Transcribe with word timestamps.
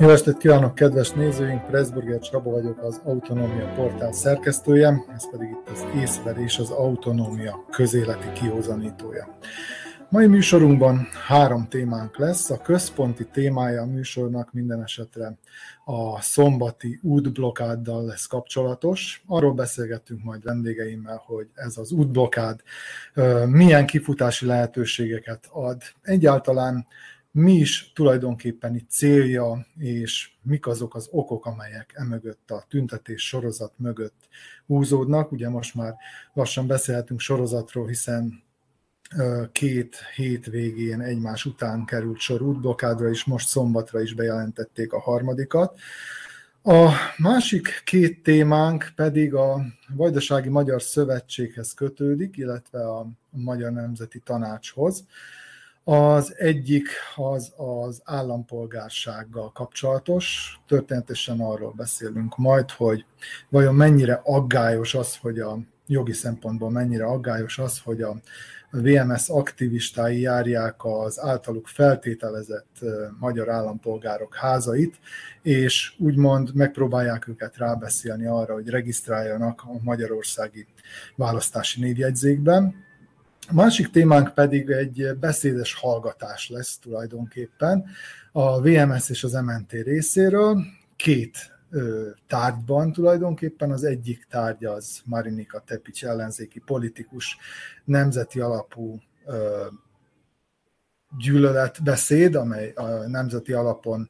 Jó 0.00 0.08
estét 0.08 0.36
kívánok, 0.36 0.74
kedves 0.74 1.10
nézőink! 1.10 1.66
Pressburger 1.66 2.18
Csaba 2.18 2.50
vagyok, 2.50 2.82
az 2.82 3.00
Autonómia 3.04 3.72
portál 3.74 4.12
szerkesztője, 4.12 5.04
ez 5.14 5.30
pedig 5.30 5.48
itt 5.48 5.68
az 5.68 5.86
észverés, 5.96 6.58
az 6.58 6.70
autonómia 6.70 7.64
közéleti 7.70 8.32
kihozanítója. 8.32 9.38
Mai 10.08 10.26
műsorunkban 10.26 11.08
három 11.26 11.68
témánk 11.68 12.18
lesz. 12.18 12.50
A 12.50 12.60
központi 12.60 13.26
témája 13.32 13.82
a 13.82 13.86
műsornak 13.86 14.52
minden 14.52 14.82
esetre 14.82 15.38
a 15.84 16.20
szombati 16.20 17.00
útblokkáddal 17.02 18.04
lesz 18.04 18.26
kapcsolatos. 18.26 19.22
Arról 19.26 19.52
beszélgettünk 19.52 20.22
majd 20.22 20.44
vendégeimmel, 20.44 21.22
hogy 21.26 21.46
ez 21.54 21.76
az 21.76 21.92
útblokkád 21.92 22.60
milyen 23.46 23.86
kifutási 23.86 24.46
lehetőségeket 24.46 25.48
ad. 25.52 25.82
Egyáltalán 26.02 26.86
mi 27.32 27.52
is 27.52 27.92
tulajdonképpen 27.94 28.74
itt 28.74 28.90
célja, 28.90 29.66
és 29.78 30.30
mik 30.42 30.66
azok 30.66 30.94
az 30.94 31.08
okok, 31.10 31.46
amelyek 31.46 31.92
emögött 31.94 32.50
a 32.50 32.64
tüntetés 32.68 33.28
sorozat 33.28 33.72
mögött 33.76 34.28
húzódnak. 34.66 35.32
Ugye 35.32 35.48
most 35.48 35.74
már 35.74 35.94
lassan 36.32 36.66
beszélhetünk 36.66 37.20
sorozatról, 37.20 37.86
hiszen 37.86 38.42
két 39.52 39.96
hét 40.14 40.46
végén 40.46 41.00
egymás 41.00 41.44
után 41.44 41.84
került 41.84 42.18
sor 42.18 42.42
útblokádra, 42.42 43.08
és 43.08 43.24
most 43.24 43.48
szombatra 43.48 44.00
is 44.00 44.14
bejelentették 44.14 44.92
a 44.92 45.00
harmadikat. 45.00 45.78
A 46.62 46.90
másik 47.18 47.82
két 47.84 48.22
témánk 48.22 48.92
pedig 48.96 49.34
a 49.34 49.60
Vajdasági 49.94 50.48
Magyar 50.48 50.82
Szövetséghez 50.82 51.74
kötődik, 51.74 52.36
illetve 52.36 52.88
a 52.90 53.06
Magyar 53.30 53.72
Nemzeti 53.72 54.18
Tanácshoz. 54.18 55.04
Az 55.92 56.34
egyik 56.36 56.88
az 57.14 57.52
az 57.56 58.00
állampolgársággal 58.04 59.52
kapcsolatos. 59.52 60.58
Történetesen 60.66 61.40
arról 61.40 61.72
beszélünk 61.76 62.36
majd, 62.36 62.70
hogy 62.70 63.04
vajon 63.48 63.74
mennyire 63.74 64.20
aggályos 64.24 64.94
az, 64.94 65.16
hogy 65.16 65.38
a 65.38 65.58
jogi 65.86 66.12
szempontból 66.12 66.70
mennyire 66.70 67.04
aggályos 67.04 67.58
az, 67.58 67.78
hogy 67.78 68.02
a 68.02 68.16
VMS 68.70 69.28
aktivistái 69.28 70.20
járják 70.20 70.84
az 70.84 71.20
általuk 71.20 71.66
feltételezett 71.66 72.78
magyar 73.18 73.48
állampolgárok 73.48 74.34
házait, 74.34 74.98
és 75.42 75.94
úgymond 75.98 76.54
megpróbálják 76.54 77.28
őket 77.28 77.56
rábeszélni 77.56 78.26
arra, 78.26 78.54
hogy 78.54 78.68
regisztráljanak 78.68 79.62
a 79.62 79.82
magyarországi 79.82 80.66
választási 81.16 81.80
névjegyzékben. 81.80 82.88
A 83.50 83.54
másik 83.54 83.90
témánk 83.90 84.34
pedig 84.34 84.70
egy 84.70 85.16
beszédes 85.20 85.74
hallgatás 85.74 86.48
lesz 86.48 86.78
tulajdonképpen 86.78 87.84
a 88.32 88.60
VMS 88.60 89.10
és 89.10 89.24
az 89.24 89.32
MNT 89.32 89.72
részéről. 89.72 90.64
Két 90.96 91.36
tárgyban 92.26 92.92
tulajdonképpen. 92.92 93.70
Az 93.70 93.84
egyik 93.84 94.26
tárgy 94.30 94.64
az 94.64 95.00
Marinika 95.04 95.62
Tepics 95.66 96.04
ellenzéki 96.04 96.60
politikus, 96.60 97.36
nemzeti 97.84 98.40
alapú 98.40 99.00
gyűlöletbeszéd, 101.18 102.34
amely 102.34 102.72
a 102.74 103.08
nemzeti 103.08 103.52
alapon 103.52 104.08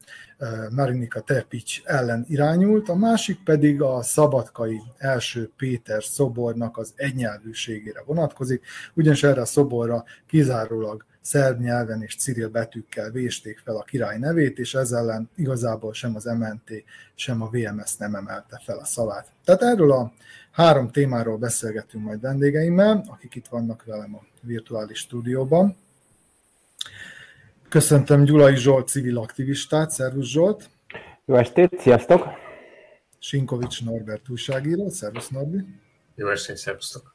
Marinika 0.71 1.21
Tepics 1.21 1.83
ellen 1.85 2.25
irányult, 2.29 2.89
a 2.89 2.95
másik 2.95 3.43
pedig 3.45 3.83
a 3.83 4.03
szabadkai 4.03 4.81
első 4.97 5.51
Péter 5.57 6.05
szobornak 6.05 6.77
az 6.77 6.93
egynyelvűségére 6.97 8.03
vonatkozik, 8.07 8.65
ugyanis 8.95 9.23
erre 9.23 9.41
a 9.41 9.45
szoborra 9.45 10.05
kizárólag 10.27 11.05
szerb 11.21 11.61
nyelven 11.61 12.03
és 12.03 12.17
ciril 12.17 12.49
betűkkel 12.49 13.11
vésték 13.11 13.59
fel 13.65 13.77
a 13.77 13.83
király 13.83 14.19
nevét, 14.19 14.59
és 14.59 14.75
ezzel 14.75 14.99
ellen 14.99 15.31
igazából 15.37 15.93
sem 15.93 16.17
az 16.17 16.25
MNT, 16.25 16.85
sem 17.15 17.43
a 17.43 17.51
VMS 17.51 17.97
nem 17.97 18.15
emelte 18.15 18.61
fel 18.65 18.79
a 18.79 18.85
szavát. 18.85 19.27
Tehát 19.45 19.63
erről 19.63 19.93
a 19.93 20.13
három 20.51 20.91
témáról 20.91 21.37
beszélgetünk 21.37 22.05
majd 22.05 22.21
vendégeimmel, 22.21 23.05
akik 23.09 23.35
itt 23.35 23.47
vannak 23.47 23.85
velem 23.85 24.15
a 24.15 24.25
virtuális 24.41 24.99
stúdióban. 24.99 25.77
Köszöntöm 27.69 28.25
Gyulai 28.25 28.57
Zsolt 28.57 28.89
civil 28.89 29.19
aktivistát, 29.19 29.91
szervusz 29.91 30.29
Zsolt! 30.29 30.71
Jó 31.25 31.35
estét, 31.35 31.81
sziasztok! 31.81 32.27
Sinkovics 33.19 33.85
Norbert 33.85 34.29
újságíró, 34.29 34.89
szervusz 34.89 35.29
Norbi! 35.29 35.65
Jó 36.15 36.29
estét, 36.29 36.57
szervusztok! 36.57 37.15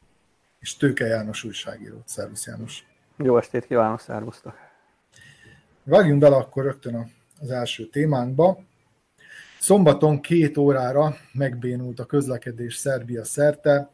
És 0.59 0.75
Tőke 0.75 1.05
János 1.05 1.43
újságíró, 1.43 2.01
szervusz 2.05 2.45
János! 2.45 2.85
Jó 3.17 3.37
estét 3.37 3.65
kívánok, 3.65 3.99
szervusztok! 3.99 4.53
Vágjunk 5.83 6.19
bele 6.19 6.35
akkor 6.35 6.63
rögtön 6.63 7.11
az 7.41 7.51
első 7.51 7.85
témánkba. 7.85 8.59
Szombaton 9.59 10.21
két 10.21 10.57
órára 10.57 11.15
megbénult 11.33 11.99
a 11.99 12.05
közlekedés 12.05 12.75
Szerbia 12.75 13.23
szerte, 13.23 13.89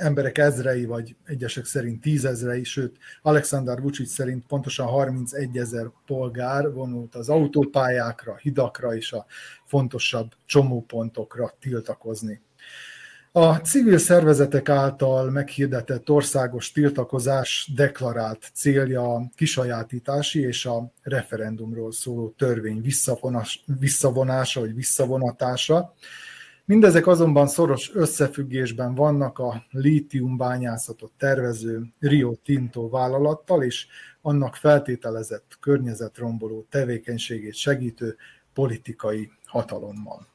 emberek 0.00 0.38
ezrei, 0.38 0.84
vagy 0.84 1.16
egyesek 1.24 1.64
szerint 1.64 2.00
tízezrei, 2.00 2.64
sőt, 2.64 2.96
Alexander 3.22 3.80
Vucic 3.80 4.12
szerint 4.12 4.46
pontosan 4.46 4.86
31 4.86 5.56
ezer 5.56 5.86
polgár 6.06 6.72
vonult 6.72 7.14
az 7.14 7.28
autópályákra, 7.28 8.36
hidakra 8.36 8.94
és 8.94 9.12
a 9.12 9.26
fontosabb 9.64 10.32
csomópontokra 10.46 11.54
tiltakozni. 11.60 12.40
A 13.32 13.54
civil 13.54 13.98
szervezetek 13.98 14.68
által 14.68 15.30
meghirdetett 15.30 16.10
országos 16.10 16.72
tiltakozás 16.72 17.70
deklarált 17.74 18.50
célja 18.54 19.14
a 19.14 19.30
kisajátítási 19.34 20.40
és 20.40 20.66
a 20.66 20.92
referendumról 21.02 21.92
szóló 21.92 22.34
törvény 22.38 22.82
visszavonása 23.78 24.60
vagy 24.60 24.74
visszavonatása. 24.74 25.94
Mindezek 26.70 27.06
azonban 27.06 27.46
szoros 27.46 27.90
összefüggésben 27.94 28.94
vannak 28.94 29.38
a 29.38 29.64
lítiumbányászatot 29.70 31.12
tervező 31.18 31.82
Rio 31.98 32.34
Tinto 32.34 32.88
vállalattal 32.88 33.62
és 33.62 33.86
annak 34.20 34.56
feltételezett 34.56 35.56
környezetromboló 35.60 36.66
tevékenységét 36.68 37.54
segítő 37.54 38.16
politikai 38.52 39.30
hatalommal. 39.44 40.26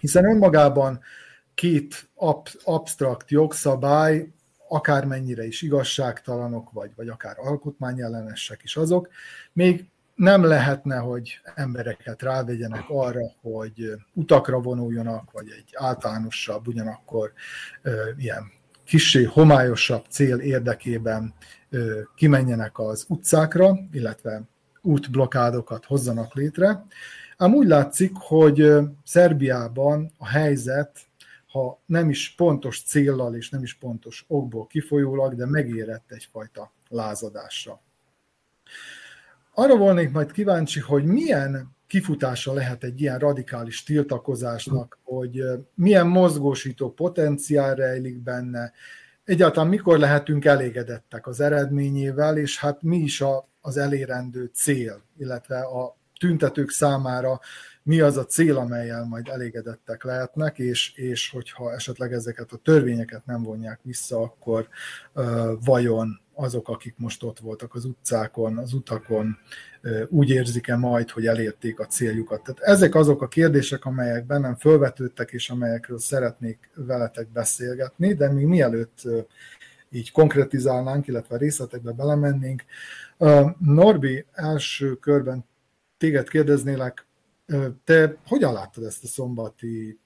Hiszen 0.00 0.24
önmagában 0.24 1.00
két 1.54 2.08
ab, 2.14 2.48
absztrakt 2.64 3.30
jogszabály, 3.30 4.28
akármennyire 4.68 5.46
is 5.46 5.62
igazságtalanok, 5.62 6.70
vagy, 6.72 6.90
vagy 6.96 7.08
akár 7.08 7.36
alkotmányellenesek 7.38 8.60
is 8.62 8.76
azok, 8.76 9.08
még 9.52 9.88
nem 10.18 10.44
lehetne, 10.44 10.96
hogy 10.96 11.40
embereket 11.54 12.22
rávegyenek 12.22 12.84
arra, 12.88 13.32
hogy 13.40 13.92
utakra 14.14 14.60
vonuljanak, 14.60 15.30
vagy 15.32 15.48
egy 15.50 15.70
általánosabb, 15.74 16.66
ugyanakkor 16.66 17.32
ilyen 18.16 18.52
kissé 18.84 19.24
homályosabb 19.24 20.04
cél 20.10 20.38
érdekében 20.38 21.34
kimenjenek 22.14 22.78
az 22.78 23.04
utcákra, 23.08 23.78
illetve 23.92 24.42
útblokkádokat 24.82 25.84
hozzanak 25.84 26.34
létre. 26.34 26.84
Ám 27.36 27.54
úgy 27.54 27.66
látszik, 27.66 28.12
hogy 28.14 28.72
Szerbiában 29.04 30.12
a 30.18 30.26
helyzet 30.26 31.08
ha 31.48 31.80
nem 31.86 32.10
is 32.10 32.34
pontos 32.34 32.82
céllal 32.82 33.34
és 33.34 33.50
nem 33.50 33.62
is 33.62 33.74
pontos 33.74 34.24
okból 34.28 34.66
kifolyólag, 34.66 35.34
de 35.34 35.46
megérett 35.46 36.10
egyfajta 36.10 36.72
lázadásra. 36.88 37.80
Arra 39.58 39.76
volnék 39.76 40.10
majd 40.10 40.32
kíváncsi, 40.32 40.80
hogy 40.80 41.04
milyen 41.04 41.76
kifutása 41.86 42.52
lehet 42.52 42.84
egy 42.84 43.00
ilyen 43.00 43.18
radikális 43.18 43.82
tiltakozásnak, 43.82 44.98
hogy 45.02 45.42
milyen 45.74 46.06
mozgósító 46.06 46.92
potenciál 46.92 47.74
rejlik 47.74 48.22
benne, 48.22 48.72
egyáltalán 49.24 49.68
mikor 49.68 49.98
lehetünk 49.98 50.44
elégedettek 50.44 51.26
az 51.26 51.40
eredményével, 51.40 52.36
és 52.36 52.58
hát 52.58 52.82
mi 52.82 52.96
is 52.96 53.20
a, 53.20 53.48
az 53.60 53.76
elérendő 53.76 54.50
cél, 54.54 55.02
illetve 55.16 55.58
a 55.58 55.96
tüntetők 56.20 56.70
számára 56.70 57.40
mi 57.88 58.00
az 58.00 58.16
a 58.16 58.24
cél, 58.24 58.56
amelyel 58.56 59.04
majd 59.04 59.28
elégedettek 59.28 60.04
lehetnek, 60.04 60.58
és, 60.58 60.92
és 60.94 61.30
hogyha 61.30 61.72
esetleg 61.72 62.12
ezeket 62.12 62.52
a 62.52 62.56
törvényeket 62.56 63.26
nem 63.26 63.42
vonják 63.42 63.80
vissza, 63.82 64.20
akkor 64.20 64.68
uh, 65.14 65.24
vajon 65.64 66.20
azok, 66.34 66.68
akik 66.68 66.94
most 66.96 67.22
ott 67.22 67.38
voltak 67.38 67.74
az 67.74 67.84
utcákon, 67.84 68.58
az 68.58 68.72
utakon, 68.72 69.38
uh, 69.82 70.02
úgy 70.08 70.30
érzik-e 70.30 70.76
majd, 70.76 71.10
hogy 71.10 71.26
elérték 71.26 71.80
a 71.80 71.86
céljukat. 71.86 72.42
Tehát 72.42 72.60
ezek 72.60 72.94
azok 72.94 73.22
a 73.22 73.28
kérdések, 73.28 73.84
amelyek 73.84 74.26
bennem 74.26 74.56
fölvetődtek, 74.56 75.30
és 75.30 75.50
amelyekről 75.50 75.98
szeretnék 75.98 76.70
veletek 76.74 77.28
beszélgetni, 77.28 78.14
de 78.14 78.32
még 78.32 78.46
mielőtt 78.46 78.98
uh, 79.04 79.18
így 79.90 80.12
konkretizálnánk, 80.12 81.06
illetve 81.06 81.36
részletekbe 81.36 81.92
belemennénk. 81.92 82.64
Norbi, 83.58 84.26
első 84.32 84.94
körben 84.94 85.44
téged 85.98 86.28
kérdeznélek, 86.28 87.07
te 87.84 88.16
hogyan 88.26 88.52
láttad 88.52 88.84
ezt 88.84 89.04
a 89.04 89.06
szombati 89.06 89.98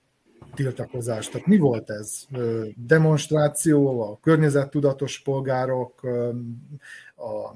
tiltakozást? 0.54 1.30
Tehát 1.30 1.46
mi 1.46 1.58
volt 1.58 1.90
ez? 1.90 2.26
Demonstráció, 2.76 4.00
a 4.12 4.18
környezettudatos 4.20 5.20
polgárok, 5.20 6.00
a 7.16 7.54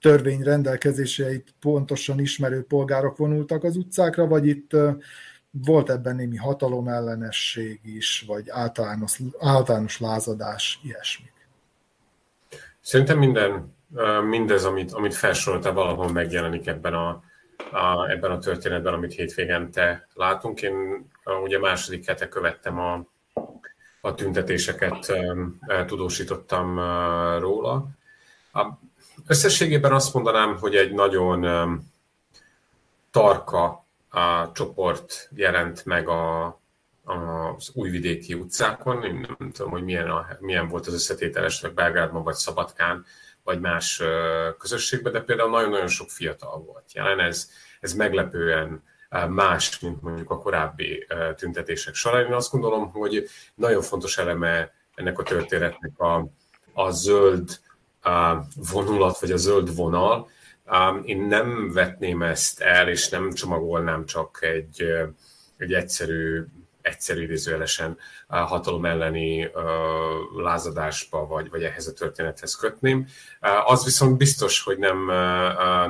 törvény 0.00 0.42
rendelkezéseit 0.42 1.54
pontosan 1.60 2.20
ismerő 2.20 2.62
polgárok 2.62 3.16
vonultak 3.16 3.64
az 3.64 3.76
utcákra, 3.76 4.26
vagy 4.26 4.46
itt 4.46 4.76
volt 5.50 5.90
ebben 5.90 6.16
némi 6.16 6.36
hatalomellenesség 6.36 7.80
is, 7.82 8.24
vagy 8.26 8.48
általános, 8.48 9.20
általános 9.38 10.00
lázadás, 10.00 10.80
ilyesmi? 10.82 11.26
Szerintem 12.80 13.18
minden, 13.18 13.74
mindez, 14.28 14.64
amit, 14.64 14.92
amit 14.92 15.14
felsoroltál, 15.14 15.72
valahol 15.72 16.12
megjelenik 16.12 16.66
ebben 16.66 16.94
a, 16.94 17.22
a, 17.72 18.10
ebben 18.10 18.30
a 18.30 18.38
történetben, 18.38 18.92
amit 18.92 19.14
hétvégente 19.14 20.08
látunk. 20.14 20.62
Én 20.62 21.06
ugye 21.42 21.58
második 21.58 22.06
hete 22.06 22.28
követtem 22.28 22.78
a, 22.78 23.04
a 24.00 24.14
tüntetéseket, 24.14 25.12
tudósítottam 25.86 26.78
róla. 27.38 27.86
A, 28.52 28.66
összességében 29.26 29.92
azt 29.92 30.14
mondanám, 30.14 30.56
hogy 30.58 30.76
egy 30.76 30.92
nagyon 30.92 31.46
tarka 33.10 33.84
a 34.08 34.52
csoport 34.52 35.28
jelent 35.34 35.84
meg 35.84 36.08
a, 36.08 36.46
az 37.04 37.70
újvidéki 37.74 38.34
utcákon. 38.34 39.04
Én 39.04 39.26
nem 39.38 39.50
tudom, 39.50 39.70
hogy 39.70 39.84
milyen, 39.84 40.10
a, 40.10 40.26
milyen 40.40 40.68
volt 40.68 40.86
az 40.86 40.94
összetétel 40.94 41.44
esetleg 41.44 41.74
Belgrádban, 41.74 42.22
vagy 42.22 42.34
Szabadkán, 42.34 43.04
vagy 43.44 43.60
más 43.60 44.02
közösségben, 44.58 45.12
de 45.12 45.20
például 45.20 45.50
nagyon-nagyon 45.50 45.88
sok 45.88 46.10
fiatal 46.10 46.58
volt 46.58 46.92
jelen. 46.92 47.20
Ez, 47.20 47.50
ez 47.80 47.92
meglepően 47.92 48.82
más, 49.28 49.78
mint 49.78 50.02
mondjuk 50.02 50.30
a 50.30 50.38
korábbi 50.38 51.06
tüntetések 51.36 51.94
során. 51.94 52.26
Én 52.26 52.32
azt 52.32 52.50
gondolom, 52.50 52.90
hogy 52.90 53.28
nagyon 53.54 53.82
fontos 53.82 54.18
eleme 54.18 54.72
ennek 54.94 55.18
a 55.18 55.22
történetnek 55.22 55.98
a, 55.98 56.26
a 56.72 56.90
zöld 56.90 57.60
vonulat, 58.72 59.18
vagy 59.18 59.30
a 59.30 59.36
zöld 59.36 59.74
vonal. 59.74 60.28
Én 61.04 61.20
nem 61.22 61.72
vetném 61.72 62.22
ezt 62.22 62.60
el, 62.60 62.88
és 62.88 63.08
nem 63.08 63.32
csomagolnám 63.32 64.06
csak 64.06 64.38
egy, 64.42 64.82
egy 65.56 65.72
egyszerű 65.72 66.44
egyszerű 66.82 67.22
idézőjelesen 67.22 67.98
hatalom 68.26 68.84
elleni 68.84 69.50
lázadásba, 70.36 71.26
vagy, 71.26 71.50
vagy 71.50 71.62
ehhez 71.62 71.86
a 71.86 71.92
történethez 71.92 72.54
kötném. 72.54 73.06
Az 73.66 73.84
viszont 73.84 74.16
biztos, 74.16 74.62
hogy 74.62 74.78
nem, 74.78 75.06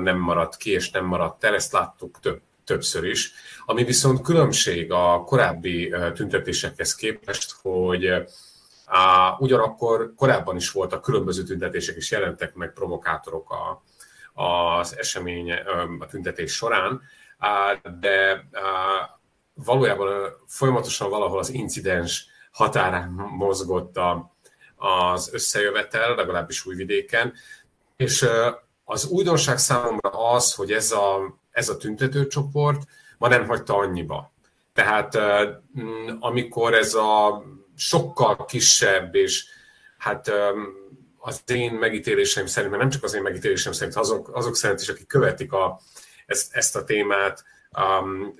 nem 0.02 0.18
maradt 0.18 0.56
ki, 0.56 0.70
és 0.70 0.90
nem 0.90 1.04
maradt 1.04 1.44
el, 1.44 1.54
ezt 1.54 1.72
láttuk 1.72 2.20
több, 2.20 2.40
többször 2.64 3.04
is. 3.04 3.32
Ami 3.64 3.84
viszont 3.84 4.20
különbség 4.20 4.92
a 4.92 5.24
korábbi 5.24 5.94
tüntetésekhez 6.14 6.94
képest, 6.94 7.54
hogy 7.62 8.24
Uh, 8.94 9.40
ugyanakkor 9.40 10.12
korábban 10.16 10.56
is 10.56 10.70
voltak 10.70 11.02
különböző 11.02 11.42
tüntetések, 11.42 11.96
és 11.96 12.10
jelentek 12.10 12.54
meg 12.54 12.72
provokátorok 12.72 13.50
a, 13.50 13.82
az 14.42 14.98
esemény, 14.98 15.52
a 15.98 16.06
tüntetés 16.06 16.52
során, 16.52 17.02
de 18.00 18.44
valójában 19.54 20.08
folyamatosan 20.46 21.10
valahol 21.10 21.38
az 21.38 21.50
incidens 21.50 22.26
határán 22.50 23.10
mozgott 23.36 23.96
a, 23.96 24.34
az 24.76 25.30
összejövetel, 25.32 26.14
legalábbis 26.14 26.66
újvidéken, 26.66 27.32
és 27.96 28.26
az 28.84 29.06
újdonság 29.06 29.58
számomra 29.58 30.32
az, 30.32 30.54
hogy 30.54 30.72
ez 30.72 30.92
a, 30.92 31.38
ez 31.50 31.68
a 31.68 31.76
tüntetőcsoport 31.76 32.82
ma 33.18 33.28
nem 33.28 33.46
hagyta 33.46 33.76
annyiba. 33.76 34.32
Tehát 34.72 35.18
amikor 36.20 36.74
ez 36.74 36.94
a 36.94 37.42
sokkal 37.76 38.44
kisebb, 38.44 39.14
és 39.14 39.44
hát 39.98 40.30
az 41.18 41.42
én 41.46 41.72
megítéléseim 41.72 42.46
szerint, 42.46 42.70
mert 42.70 42.82
nem 42.82 42.92
csak 42.92 43.04
az 43.04 43.14
én 43.14 43.22
megítélésem 43.22 43.72
szerint, 43.72 43.96
azok, 43.96 44.30
azok 44.36 44.56
szerint 44.56 44.80
is, 44.80 44.88
akik 44.88 45.06
követik 45.06 45.52
a, 45.52 45.80
ezt, 46.26 46.54
ezt 46.54 46.76
a 46.76 46.84
témát, 46.84 47.44
um, 47.76 48.34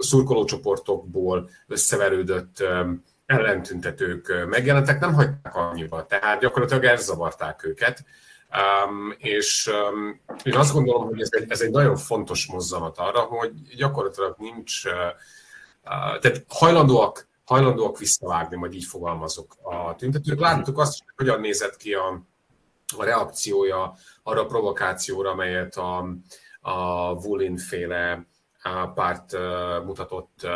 szurkolócsoportokból 0.00 1.50
összeverődött 1.66 2.56
um, 2.60 3.04
ellentüntetők 3.26 4.46
megjelentek, 4.48 5.00
nem 5.00 5.14
hagyták 5.14 5.56
annyiba, 5.56 6.06
tehát 6.06 6.40
gyakorlatilag 6.40 6.84
elzavarták 6.84 7.64
őket. 7.64 8.04
Um, 8.86 9.14
és 9.18 9.70
um, 9.92 10.20
én 10.42 10.56
azt 10.56 10.72
gondolom, 10.72 11.06
hogy 11.06 11.20
ez 11.20 11.28
egy, 11.30 11.50
ez 11.50 11.60
egy 11.60 11.70
nagyon 11.70 11.96
fontos 11.96 12.46
mozzanat 12.46 12.98
arra, 12.98 13.20
hogy 13.20 13.52
gyakorlatilag 13.76 14.34
nincs, 14.38 14.84
uh, 14.84 14.92
tehát 16.20 16.44
hajlandóak, 16.48 17.28
hajlandóak 17.44 17.98
visszavágni, 17.98 18.56
majd 18.56 18.74
így 18.74 18.84
fogalmazok 18.84 19.56
a 19.62 19.94
tüntetők. 19.94 20.40
Láttuk 20.40 20.78
azt, 20.78 20.98
hogy 20.98 21.26
hogyan 21.26 21.40
nézett 21.40 21.76
ki 21.76 21.94
a, 21.94 22.22
a 22.96 23.04
reakciója 23.04 23.94
arra 24.22 24.40
a 24.40 24.46
provokációra, 24.46 25.30
amelyet 25.30 25.76
a, 25.76 26.08
a 26.66 27.14
Vulin 27.22 27.56
féle 27.56 28.26
párt 28.94 29.32
mutatott 29.84 30.46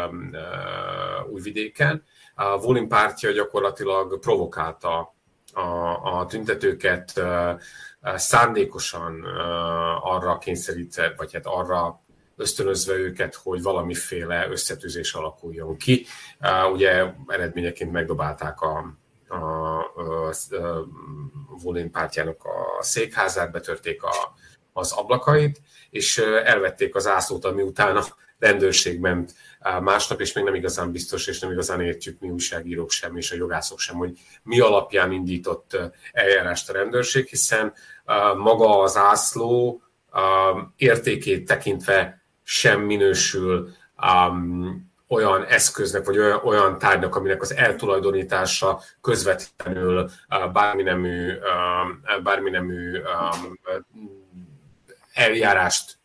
újvidéken. 1.31 2.05
A 2.35 2.61
Vulin 2.61 2.89
pártja 2.89 3.31
gyakorlatilag 3.31 4.19
provokálta 4.19 5.15
a, 5.53 5.61
a 6.19 6.27
tüntetőket, 6.27 7.23
szándékosan 8.03 9.25
arra 10.03 10.39
kényszerítve, 10.39 11.15
vagy 11.17 11.33
hát 11.33 11.47
arra 11.47 12.01
ösztönözve 12.37 12.95
őket, 12.95 13.35
hogy 13.35 13.63
valamiféle 13.63 14.49
összetűzés 14.49 15.15
alakuljon 15.15 15.77
ki. 15.77 16.07
Ugye 16.73 17.13
eredményeként 17.27 17.93
megdobálták 17.93 18.61
a, 18.61 18.95
a, 19.29 19.37
a, 19.37 20.29
a 20.29 20.87
Volin 21.63 21.91
pártjának 21.91 22.45
a 22.45 22.83
székházát, 22.83 23.51
betörték 23.51 24.03
a, 24.03 24.35
az 24.79 24.93
ablakait, 24.93 25.61
és 25.91 26.19
elvették 26.45 26.95
az 26.95 27.07
ászlót, 27.07 27.45
ami 27.45 27.63
utána 27.63 28.05
rendőrség 28.39 29.01
ment 29.01 29.35
másnap, 29.81 30.21
és 30.21 30.33
még 30.33 30.45
nem 30.45 30.55
igazán 30.55 30.93
biztos, 30.93 31.27
és 31.27 31.39
nem 31.39 31.51
igazán 31.51 31.81
értjük 31.81 32.21
mi 32.21 32.29
újságírók 32.29 32.91
sem, 32.91 33.17
és 33.17 33.31
a 33.31 33.37
jogászok 33.37 33.79
sem, 33.79 33.97
hogy 33.97 34.13
mi 34.43 34.61
alapján 34.61 35.13
indított 35.13 35.77
eljárást 36.13 36.71
a 36.71 36.73
rendőrség, 36.73 37.27
hiszen 37.27 37.73
maga 38.37 38.81
az 38.83 38.97
ászló 38.97 39.83
értékét 40.77 41.47
tekintve 41.47 42.23
sem 42.43 42.81
minősül 42.81 43.71
olyan 45.09 45.45
eszköznek, 45.45 46.05
vagy 46.05 46.19
olyan, 46.19 46.79
tárgynak, 46.79 47.17
aminek 47.17 47.43
az 47.43 47.55
eltulajdonítása 47.55 48.81
közvetlenül 49.01 50.11
bármi 50.53 50.83
nemű, 50.83 51.33
bármi 52.23 52.51
nemű 52.51 53.01
eljárást 55.19 55.99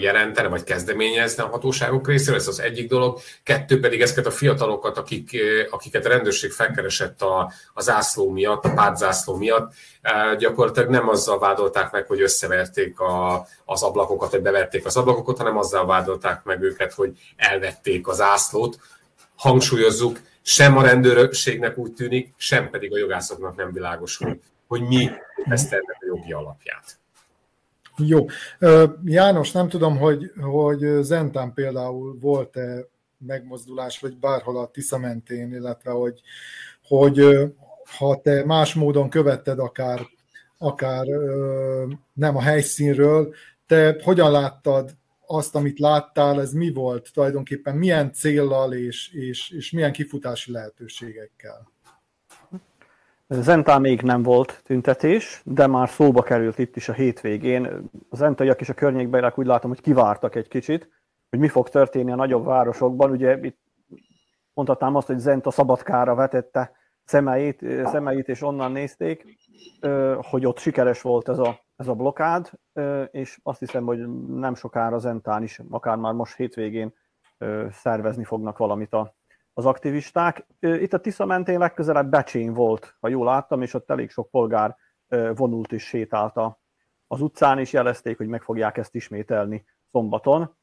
jelentene, 0.00 0.48
vagy 0.48 0.64
kezdeményezne 0.64 1.42
a 1.42 1.48
hatóságok 1.48 2.06
részéről, 2.06 2.38
ez 2.38 2.48
az 2.48 2.60
egyik 2.60 2.88
dolog. 2.88 3.18
Kettő 3.42 3.80
pedig 3.80 4.00
ezeket 4.00 4.26
a 4.26 4.30
fiatalokat, 4.30 4.98
akik, 4.98 5.36
akiket 5.70 6.04
a 6.04 6.08
rendőrség 6.08 6.50
felkeresett 6.50 7.22
a, 7.22 7.52
az 7.74 7.90
ászló 7.90 8.30
miatt, 8.30 8.64
a 8.64 8.72
pártzászló 8.74 9.36
miatt, 9.36 9.72
gyakorlatilag 10.38 10.88
nem 10.88 11.08
azzal 11.08 11.38
vádolták 11.38 11.90
meg, 11.90 12.06
hogy 12.06 12.20
összeverték 12.20 13.00
a, 13.00 13.46
az 13.64 13.82
ablakokat, 13.82 14.30
vagy 14.30 14.42
beverték 14.42 14.86
az 14.86 14.96
ablakokat, 14.96 15.38
hanem 15.38 15.58
azzal 15.58 15.86
vádolták 15.86 16.44
meg 16.44 16.62
őket, 16.62 16.92
hogy 16.92 17.18
elvették 17.36 18.08
az 18.08 18.20
ászlót. 18.20 18.78
Hangsúlyozzuk, 19.36 20.20
sem 20.42 20.76
a 20.76 20.82
rendőrségnek 20.82 21.78
úgy 21.78 21.92
tűnik, 21.92 22.34
sem 22.36 22.70
pedig 22.70 22.92
a 22.92 22.98
jogászoknak 22.98 23.56
nem 23.56 23.72
világos, 23.72 24.16
hogy, 24.16 24.40
hogy 24.66 24.80
mi 24.80 25.10
ezt 25.44 25.72
ennek 25.72 25.96
a 26.00 26.04
jogi 26.06 26.32
alapját. 26.32 27.00
Jó. 27.96 28.26
János, 29.04 29.52
nem 29.52 29.68
tudom, 29.68 29.98
hogy, 29.98 30.32
hogy 30.40 30.78
Zentán 31.00 31.52
például 31.52 32.18
volt-e 32.20 32.86
megmozdulás, 33.18 33.98
vagy 33.98 34.18
bárhol 34.18 34.58
a 34.58 34.70
Tisza 34.70 34.98
mentén, 34.98 35.52
illetve 35.52 35.90
hogy, 35.90 36.20
hogy 36.82 37.26
ha 37.98 38.20
te 38.20 38.44
más 38.44 38.74
módon 38.74 39.10
követted 39.10 39.58
akár, 39.58 40.00
akár 40.58 41.06
nem 42.12 42.36
a 42.36 42.42
helyszínről, 42.42 43.34
te 43.66 43.96
hogyan 44.02 44.30
láttad 44.30 44.96
azt, 45.26 45.54
amit 45.54 45.78
láttál, 45.78 46.40
ez 46.40 46.52
mi 46.52 46.72
volt 46.72 47.10
tulajdonképpen, 47.12 47.76
milyen 47.76 48.12
céllal 48.12 48.72
és, 48.72 49.12
és, 49.12 49.50
és 49.50 49.70
milyen 49.70 49.92
kifutási 49.92 50.52
lehetőségekkel? 50.52 51.71
Zentán 53.40 53.80
még 53.80 54.02
nem 54.02 54.22
volt 54.22 54.60
tüntetés, 54.64 55.42
de 55.44 55.66
már 55.66 55.88
szóba 55.88 56.22
került 56.22 56.58
itt 56.58 56.76
is 56.76 56.88
a 56.88 56.92
hétvégén. 56.92 57.90
Az 58.10 58.18
zentaiak 58.18 58.60
is 58.60 58.68
a 58.68 58.74
környékbeliek 58.74 59.38
úgy 59.38 59.46
látom, 59.46 59.70
hogy 59.70 59.80
kivártak 59.80 60.34
egy 60.34 60.48
kicsit, 60.48 60.90
hogy 61.30 61.38
mi 61.38 61.48
fog 61.48 61.68
történni 61.68 62.12
a 62.12 62.16
nagyobb 62.16 62.44
városokban. 62.44 63.10
Ugye 63.10 63.38
itt 63.40 63.58
mondhatnám 64.54 64.94
azt, 64.94 65.06
hogy 65.06 65.18
Zenta 65.18 65.50
szabadkára 65.50 66.14
vetette 66.14 66.72
szemeit, 67.04 67.64
szemeit 67.84 68.28
és 68.28 68.42
onnan 68.42 68.72
nézték, 68.72 69.24
hogy 70.30 70.46
ott 70.46 70.58
sikeres 70.58 71.02
volt 71.02 71.28
ez 71.28 71.38
a, 71.38 71.60
ez 71.76 71.88
a 71.88 71.94
blokád, 71.94 72.50
és 73.10 73.38
azt 73.42 73.58
hiszem, 73.58 73.84
hogy 73.84 74.08
nem 74.28 74.54
sokára 74.54 74.98
Zentán 74.98 75.42
is, 75.42 75.60
akár 75.70 75.96
már 75.96 76.12
most 76.12 76.36
hétvégén 76.36 76.94
szervezni 77.70 78.24
fognak 78.24 78.58
valamit 78.58 78.92
a 78.92 79.14
az 79.54 79.66
aktivisták. 79.66 80.46
Itt 80.60 80.92
a 80.92 80.98
Tisza 80.98 81.26
mentén 81.26 81.58
legközelebb 81.58 82.10
Becsén 82.10 82.54
volt, 82.54 82.96
ha 83.00 83.08
jól 83.08 83.24
láttam, 83.24 83.62
és 83.62 83.74
ott 83.74 83.90
elég 83.90 84.10
sok 84.10 84.30
polgár 84.30 84.76
vonult 85.34 85.72
és 85.72 85.86
sétált 85.86 86.36
a, 86.36 86.60
az 87.06 87.20
utcán 87.20 87.58
is 87.58 87.72
jelezték, 87.72 88.16
hogy 88.16 88.26
meg 88.26 88.42
fogják 88.42 88.76
ezt 88.76 88.94
ismételni 88.94 89.64
szombaton. 89.90 90.56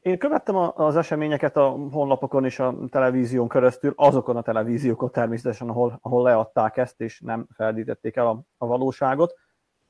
Én 0.00 0.18
követtem 0.18 0.56
az 0.56 0.96
eseményeket 0.96 1.56
a 1.56 1.68
honlapokon 1.90 2.44
és 2.44 2.58
a 2.58 2.74
televízión 2.90 3.48
keresztül, 3.48 3.92
azokon 3.96 4.36
a 4.36 4.42
televíziókon 4.42 5.10
természetesen, 5.10 5.68
ahol, 5.68 5.98
ahol 6.02 6.22
leadták 6.22 6.76
ezt, 6.76 7.00
és 7.00 7.20
nem 7.20 7.46
feldítették 7.54 8.16
el 8.16 8.26
a, 8.26 8.42
a 8.58 8.66
valóságot. 8.66 9.34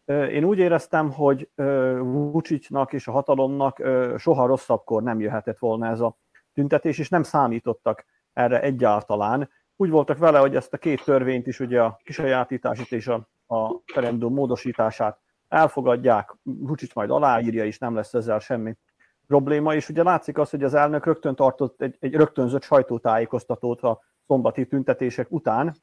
Én 0.06 0.44
úgy 0.44 0.58
éreztem, 0.58 1.12
hogy 1.12 1.50
Vucicnak 2.02 2.92
és 2.92 3.08
a 3.08 3.12
hatalomnak 3.12 3.82
soha 4.16 4.46
rosszabbkor 4.46 5.02
nem 5.02 5.20
jöhetett 5.20 5.58
volna 5.58 5.86
ez 5.86 6.00
a 6.00 6.16
tüntetés, 6.54 6.98
és 6.98 7.08
nem 7.08 7.22
számítottak 7.22 8.04
erre 8.32 8.60
egyáltalán. 8.60 9.50
Úgy 9.76 9.90
voltak 9.90 10.18
vele, 10.18 10.38
hogy 10.38 10.56
ezt 10.56 10.72
a 10.72 10.78
két 10.78 11.04
törvényt 11.04 11.46
is, 11.46 11.60
ugye 11.60 11.82
a 11.82 12.00
kisajátítását 12.04 12.92
és 12.92 13.06
a, 13.06 13.28
a 13.46 13.82
referendum 13.86 14.34
módosítását 14.34 15.18
elfogadják, 15.48 16.36
Vucic 16.42 16.94
majd 16.94 17.10
aláírja, 17.10 17.64
és 17.64 17.78
nem 17.78 17.94
lesz 17.94 18.14
ezzel 18.14 18.38
semmi 18.38 18.76
probléma, 19.26 19.74
és 19.74 19.88
ugye 19.88 20.02
látszik 20.02 20.38
az, 20.38 20.50
hogy 20.50 20.62
az 20.64 20.74
elnök 20.74 21.06
rögtön 21.06 21.34
tartott 21.34 21.82
egy, 21.82 21.96
egy 22.00 22.14
rögtönzött 22.14 22.62
sajtótájékoztatót 22.62 23.80
a 23.80 24.00
szombati 24.26 24.66
tüntetések 24.66 25.30
után, 25.30 25.76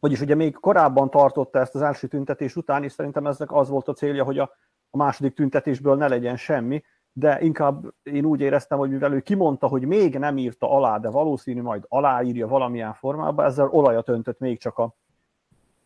vagyis 0.00 0.20
ugye 0.20 0.34
még 0.34 0.54
korábban 0.54 1.10
tartotta 1.10 1.58
ezt 1.58 1.74
az 1.74 1.82
első 1.82 2.06
tüntetés 2.06 2.56
után, 2.56 2.84
és 2.84 2.92
szerintem 2.92 3.26
eznek 3.26 3.52
az 3.52 3.68
volt 3.68 3.88
a 3.88 3.92
célja, 3.92 4.24
hogy 4.24 4.38
a, 4.38 4.52
a 4.90 4.96
második 4.96 5.34
tüntetésből 5.34 5.96
ne 5.96 6.08
legyen 6.08 6.36
semmi, 6.36 6.82
de 7.12 7.40
inkább 7.40 7.94
én 8.02 8.24
úgy 8.24 8.40
éreztem, 8.40 8.78
hogy 8.78 8.90
mivel 8.90 9.12
ő 9.12 9.20
kimondta, 9.20 9.66
hogy 9.66 9.86
még 9.86 10.18
nem 10.18 10.38
írta 10.38 10.70
alá, 10.70 10.98
de 10.98 11.10
valószínű 11.10 11.62
majd 11.62 11.84
aláírja 11.88 12.46
valamilyen 12.46 12.94
formában, 12.94 13.44
ezzel 13.44 13.68
olajat 13.68 14.08
öntött 14.08 14.38
még 14.38 14.58
csak 14.58 14.78
a, 14.78 14.94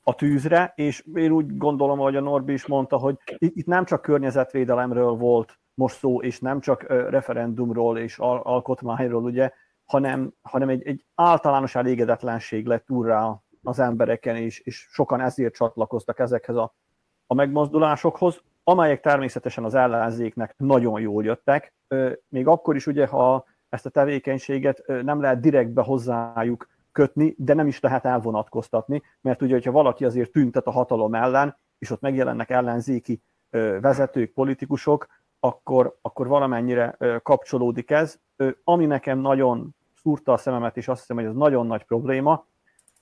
a 0.02 0.14
tűzre, 0.14 0.72
és 0.76 1.04
én 1.14 1.30
úgy 1.30 1.56
gondolom, 1.56 1.98
hogy 1.98 2.16
a 2.16 2.20
Norbi 2.20 2.52
is 2.52 2.66
mondta, 2.66 2.96
hogy 2.96 3.16
itt 3.38 3.66
nem 3.66 3.84
csak 3.84 4.02
környezetvédelemről 4.02 5.10
volt 5.10 5.58
most 5.74 5.98
szó, 5.98 6.22
és 6.22 6.40
nem 6.40 6.60
csak 6.60 6.82
referendumról 6.88 7.98
és 7.98 8.18
al- 8.18 8.44
alkotmányról, 8.44 9.22
ugye, 9.22 9.50
hanem, 9.84 10.32
hanem 10.42 10.68
egy, 10.68 10.86
egy 10.86 11.04
általános 11.14 11.74
elégedetlenség 11.74 12.66
lett 12.66 12.90
úrrá 12.90 13.40
az 13.62 13.78
embereken, 13.78 14.36
és, 14.36 14.60
és 14.60 14.88
sokan 14.90 15.20
ezért 15.20 15.54
csatlakoztak 15.54 16.18
ezekhez 16.18 16.56
a, 16.56 16.74
a 17.26 17.34
megmozdulásokhoz, 17.34 18.42
amelyek 18.68 19.00
természetesen 19.00 19.64
az 19.64 19.74
ellenzéknek 19.74 20.54
nagyon 20.56 21.00
jól 21.00 21.24
jöttek, 21.24 21.74
még 22.28 22.46
akkor 22.46 22.76
is 22.76 22.86
ugye, 22.86 23.06
ha 23.06 23.44
ezt 23.68 23.86
a 23.86 23.90
tevékenységet 23.90 24.82
nem 24.86 25.20
lehet 25.20 25.40
direktbe 25.40 25.82
hozzájuk 25.82 26.68
kötni, 26.92 27.34
de 27.38 27.54
nem 27.54 27.66
is 27.66 27.80
lehet 27.80 28.04
elvonatkoztatni, 28.04 29.02
mert 29.20 29.42
ugye, 29.42 29.52
hogyha 29.52 29.70
valaki 29.70 30.04
azért 30.04 30.30
tüntet 30.30 30.66
a 30.66 30.70
hatalom 30.70 31.14
ellen, 31.14 31.56
és 31.78 31.90
ott 31.90 32.00
megjelennek 32.00 32.50
ellenzéki 32.50 33.22
vezetők, 33.80 34.32
politikusok, 34.32 35.06
akkor, 35.40 35.98
akkor 36.02 36.26
valamennyire 36.26 36.96
kapcsolódik 37.22 37.90
ez. 37.90 38.18
Ami 38.64 38.86
nekem 38.86 39.18
nagyon 39.18 39.74
szúrta 39.94 40.32
a 40.32 40.36
szememet, 40.36 40.76
és 40.76 40.88
azt 40.88 41.00
hiszem, 41.00 41.16
hogy 41.16 41.24
ez 41.24 41.34
nagyon 41.34 41.66
nagy 41.66 41.84
probléma, 41.84 42.46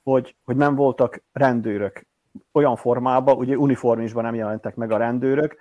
hogy, 0.03 0.37
hogy 0.45 0.57
nem 0.57 0.75
voltak 0.75 1.23
rendőrök 1.33 2.07
olyan 2.53 2.77
formában, 2.77 3.37
ugye 3.37 3.57
uniformisban 3.57 4.25
nem 4.25 4.35
jelentek 4.35 4.75
meg 4.75 4.91
a 4.91 4.97
rendőrök, 4.97 5.57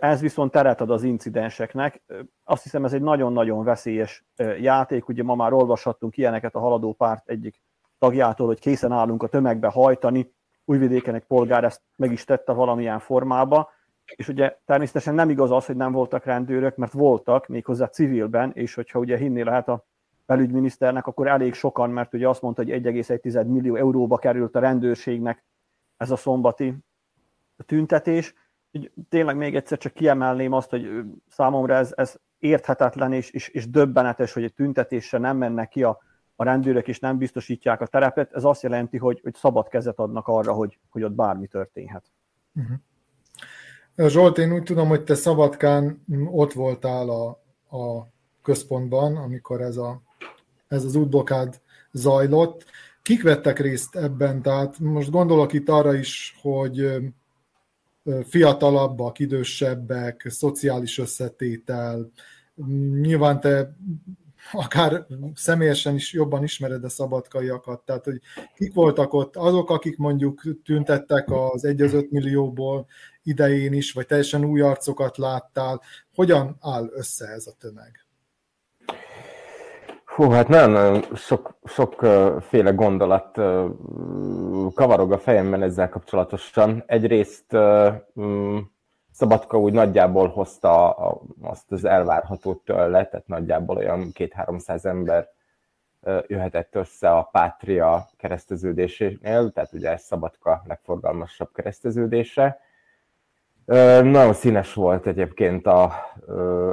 ez 0.00 0.20
viszont 0.20 0.50
teret 0.50 0.80
ad 0.80 0.90
az 0.90 1.02
incidenseknek. 1.02 2.02
Azt 2.44 2.62
hiszem, 2.62 2.84
ez 2.84 2.92
egy 2.92 3.02
nagyon-nagyon 3.02 3.64
veszélyes 3.64 4.24
játék. 4.60 5.08
Ugye 5.08 5.22
ma 5.22 5.34
már 5.34 5.52
olvashattunk 5.52 6.16
ilyeneket 6.16 6.54
a 6.54 6.58
haladó 6.58 6.92
párt 6.92 7.28
egyik 7.28 7.60
tagjától, 7.98 8.46
hogy 8.46 8.60
készen 8.60 8.92
állunk 8.92 9.22
a 9.22 9.26
tömegbe 9.26 9.68
hajtani. 9.68 10.32
Újvidéken 10.64 11.14
egy 11.14 11.24
polgár 11.24 11.64
ezt 11.64 11.82
meg 11.96 12.12
is 12.12 12.24
tette 12.24 12.52
valamilyen 12.52 12.98
formába. 12.98 13.70
És 14.16 14.28
ugye 14.28 14.56
természetesen 14.64 15.14
nem 15.14 15.30
igaz 15.30 15.50
az, 15.50 15.66
hogy 15.66 15.76
nem 15.76 15.92
voltak 15.92 16.24
rendőrök, 16.24 16.76
mert 16.76 16.92
voltak, 16.92 17.46
méghozzá 17.46 17.86
civilben, 17.86 18.50
és 18.54 18.74
hogyha 18.74 18.98
ugye 18.98 19.16
hinni 19.16 19.42
lehet 19.42 19.68
a 19.68 19.84
belügyminiszternek, 20.26 21.06
akkor 21.06 21.26
elég 21.26 21.54
sokan, 21.54 21.90
mert 21.90 22.14
ugye 22.14 22.28
azt 22.28 22.42
mondta, 22.42 22.62
hogy 22.62 22.72
1,1 22.72 23.46
millió 23.46 23.74
euróba 23.74 24.16
került 24.16 24.56
a 24.56 24.60
rendőrségnek 24.60 25.44
ez 25.96 26.10
a 26.10 26.16
szombati 26.16 26.74
tüntetés. 27.66 28.34
Tényleg 29.08 29.36
még 29.36 29.56
egyszer 29.56 29.78
csak 29.78 29.92
kiemelném 29.92 30.52
azt, 30.52 30.70
hogy 30.70 31.04
számomra 31.28 31.74
ez, 31.74 31.92
ez 31.96 32.16
érthetetlen 32.38 33.12
és, 33.12 33.30
és, 33.30 33.48
és 33.48 33.70
döbbenetes, 33.70 34.32
hogy 34.32 34.44
egy 34.44 34.54
tüntetésre 34.54 35.18
nem 35.18 35.36
mennek 35.36 35.68
ki 35.68 35.82
a, 35.82 35.98
a 36.36 36.44
rendőrök 36.44 36.88
és 36.88 36.98
nem 36.98 37.18
biztosítják 37.18 37.80
a 37.80 37.86
terepet. 37.86 38.32
Ez 38.32 38.44
azt 38.44 38.62
jelenti, 38.62 38.98
hogy, 38.98 39.20
hogy 39.22 39.34
szabad 39.34 39.68
kezet 39.68 39.98
adnak 39.98 40.28
arra, 40.28 40.52
hogy, 40.52 40.78
hogy 40.88 41.02
ott 41.02 41.12
bármi 41.12 41.46
történhet. 41.46 42.12
Uh-huh. 42.54 42.76
Zsolt, 43.96 44.38
én 44.38 44.52
úgy 44.52 44.62
tudom, 44.62 44.88
hogy 44.88 45.04
te 45.04 45.14
Szabadkán 45.14 46.04
ott 46.30 46.52
voltál 46.52 47.08
a, 47.08 47.28
a 47.76 48.08
központban, 48.42 49.16
amikor 49.16 49.60
ez, 49.60 49.76
a, 49.76 50.02
ez 50.68 50.84
az 50.84 50.94
útblokád 50.94 51.60
zajlott. 51.92 52.64
Kik 53.04 53.22
vettek 53.22 53.58
részt 53.58 53.96
ebben? 53.96 54.42
Tehát 54.42 54.78
most 54.78 55.10
gondolok 55.10 55.52
itt 55.52 55.68
arra 55.68 55.94
is, 55.94 56.36
hogy 56.42 56.90
fiatalabbak, 58.28 59.18
idősebbek, 59.18 60.26
szociális 60.28 60.98
összetétel. 60.98 62.10
Nyilván 63.00 63.40
te 63.40 63.76
akár 64.52 65.06
személyesen 65.34 65.94
is 65.94 66.12
jobban 66.12 66.42
ismered 66.42 66.84
a 66.84 66.88
szabadkaiakat, 66.88 67.80
tehát 67.80 68.04
hogy 68.04 68.20
kik 68.54 68.74
voltak 68.74 69.12
ott, 69.12 69.36
azok, 69.36 69.70
akik 69.70 69.96
mondjuk 69.96 70.42
tüntettek 70.64 71.30
az 71.30 71.64
1 71.64 71.80
5 71.80 72.10
millióból 72.10 72.86
idején 73.22 73.72
is, 73.72 73.92
vagy 73.92 74.06
teljesen 74.06 74.44
új 74.44 74.60
arcokat 74.60 75.16
láttál, 75.16 75.80
hogyan 76.14 76.56
áll 76.60 76.88
össze 76.92 77.26
ez 77.26 77.46
a 77.46 77.54
tömeg? 77.58 78.03
Hú, 80.14 80.30
hát 80.30 80.48
nagyon 80.48 81.02
sok, 81.14 81.58
sokféle 81.64 82.70
gondolat 82.70 83.30
kavarog 84.74 85.12
a 85.12 85.18
fejemben 85.18 85.62
ezzel 85.62 85.88
kapcsolatosan. 85.88 86.82
Egyrészt 86.86 87.56
mm, 88.20 88.58
Szabadka 89.12 89.58
úgy 89.58 89.72
nagyjából 89.72 90.28
hozta 90.28 90.90
azt 91.42 91.72
az 91.72 91.84
elvárható 91.84 92.62
le, 92.66 93.06
tehát 93.06 93.26
nagyjából 93.26 93.76
olyan 93.76 94.12
két-háromszáz 94.12 94.86
ember 94.86 95.28
jöhetett 96.26 96.74
össze 96.74 97.10
a 97.10 97.22
Pátria 97.32 98.08
kereszteződésénél, 98.16 99.50
tehát 99.50 99.72
ugye 99.72 99.90
ez 99.90 100.02
Szabadka 100.02 100.62
legforgalmasabb 100.66 101.50
kereszteződése 101.54 102.60
nagyon 104.02 104.32
színes 104.32 104.74
volt 104.74 105.06
egyébként 105.06 105.66
a 105.66 105.92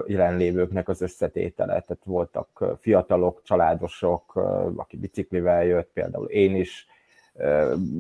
jelenlévőknek 0.08 0.90
az 0.90 1.02
összetétele, 1.02 1.72
tehát 1.72 2.04
voltak 2.04 2.66
fiatalok, 2.80 3.42
családosok, 3.44 4.36
aki 4.76 4.98
biciklivel 4.98 5.66
jött, 5.66 5.90
például 5.94 6.28
én 6.28 6.56
is, 6.56 6.88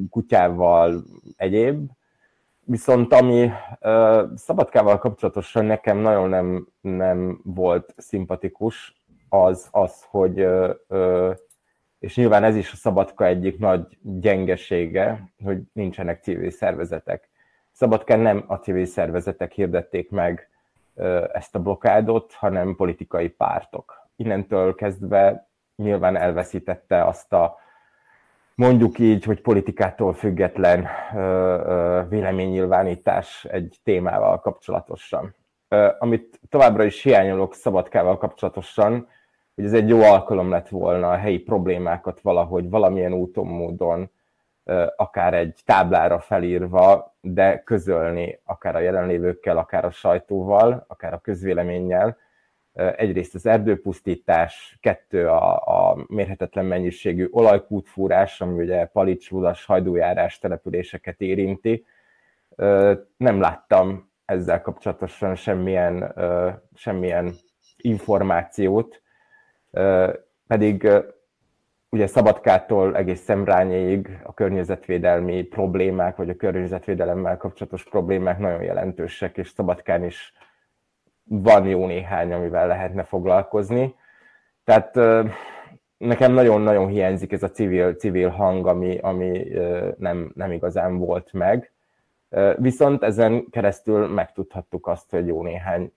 kutyával, 0.09 1.03
egyéb. 1.37 1.89
Viszont 2.63 3.13
ami 3.13 3.49
Szabadkával 4.35 4.97
kapcsolatosan 4.97 5.65
nekem 5.65 5.97
nagyon 5.97 6.29
nem, 6.29 6.67
nem 6.81 7.41
volt 7.43 7.93
szimpatikus, 7.97 8.95
az 9.29 9.67
az, 9.71 10.05
hogy 10.09 10.47
és 11.99 12.15
nyilván 12.15 12.43
ez 12.43 12.55
is 12.55 12.71
a 12.71 12.75
Szabadka 12.75 13.25
egyik 13.25 13.59
nagy 13.59 13.97
gyengesége, 14.01 15.33
hogy 15.43 15.61
nincsenek 15.73 16.23
civil 16.23 16.51
szervezetek 16.51 17.29
Szabadkán 17.71 18.19
nem 18.19 18.43
a 18.47 18.55
civil 18.55 18.85
szervezetek 18.85 19.51
hirdették 19.51 20.09
meg 20.09 20.49
ezt 21.33 21.55
a 21.55 21.59
blokádot, 21.59 22.33
hanem 22.33 22.75
politikai 22.75 23.29
pártok. 23.29 24.07
Innentől 24.15 24.75
kezdve 24.75 25.49
nyilván 25.75 26.15
elveszítette 26.15 27.05
azt 27.05 27.33
a 27.33 27.57
mondjuk 28.55 28.99
így, 28.99 29.23
hogy 29.23 29.41
politikától 29.41 30.13
független 30.13 30.87
véleménynyilvánítás 32.09 33.45
egy 33.45 33.79
témával 33.83 34.39
kapcsolatosan. 34.39 35.35
Amit 35.99 36.39
továbbra 36.49 36.83
is 36.83 37.03
hiányolok 37.03 37.53
Szabadkával 37.53 38.17
kapcsolatosan, 38.17 39.07
hogy 39.55 39.65
ez 39.65 39.73
egy 39.73 39.89
jó 39.89 40.01
alkalom 40.01 40.49
lett 40.49 40.67
volna 40.69 41.11
a 41.11 41.15
helyi 41.15 41.39
problémákat 41.39 42.21
valahogy 42.21 42.69
valamilyen 42.69 43.13
úton, 43.13 43.47
módon 43.47 44.11
akár 44.95 45.33
egy 45.33 45.61
táblára 45.65 46.19
felírva, 46.19 47.15
de 47.21 47.63
közölni 47.63 48.39
akár 48.45 48.75
a 48.75 48.79
jelenlévőkkel, 48.79 49.57
akár 49.57 49.85
a 49.85 49.91
sajtóval, 49.91 50.85
akár 50.87 51.13
a 51.13 51.19
közvéleménnyel. 51.19 52.17
Egyrészt 52.73 53.35
az 53.35 53.45
erdőpusztítás, 53.45 54.77
kettő 54.81 55.27
a, 55.27 55.53
a 55.89 56.05
mérhetetlen 56.07 56.65
mennyiségű 56.65 57.27
olajkútfúrás, 57.31 58.41
ami 58.41 58.63
ugye 58.63 58.85
Palics, 58.85 59.31
Ludas, 59.31 59.65
hajdújárás 59.65 60.39
településeket 60.39 61.21
érinti. 61.21 61.85
Nem 63.17 63.39
láttam 63.39 64.11
ezzel 64.25 64.61
kapcsolatosan 64.61 65.35
semmilyen, 65.35 66.15
semmilyen 66.73 67.33
információt, 67.77 69.01
pedig 70.47 70.89
ugye 71.91 72.07
Szabadkától 72.07 72.95
egész 72.95 73.21
Szemrányéig 73.21 74.19
a 74.23 74.33
környezetvédelmi 74.33 75.43
problémák, 75.43 76.15
vagy 76.15 76.29
a 76.29 76.35
környezetvédelemmel 76.35 77.37
kapcsolatos 77.37 77.83
problémák 77.83 78.39
nagyon 78.39 78.63
jelentősek, 78.63 79.37
és 79.37 79.49
Szabadkán 79.49 80.03
is 80.03 80.33
van 81.23 81.65
jó 81.65 81.85
néhány, 81.85 82.33
amivel 82.33 82.67
lehetne 82.67 83.03
foglalkozni. 83.03 83.95
Tehát 84.63 84.95
nekem 85.97 86.31
nagyon-nagyon 86.33 86.87
hiányzik 86.87 87.31
ez 87.31 87.43
a 87.43 87.49
civil, 87.49 87.93
civil 87.93 88.29
hang, 88.29 88.67
ami, 88.67 88.97
ami 88.97 89.47
nem, 89.97 90.31
nem 90.35 90.51
igazán 90.51 90.97
volt 90.97 91.33
meg. 91.33 91.71
Viszont 92.57 93.03
ezen 93.03 93.45
keresztül 93.49 94.07
megtudhattuk 94.07 94.87
azt, 94.87 95.11
hogy 95.11 95.27
jó 95.27 95.43
néhány 95.43 95.93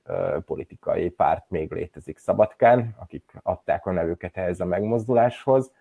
politikai 0.47 1.11
párt 1.11 1.51
még 1.51 1.73
létezik 1.73 2.19
Szabadkán, 2.19 2.95
akik 2.99 3.33
adták 3.43 3.87
a 3.87 3.93
nevüket 3.93 4.37
ehhez 4.37 4.61
a 4.61 4.65
megmozduláshoz. 4.65 5.73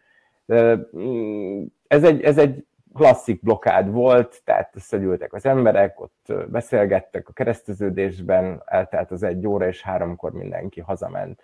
Mm, 0.97 1.63
ez 1.87 2.03
egy, 2.03 2.21
ez 2.21 2.37
egy 2.37 2.65
klasszik 2.93 3.41
blokád 3.41 3.91
volt, 3.91 4.41
tehát 4.43 4.75
összegyűltek 4.75 5.33
az 5.33 5.45
emberek, 5.45 6.01
ott 6.01 6.33
beszélgettek 6.47 7.29
a 7.29 7.33
kereszteződésben, 7.33 8.61
eltelt 8.65 9.11
az 9.11 9.23
egy 9.23 9.47
óra, 9.47 9.67
és 9.67 9.81
háromkor 9.81 10.31
mindenki 10.31 10.79
hazament. 10.79 11.41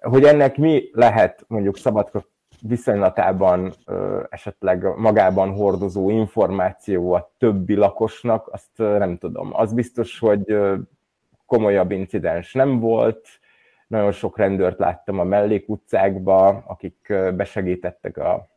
Hogy 0.00 0.24
ennek 0.24 0.56
mi 0.56 0.90
lehet 0.92 1.44
mondjuk 1.48 1.76
Szabadka 1.76 2.24
viszonylatában 2.62 3.72
esetleg 4.30 4.82
magában 4.96 5.52
hordozó 5.52 6.10
információ 6.10 7.12
a 7.12 7.32
többi 7.38 7.74
lakosnak, 7.74 8.48
azt 8.52 8.70
nem 8.76 9.18
tudom. 9.18 9.50
Az 9.52 9.72
biztos, 9.72 10.18
hogy 10.18 10.58
komolyabb 11.46 11.90
incidens 11.90 12.52
nem 12.52 12.80
volt, 12.80 13.28
nagyon 13.88 14.12
sok 14.12 14.38
rendőrt 14.38 14.78
láttam 14.78 15.18
a 15.18 15.24
mellékutcákba, 15.24 16.46
akik 16.48 17.12
besegítettek 17.34 18.16
a 18.16 18.48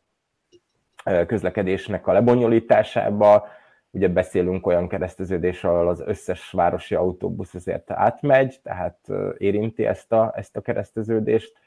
közlekedésnek 1.26 2.06
a 2.06 2.12
lebonyolításába. 2.12 3.46
Ugye 3.90 4.08
beszélünk 4.08 4.66
olyan 4.66 4.88
kereszteződésről, 4.88 5.72
ahol 5.72 5.88
az 5.88 6.00
összes 6.00 6.50
városi 6.50 6.94
autóbusz 6.94 7.54
azért 7.54 7.90
átmegy, 7.90 8.60
tehát 8.62 8.98
érinti 9.38 9.86
ezt 9.86 10.12
a, 10.12 10.32
ezt 10.36 10.56
a 10.56 10.60
kereszteződést. 10.60 11.58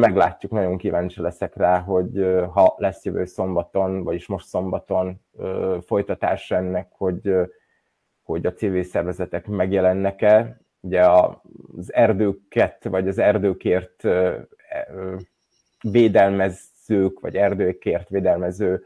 Meglátjuk, 0.00 0.52
nagyon 0.52 0.76
kíváncsi 0.76 1.20
leszek 1.20 1.56
rá, 1.56 1.78
hogy 1.78 2.42
ha 2.52 2.74
lesz 2.76 3.04
jövő 3.04 3.24
szombaton, 3.24 4.02
vagyis 4.02 4.26
most 4.26 4.46
szombaton 4.46 5.20
folytatás 5.80 6.50
ennek, 6.50 6.88
hogy, 6.90 7.34
hogy 8.22 8.46
a 8.46 8.52
civil 8.52 8.82
szervezetek 8.82 9.46
megjelennek-e. 9.46 10.60
Ugye 10.84 11.06
az 11.76 11.92
erdőket, 11.92 12.84
vagy 12.84 13.08
az 13.08 13.18
erdőkért 13.18 14.02
védelmezők, 15.82 17.20
vagy 17.20 17.36
erdőkért 17.36 18.08
védelmező, 18.08 18.84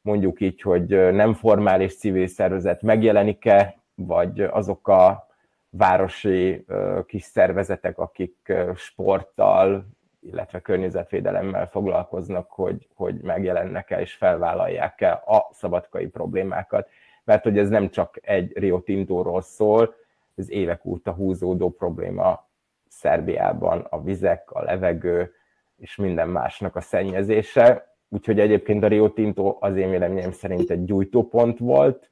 mondjuk 0.00 0.40
így, 0.40 0.62
hogy 0.62 0.88
nem 1.12 1.34
formális 1.34 1.96
civil 1.96 2.26
szervezet 2.26 2.82
megjelenik-e, 2.82 3.76
vagy 3.94 4.40
azok 4.40 4.88
a 4.88 5.26
városi 5.70 6.64
kis 7.06 7.22
szervezetek, 7.22 7.98
akik 7.98 8.52
sporttal, 8.74 9.86
illetve 10.20 10.60
környezetvédelemmel 10.60 11.68
foglalkoznak, 11.68 12.50
hogy, 12.50 12.88
hogy 12.94 13.20
megjelennek-e 13.20 14.00
és 14.00 14.14
felvállalják-e 14.14 15.12
a 15.12 15.48
szabadkai 15.52 16.06
problémákat. 16.06 16.88
Mert 17.24 17.42
hogy 17.42 17.58
ez 17.58 17.68
nem 17.68 17.90
csak 17.90 18.18
egy 18.22 18.58
Rio 18.58 18.80
Tintóról 18.80 19.42
szól, 19.42 19.94
ez 20.38 20.50
évek 20.50 20.84
óta 20.84 21.12
húzódó 21.12 21.70
probléma 21.70 22.48
Szerbiában, 22.88 23.86
a 23.90 24.02
vizek, 24.02 24.50
a 24.50 24.62
levegő 24.62 25.32
és 25.76 25.96
minden 25.96 26.28
másnak 26.28 26.76
a 26.76 26.80
szennyezése. 26.80 27.96
Úgyhogy 28.08 28.40
egyébként 28.40 28.84
a 28.84 28.88
Rio 28.88 29.08
Tinto 29.08 29.56
az 29.60 29.76
én 29.76 29.90
véleményem 29.90 30.32
szerint 30.32 30.70
egy 30.70 30.84
gyújtópont 30.84 31.58
volt, 31.58 32.10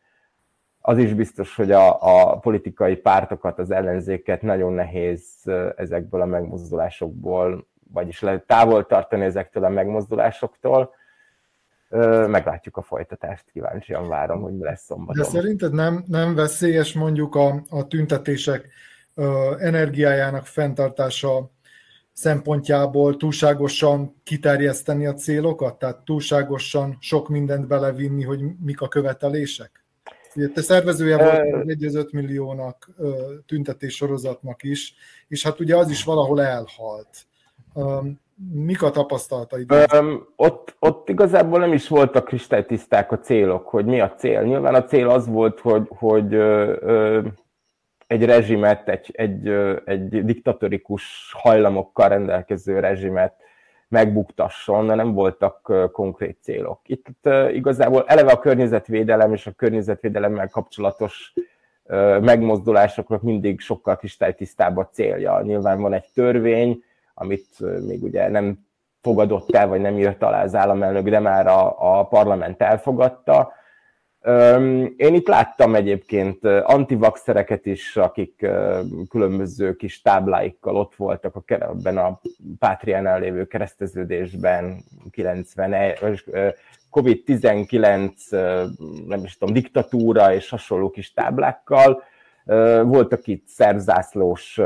az 0.88 0.98
is 0.98 1.14
biztos, 1.14 1.56
hogy 1.56 1.70
a, 1.70 1.96
a 2.00 2.38
politikai 2.38 2.96
pártokat, 2.96 3.58
az 3.58 3.70
ellenzéket 3.70 4.42
nagyon 4.42 4.72
nehéz 4.72 5.50
ezekből 5.76 6.20
a 6.20 6.26
megmozdulásokból, 6.26 7.68
vagyis 7.92 8.20
le, 8.20 8.38
távol 8.38 8.86
tartani 8.86 9.24
ezektől 9.24 9.64
a 9.64 9.68
megmozdulásoktól. 9.68 10.94
Meglátjuk 12.26 12.76
a 12.76 12.82
folytatást, 12.82 13.50
kíváncsian 13.52 14.08
várom, 14.08 14.40
hogy 14.40 14.52
mi 14.52 14.62
lesz 14.62 14.84
szombaton. 14.84 15.22
De 15.22 15.28
szerinted 15.28 15.72
nem, 15.72 16.04
nem 16.06 16.34
veszélyes 16.34 16.92
mondjuk 16.92 17.34
a, 17.34 17.62
a 17.68 17.86
tüntetések 17.86 18.68
energiájának 19.58 20.46
fenntartása 20.46 21.50
szempontjából 22.12 23.16
túlságosan 23.16 24.20
kiterjeszteni 24.22 25.06
a 25.06 25.14
célokat, 25.14 25.78
tehát 25.78 26.04
túlságosan 26.04 26.96
sok 27.00 27.28
mindent 27.28 27.66
belevinni, 27.66 28.22
hogy 28.22 28.40
mik 28.60 28.80
a 28.80 28.88
követelések? 28.88 29.84
Ugye 30.34 30.48
te 30.48 30.62
szervezője 30.62 31.16
volt 31.16 31.68
egy 31.68 31.84
5 31.96 32.12
milliónak 32.12 32.90
tüntetés 33.46 33.94
sorozatnak 33.94 34.62
is, 34.62 34.94
és 35.28 35.42
hát 35.42 35.60
ugye 35.60 35.76
az 35.76 35.90
is 35.90 36.04
valahol 36.04 36.42
elhalt. 36.42 37.26
Mik 38.52 38.82
a 38.82 38.90
tapasztalataid? 38.90 39.72
Um, 40.00 40.26
ott, 40.36 40.76
ott 40.78 41.08
igazából 41.08 41.58
nem 41.58 41.72
is 41.72 41.88
voltak 41.88 42.24
kristálytiszták 42.24 43.12
a 43.12 43.18
célok, 43.18 43.68
hogy 43.68 43.84
mi 43.84 44.00
a 44.00 44.14
cél. 44.14 44.42
Nyilván 44.42 44.74
a 44.74 44.84
cél 44.84 45.08
az 45.08 45.26
volt, 45.26 45.60
hogy, 45.60 45.86
hogy 45.88 46.34
ö, 46.34 46.76
ö, 46.80 47.20
egy 48.06 48.24
rezsimet, 48.24 48.88
egy, 48.88 49.10
egy, 49.12 49.48
egy 49.84 50.24
diktatórikus 50.24 51.34
hajlamokkal 51.38 52.08
rendelkező 52.08 52.80
rezsimet 52.80 53.34
megbuktasson, 53.88 54.86
de 54.86 54.94
nem 54.94 55.12
voltak 55.12 55.72
konkrét 55.92 56.38
célok. 56.42 56.80
Itt 56.86 57.28
igazából 57.52 58.04
eleve 58.06 58.32
a 58.32 58.38
környezetvédelem 58.38 59.32
és 59.32 59.46
a 59.46 59.52
környezetvédelemmel 59.52 60.48
kapcsolatos 60.48 61.32
megmozdulásoknak 62.20 63.22
mindig 63.22 63.60
sokkal 63.60 63.96
kristálytisztább 63.96 64.76
a 64.76 64.88
célja. 64.92 65.42
Nyilván 65.42 65.80
van 65.80 65.92
egy 65.92 66.08
törvény, 66.14 66.82
amit 67.18 67.46
még 67.86 68.02
ugye 68.02 68.28
nem 68.28 68.66
fogadott 69.00 69.54
el, 69.54 69.68
vagy 69.68 69.80
nem 69.80 69.98
írt 69.98 70.22
alá 70.22 70.42
az 70.42 70.54
államelnök, 70.54 71.08
de 71.08 71.18
már 71.18 71.46
a, 71.46 71.98
a 71.98 72.04
parlament 72.04 72.62
elfogadta, 72.62 73.52
én 74.96 75.14
itt 75.14 75.28
láttam 75.28 75.74
egyébként 75.74 76.44
antivaxereket 76.44 77.66
is, 77.66 77.96
akik 77.96 78.46
különböző 79.08 79.76
kis 79.76 80.02
tábláikkal 80.02 80.76
ott 80.76 80.94
voltak 80.94 81.36
a, 81.36 81.42
ebben 81.46 81.98
a 81.98 82.20
Pátriánál 82.58 83.20
lévő 83.20 83.44
kereszteződésben, 83.44 84.84
90, 85.10 85.94
COVID-19, 86.90 88.10
nem 89.06 89.24
is 89.24 89.38
tudom, 89.38 89.54
diktatúra 89.54 90.34
és 90.34 90.48
hasonló 90.48 90.90
kis 90.90 91.12
táblákkal. 91.12 92.02
Voltak 92.82 93.26
itt 93.26 93.46
szerzászlós, 93.46 94.58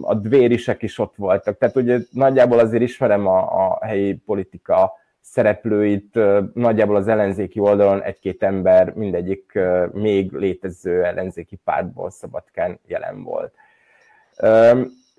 a 0.00 0.14
dvérisek 0.14 0.82
is 0.82 0.98
ott 0.98 1.14
voltak, 1.16 1.58
tehát 1.58 1.76
ugye 1.76 1.98
nagyjából 2.10 2.58
azért 2.58 2.82
ismerem 2.82 3.26
a, 3.26 3.66
a 3.66 3.78
helyi 3.84 4.14
politika 4.14 4.92
szereplőit 5.20 6.18
nagyjából 6.54 6.96
az 6.96 7.08
ellenzéki 7.08 7.58
oldalon 7.58 8.02
egy-két 8.02 8.42
ember 8.42 8.92
mindegyik 8.94 9.58
még 9.92 10.32
létező 10.32 11.04
ellenzéki 11.04 11.56
pártból 11.64 12.10
szabadkán 12.10 12.80
jelen 12.86 13.22
volt. 13.22 13.52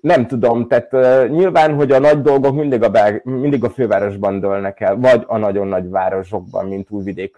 Nem 0.00 0.26
tudom, 0.26 0.68
tehát 0.68 0.92
nyilván, 1.28 1.74
hogy 1.74 1.92
a 1.92 1.98
nagy 1.98 2.20
dolgok 2.20 2.54
mindig 2.54 2.82
a, 2.82 2.90
belg, 2.90 3.24
mindig 3.24 3.64
a 3.64 3.70
fővárosban 3.70 4.40
dőlnek 4.40 4.80
el, 4.80 4.96
vagy 4.96 5.24
a 5.26 5.36
nagyon 5.36 5.66
nagy 5.66 5.90
városokban, 5.90 6.66
mint 6.66 6.90
Újvidék, 6.90 7.36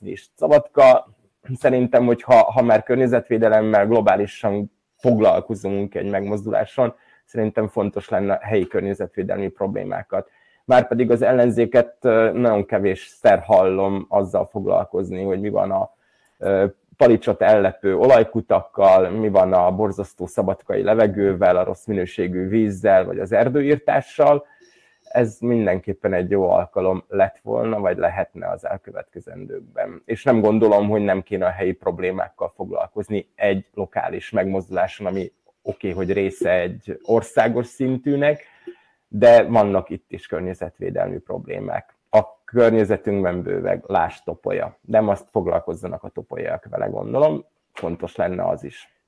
és 0.00 0.26
Szabadka. 0.36 1.06
Szerintem, 1.54 2.06
hogy 2.06 2.22
ha, 2.22 2.34
ha 2.34 2.62
már 2.62 2.82
környezetvédelemmel 2.82 3.86
globálisan 3.86 4.72
foglalkozunk 4.96 5.94
egy 5.94 6.10
megmozduláson, 6.10 6.94
szerintem 7.24 7.68
fontos 7.68 8.08
lenne 8.08 8.38
helyi 8.42 8.66
környezetvédelmi 8.66 9.48
problémákat 9.48 10.28
már 10.64 10.88
pedig 10.88 11.10
az 11.10 11.22
ellenzéket 11.22 11.96
nagyon 12.32 12.66
kevés 12.66 13.06
szer 13.06 13.40
hallom 13.40 14.06
azzal 14.08 14.48
foglalkozni, 14.50 15.22
hogy 15.22 15.40
mi 15.40 15.48
van 15.48 15.70
a 15.70 15.94
palicsot 16.96 17.42
ellepő 17.42 17.96
olajkutakkal, 17.96 19.10
mi 19.10 19.28
van 19.28 19.52
a 19.52 19.70
borzasztó 19.70 20.26
szabadkai 20.26 20.82
levegővel, 20.82 21.56
a 21.56 21.64
rossz 21.64 21.86
minőségű 21.86 22.48
vízzel, 22.48 23.04
vagy 23.04 23.18
az 23.18 23.32
erdőírtással. 23.32 24.46
Ez 25.12 25.38
mindenképpen 25.40 26.12
egy 26.12 26.30
jó 26.30 26.50
alkalom 26.50 27.04
lett 27.08 27.38
volna, 27.42 27.80
vagy 27.80 27.96
lehetne 27.96 28.48
az 28.48 28.66
elkövetkezendőkben. 28.66 30.02
És 30.04 30.24
nem 30.24 30.40
gondolom, 30.40 30.88
hogy 30.88 31.02
nem 31.02 31.22
kéne 31.22 31.46
a 31.46 31.50
helyi 31.50 31.72
problémákkal 31.72 32.52
foglalkozni 32.56 33.28
egy 33.34 33.66
lokális 33.74 34.30
megmozduláson, 34.30 35.06
ami 35.06 35.32
oké, 35.62 35.90
okay, 35.90 36.04
hogy 36.04 36.12
része 36.12 36.50
egy 36.50 36.98
országos 37.02 37.66
szintűnek, 37.66 38.44
de 39.08 39.42
vannak 39.42 39.90
itt 39.90 40.12
is 40.12 40.26
környezetvédelmi 40.26 41.18
problémák. 41.18 41.96
A 42.10 42.44
környezetünkben 42.44 43.42
bőveg, 43.42 43.84
láss 43.86 44.22
topolya. 44.22 44.78
Nem 44.80 45.08
azt 45.08 45.28
foglalkozzanak 45.30 46.02
a 46.02 46.08
topolyak 46.08 46.66
vele, 46.70 46.86
gondolom, 46.86 47.44
fontos 47.72 48.16
lenne 48.16 48.48
az 48.48 48.64
is. 48.64 49.01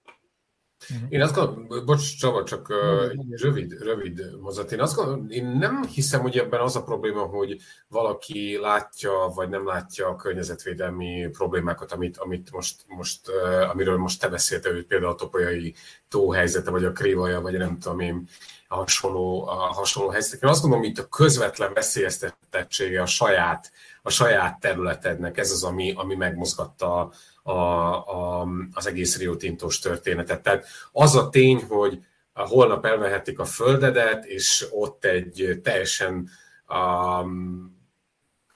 Uh-huh. 0.90 1.06
Én 1.08 1.22
azt 1.22 1.34
gondolom, 1.34 1.84
bocs 1.84 2.18
Csaba, 2.18 2.44
csak 2.44 2.68
uh, 2.68 3.12
rövid, 3.40 3.82
rövid 3.82 4.40
mozat. 4.40 4.72
Én 4.72 4.80
azt 4.80 4.96
gondolom, 4.96 5.26
én 5.28 5.46
nem 5.46 5.84
hiszem, 5.84 6.20
hogy 6.20 6.38
ebben 6.38 6.60
az 6.60 6.76
a 6.76 6.82
probléma, 6.82 7.22
hogy 7.22 7.56
valaki 7.88 8.58
látja, 8.60 9.32
vagy 9.34 9.48
nem 9.48 9.66
látja 9.66 10.08
a 10.08 10.16
környezetvédelmi 10.16 11.28
problémákat, 11.32 11.92
amit, 11.92 12.16
amit 12.16 12.52
most, 12.52 12.84
most, 12.86 13.28
uh, 13.28 13.70
amiről 13.70 13.96
most 13.96 14.20
te 14.20 14.28
beszéltél, 14.28 14.72
hogy 14.72 14.86
például 14.86 15.12
a 15.12 15.14
topolyai 15.14 15.74
tó 16.08 16.32
helyzete, 16.32 16.70
vagy 16.70 16.84
a 16.84 16.92
krévaja, 16.92 17.40
vagy 17.40 17.58
nem 17.58 17.78
tudom 17.78 18.00
én, 18.00 18.28
a 18.68 18.76
hasonló, 18.76 19.46
a 19.46 19.54
hasonló 19.54 20.10
helyzetek. 20.10 20.42
Én 20.42 20.48
azt 20.48 20.60
gondolom, 20.60 20.84
hogy 20.84 20.94
itt 20.94 21.04
a 21.04 21.08
közvetlen 21.08 21.72
veszélyeztetettsége 21.72 23.02
a 23.02 23.06
saját, 23.06 23.72
a 24.02 24.10
saját 24.10 24.60
területednek, 24.60 25.38
ez 25.38 25.50
az, 25.50 25.64
ami, 25.64 25.92
ami 25.96 26.14
megmozgatta 26.14 27.12
a, 27.46 27.52
a, 27.52 28.48
az 28.72 28.86
egész 28.86 29.18
Rio 29.18 29.36
Tintos 29.36 29.78
történetet. 29.78 30.42
Tehát 30.42 30.66
az 30.92 31.16
a 31.16 31.28
tény, 31.28 31.64
hogy 31.68 31.98
holnap 32.32 32.86
elvehetik 32.86 33.38
a 33.38 33.44
földedet, 33.44 34.24
és 34.24 34.66
ott 34.70 35.04
egy 35.04 35.60
teljesen 35.62 36.28
um, 36.68 37.72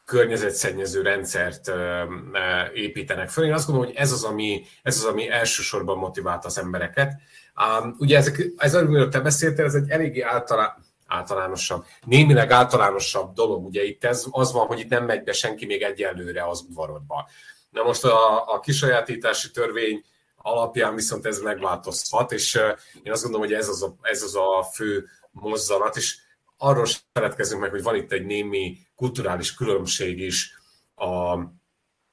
környezetszennyező 0.05 1.03
rendszert 1.03 1.73
építenek 2.75 3.29
föl. 3.29 3.45
Én 3.45 3.53
azt 3.53 3.67
gondolom, 3.67 3.91
hogy 3.91 4.01
ez 4.01 4.13
az, 4.13 4.25
ami, 4.25 4.65
ez 4.83 4.97
az, 4.97 5.05
ami 5.05 5.31
elsősorban 5.31 5.99
motivált 5.99 6.45
az 6.45 6.59
embereket. 6.59 7.13
Um, 7.83 7.95
ugye 7.99 8.17
ezek, 8.17 8.51
ez, 8.57 8.75
amiről 8.75 9.09
te 9.09 9.21
beszéltél, 9.21 9.65
ez 9.65 9.75
egy 9.75 9.89
eléggé 9.91 10.21
általán, 10.21 10.75
általánosabb, 11.07 11.85
némileg 12.05 12.51
általánosabb 12.51 13.33
dolog. 13.33 13.65
Ugye 13.65 13.85
itt 13.85 14.05
ez, 14.05 14.25
az 14.31 14.53
van, 14.53 14.67
hogy 14.67 14.79
itt 14.79 14.89
nem 14.89 15.05
megy 15.05 15.23
be 15.23 15.33
senki 15.33 15.67
még 15.67 15.83
egyelőre 15.83 16.49
az 16.49 16.65
udvarodba. 16.69 17.29
Na 17.71 17.83
most 17.83 18.05
a, 18.05 18.53
a 18.55 18.61
kisajátítási 18.61 19.51
törvény 19.51 20.05
alapján 20.37 20.95
viszont 20.95 21.27
ez 21.27 21.41
megváltozhat, 21.41 22.33
és 22.33 22.55
én 23.03 23.13
azt 23.13 23.23
gondolom, 23.23 23.47
hogy 23.47 23.57
ez 23.57 23.69
az 23.69 23.83
a, 23.83 23.97
ez 24.03 24.23
az 24.23 24.35
a 24.35 24.63
fő 24.73 25.09
mozzanat, 25.31 25.97
és 25.97 26.17
arról 26.57 26.85
sem 26.85 27.01
feledkezünk 27.13 27.61
meg, 27.61 27.71
hogy 27.71 27.83
van 27.83 27.95
itt 27.95 28.13
egy 28.13 28.25
némi 28.25 28.79
kulturális 28.95 29.55
különbség 29.55 30.21
is 30.21 30.55
a, 30.95 31.39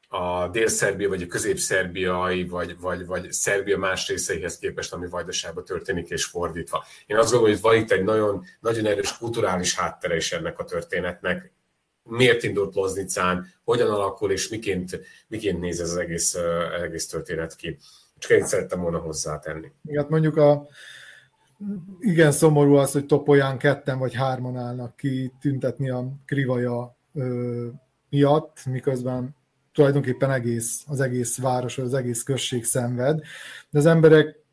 a 0.07 0.47
dél-szerbia, 0.51 1.09
vagy 1.09 1.21
a 1.21 1.27
közép-szerbiai, 1.27 2.47
vagy, 2.47 2.79
vagy, 2.79 3.05
vagy 3.05 3.31
Szerbia 3.31 3.77
más 3.77 4.07
részeihez 4.07 4.57
képest, 4.57 4.93
ami 4.93 5.07
Vajdaságban 5.07 5.65
történik, 5.65 6.09
és 6.09 6.25
fordítva. 6.25 6.85
Én 7.05 7.17
azt 7.17 7.31
gondolom, 7.31 7.53
hogy 7.53 7.63
van 7.63 7.75
itt 7.75 7.91
egy 7.91 8.03
nagyon, 8.03 8.45
nagyon 8.59 8.85
erős 8.85 9.17
kulturális 9.17 9.75
háttere 9.75 10.15
is 10.15 10.31
ennek 10.31 10.59
a 10.59 10.63
történetnek, 10.63 11.53
miért 12.09 12.43
indult 12.43 12.75
Loznicán, 12.75 13.47
hogyan 13.63 13.89
alakul, 13.89 14.31
és 14.31 14.49
miként, 14.49 14.99
miként 15.27 15.59
néz 15.59 15.79
ez 15.79 15.89
az 15.89 15.97
egész, 15.97 16.35
egész 16.83 17.07
történet 17.07 17.55
ki. 17.55 17.77
Csak 18.17 18.31
én 18.31 18.45
szerettem 18.45 18.81
volna 18.81 18.97
hozzátenni. 18.97 19.71
Igen, 19.83 20.05
mondjuk 20.09 20.37
a, 20.37 20.67
igen 21.99 22.31
szomorú 22.31 22.73
az, 22.75 22.91
hogy 22.91 23.05
Topolyán 23.05 23.57
ketten 23.57 23.99
vagy 23.99 24.13
hárman 24.13 24.57
állnak 24.57 24.95
ki 24.95 25.31
tüntetni 25.41 25.89
a 25.89 26.11
krivaja 26.25 26.97
ö, 27.13 27.67
miatt, 28.09 28.65
miközben 28.65 29.35
tulajdonképpen 29.73 30.31
egész, 30.31 30.83
az 30.87 30.99
egész 30.99 31.37
város, 31.37 31.77
az 31.77 31.93
egész 31.93 32.23
község 32.23 32.63
szenved, 32.63 33.21
de 33.69 33.79
az 33.79 33.85
emberek 33.85 34.43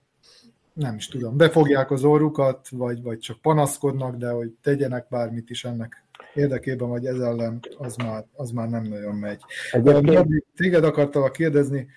nem 0.73 0.95
is 0.95 1.09
tudom, 1.09 1.37
befogják 1.37 1.91
az 1.91 2.05
orrukat, 2.05 2.69
vagy, 2.69 3.03
vagy 3.03 3.19
csak 3.19 3.41
panaszkodnak, 3.41 4.17
de 4.17 4.31
hogy 4.31 4.51
tegyenek 4.63 5.07
bármit 5.09 5.51
is 5.51 5.65
ennek 5.65 6.02
érdekében, 6.35 6.89
vagy 6.89 7.07
ez 7.07 7.19
ellen, 7.19 7.61
az 7.79 7.97
már, 7.97 8.25
az 8.33 8.51
már 8.51 8.69
nem 8.69 8.83
nagyon 8.83 9.15
megy. 9.15 9.41
Egyébként... 9.71 10.45
Téged 10.57 10.85
akartalak 10.85 11.33
kérdezni, 11.33 11.89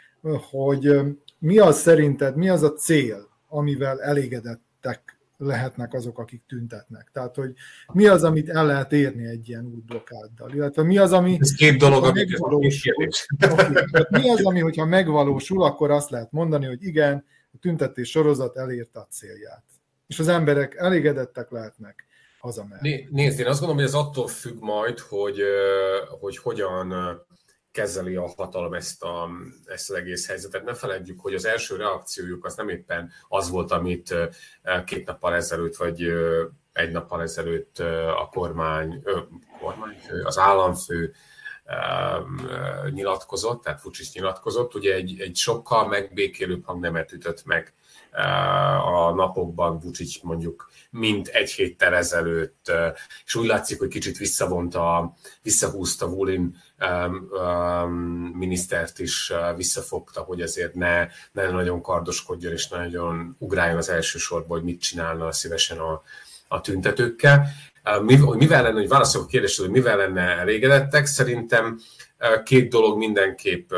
hogy 0.49 0.99
mi 1.39 1.57
az 1.57 1.77
szerinted, 1.77 2.35
mi 2.35 2.49
az 2.49 2.63
a 2.63 2.73
cél, 2.73 3.29
amivel 3.47 4.01
elégedettek 4.01 5.19
lehetnek 5.37 5.93
azok, 5.93 6.19
akik 6.19 6.41
tüntetnek. 6.47 7.09
Tehát, 7.13 7.35
hogy 7.35 7.53
mi 7.93 8.05
az, 8.05 8.23
amit 8.23 8.49
el 8.49 8.65
lehet 8.65 8.91
érni 8.91 9.25
egy 9.25 9.49
ilyen 9.49 9.65
útblokkáddal, 9.65 10.51
illetve 10.53 10.83
mi 10.83 10.97
az, 10.97 11.11
ami... 11.11 11.37
Ez 11.39 11.53
két 11.53 11.77
dolog, 11.77 12.03
amit 12.03 12.29
megvalósul, 12.29 12.93
okay. 13.51 14.03
Mi 14.09 14.29
az, 14.29 14.45
ami, 14.45 14.59
hogyha 14.59 14.85
megvalósul, 14.85 15.63
akkor 15.63 15.91
azt 15.91 16.09
lehet 16.09 16.31
mondani, 16.31 16.65
hogy 16.65 16.83
igen, 16.83 17.25
a 17.53 17.57
tüntetés 17.61 18.09
sorozat 18.09 18.57
elérte 18.57 18.99
a 18.99 19.07
célját. 19.09 19.63
És 20.07 20.19
az 20.19 20.27
emberek 20.27 20.75
elégedettek 20.75 21.51
lehetnek 21.51 22.04
hazamehet. 22.45 23.09
Nézd, 23.09 23.39
én 23.39 23.45
azt 23.45 23.59
gondolom, 23.59 23.75
hogy 23.75 23.85
ez 23.85 23.93
attól 23.93 24.27
függ 24.27 24.59
majd, 24.59 24.99
hogy, 24.99 25.41
hogy 26.19 26.37
hogyan 26.37 26.93
kezeli 27.71 28.15
a 28.15 28.33
hatalom 28.37 28.73
ezt, 28.73 29.03
a, 29.03 29.29
ezt 29.65 29.89
az 29.89 29.95
egész 29.95 30.27
helyzetet. 30.27 30.63
Ne 30.63 30.73
feledjük, 30.73 31.19
hogy 31.19 31.33
az 31.33 31.45
első 31.45 31.75
reakciójuk 31.75 32.45
az 32.45 32.55
nem 32.55 32.69
éppen 32.69 33.11
az 33.27 33.49
volt, 33.49 33.71
amit 33.71 34.15
két 34.85 35.05
nappal 35.05 35.33
ezelőtt, 35.33 35.75
vagy 35.75 36.03
egy 36.73 36.91
nappal 36.91 37.21
ezelőtt 37.21 37.79
a 38.17 38.29
kormány, 38.31 39.03
kormányfő, 39.59 40.21
az 40.23 40.37
államfő 40.37 41.13
nyilatkozott, 42.89 43.63
tehát 43.63 43.81
Vucic 43.81 44.13
nyilatkozott, 44.13 44.75
ugye 44.75 44.93
egy, 44.93 45.19
egy 45.19 45.35
sokkal 45.35 45.87
megbékélőbb 45.87 46.65
hangnemet 46.65 47.11
ütött 47.11 47.45
meg 47.45 47.73
a 48.83 49.13
napokban 49.15 49.79
Vucic 49.79 50.21
mondjuk 50.21 50.69
mint 50.89 51.27
egy 51.27 51.51
héttel 51.51 51.93
ezelőtt, 51.93 52.71
és 53.25 53.35
úgy 53.35 53.47
látszik, 53.47 53.79
hogy 53.79 53.87
kicsit 53.87 54.17
visszavonta, 54.17 55.13
visszahúzta 55.41 56.09
Vulin 56.09 56.55
minisztert 58.33 58.99
is 58.99 59.33
visszafogta, 59.55 60.21
hogy 60.21 60.41
azért 60.41 60.73
ne, 60.73 61.07
ne 61.31 61.49
nagyon 61.49 61.81
kardoskodjon, 61.81 62.51
és 62.51 62.67
nagyon 62.67 63.35
ugráljon 63.39 63.77
az 63.77 63.89
első 63.89 64.17
sorba, 64.17 64.53
hogy 64.53 64.63
mit 64.63 64.81
csinálna 64.81 65.31
szívesen 65.31 65.77
a, 65.77 66.01
a 66.47 66.61
tüntetőkkel. 66.61 67.47
Mivel 68.35 68.63
lenne, 68.63 68.79
hogy 68.79 68.87
válaszolok 68.87 69.27
a 69.27 69.29
kérdésre, 69.29 69.63
hogy 69.63 69.73
mivel 69.73 69.97
lenne 69.97 70.21
elégedettek, 70.21 71.05
szerintem 71.05 71.79
két 72.43 72.69
dolog 72.69 72.97
mindenképp 72.97 73.69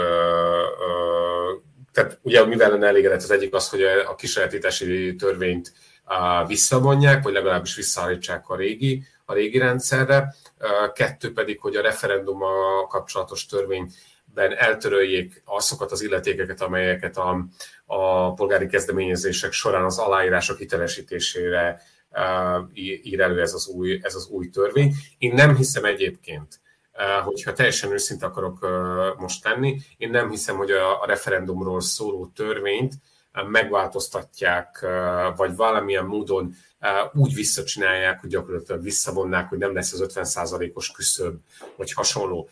tehát 1.97 2.19
ugye 2.21 2.45
mivel 2.45 2.69
lenne 2.69 2.87
elégedett 2.87 3.21
az 3.21 3.31
egyik 3.31 3.53
az, 3.53 3.69
hogy 3.69 3.81
a 3.83 4.15
kisajátítási 4.15 5.15
törvényt 5.15 5.73
visszavonják, 6.47 7.23
vagy 7.23 7.33
legalábbis 7.33 7.75
visszaállítsák 7.75 8.49
a 8.49 8.55
régi, 8.55 9.03
a 9.25 9.33
régi 9.33 9.57
rendszerre. 9.57 10.35
Kettő 10.93 11.33
pedig, 11.33 11.59
hogy 11.59 11.75
a 11.75 11.81
referendummal 11.81 12.87
kapcsolatos 12.87 13.45
törvényben 13.45 14.57
eltöröljék 14.57 15.41
azokat 15.45 15.91
az 15.91 16.01
illetékeket, 16.01 16.61
amelyeket 16.61 17.17
a, 17.17 17.45
a 17.85 18.33
polgári 18.33 18.67
kezdeményezések 18.67 19.51
során 19.51 19.83
az 19.83 19.97
aláírások 19.97 20.57
hitelesítésére 20.57 21.81
ír 22.73 23.21
elő 23.21 23.41
ez 23.41 23.53
az, 23.53 23.67
új, 23.67 23.99
ez 24.03 24.15
az 24.15 24.27
új 24.27 24.49
törvény. 24.49 24.93
Én 25.17 25.33
nem 25.33 25.55
hiszem 25.55 25.85
egyébként, 25.85 26.59
hogyha 27.23 27.53
teljesen 27.53 27.91
őszinte 27.91 28.25
akarok 28.25 28.67
most 29.17 29.43
tenni, 29.43 29.79
én 29.97 30.09
nem 30.09 30.29
hiszem, 30.29 30.55
hogy 30.55 30.71
a, 30.71 31.05
referendumról 31.05 31.81
szóló 31.81 32.31
törvényt 32.35 32.93
megváltoztatják, 33.47 34.85
vagy 35.35 35.55
valamilyen 35.55 36.05
módon 36.05 36.55
úgy 37.13 37.33
visszacsinálják, 37.33 38.19
hogy 38.19 38.29
gyakorlatilag 38.29 38.81
visszavonnák, 38.81 39.49
hogy 39.49 39.57
nem 39.57 39.73
lesz 39.73 39.93
az 39.93 40.05
50%-os 40.13 40.91
küszöb, 40.91 41.35
vagy 41.75 41.93
hasonló. 41.93 42.49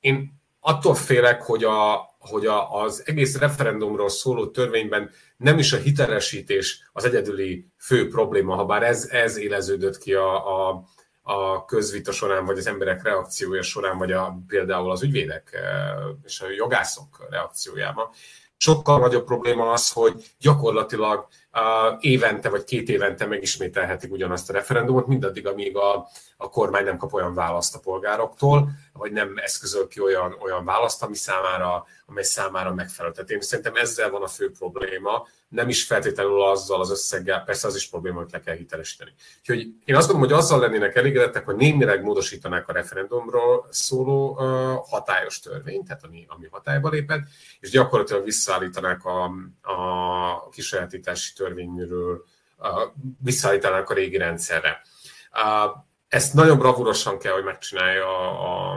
Én 0.00 0.40
attól 0.60 0.94
félek, 0.94 1.42
hogy, 1.42 1.64
a, 1.64 2.10
hogy 2.18 2.46
a, 2.46 2.82
az 2.82 3.02
egész 3.06 3.38
referendumról 3.38 4.08
szóló 4.08 4.46
törvényben 4.46 5.10
nem 5.36 5.58
is 5.58 5.72
a 5.72 5.76
hitelesítés 5.76 6.90
az 6.92 7.04
egyedüli 7.04 7.66
fő 7.78 8.08
probléma, 8.08 8.54
ha 8.54 8.64
bár 8.64 8.82
ez, 8.82 9.08
ez 9.10 9.36
éleződött 9.36 9.98
ki 9.98 10.14
a, 10.14 10.68
a, 10.68 10.84
a 11.30 11.64
közvita 11.64 12.12
során, 12.12 12.46
vagy 12.46 12.58
az 12.58 12.66
emberek 12.66 13.02
reakciója 13.02 13.62
során, 13.62 13.98
vagy 13.98 14.12
a, 14.12 14.38
például 14.46 14.90
az 14.90 15.02
ügyvédek 15.02 15.58
és 16.24 16.40
a 16.40 16.50
jogászok 16.50 17.26
reakciójában 17.30 18.08
sokkal 18.62 18.98
nagyobb 18.98 19.24
probléma 19.24 19.72
az, 19.72 19.92
hogy 19.92 20.34
gyakorlatilag 20.38 21.26
uh, 21.52 21.96
évente 22.00 22.48
vagy 22.48 22.64
két 22.64 22.88
évente 22.88 23.26
megismételhetik 23.26 24.12
ugyanazt 24.12 24.50
a 24.50 24.52
referendumot, 24.52 25.06
mindaddig, 25.06 25.46
amíg 25.46 25.76
a, 25.76 26.08
a 26.36 26.48
kormány 26.48 26.84
nem 26.84 26.96
kap 26.96 27.14
olyan 27.14 27.34
választ 27.34 27.74
a 27.74 27.78
polgároktól, 27.78 28.70
vagy 29.00 29.12
nem 29.12 29.32
eszközöl 29.36 29.88
ki 29.88 30.00
olyan, 30.00 30.36
olyan 30.40 30.64
választ, 30.64 31.02
ami 31.02 31.14
számára, 31.14 31.86
amely 32.06 32.22
számára 32.22 32.74
megfelelő. 32.74 33.14
Tehát 33.14 33.30
én 33.30 33.40
szerintem 33.40 33.74
ezzel 33.74 34.10
van 34.10 34.22
a 34.22 34.26
fő 34.26 34.50
probléma, 34.50 35.26
nem 35.48 35.68
is 35.68 35.84
feltétlenül 35.84 36.42
azzal 36.42 36.80
az 36.80 36.90
összeggel, 36.90 37.42
persze 37.42 37.66
az 37.66 37.76
is 37.76 37.88
probléma, 37.88 38.20
hogy 38.20 38.30
le 38.32 38.40
kell 38.40 38.54
hitelesíteni. 38.54 39.12
Úgyhogy 39.38 39.58
én 39.84 39.96
azt 39.96 40.08
gondolom, 40.08 40.30
hogy 40.30 40.38
azzal 40.38 40.58
lennének 40.58 40.96
elégedettek, 40.96 41.44
hogy 41.44 41.56
némileg 41.56 42.02
módosítanák 42.02 42.68
a 42.68 42.72
referendumról 42.72 43.66
szóló 43.70 44.30
uh, 44.30 44.88
hatályos 44.88 45.40
törvényt, 45.40 45.86
tehát 45.86 46.04
ami, 46.04 46.26
ami 46.28 46.46
hatályba 46.50 46.88
lépett, 46.88 47.22
és 47.60 47.70
gyakorlatilag 47.70 48.24
visszaállítanák 48.24 49.04
a, 49.04 49.24
a 49.62 50.48
kisajátítási 50.48 51.32
törvényről, 51.32 52.24
uh, 52.58 52.66
visszaállítanák 53.22 53.90
a 53.90 53.94
régi 53.94 54.16
rendszerre. 54.16 54.82
Uh, 55.32 55.88
ezt 56.10 56.34
nagyon 56.34 56.58
bravúrosan 56.58 57.18
kell, 57.18 57.32
hogy 57.32 57.44
megcsinálja 57.44 58.06
a, 58.06 58.72
a, 58.72 58.74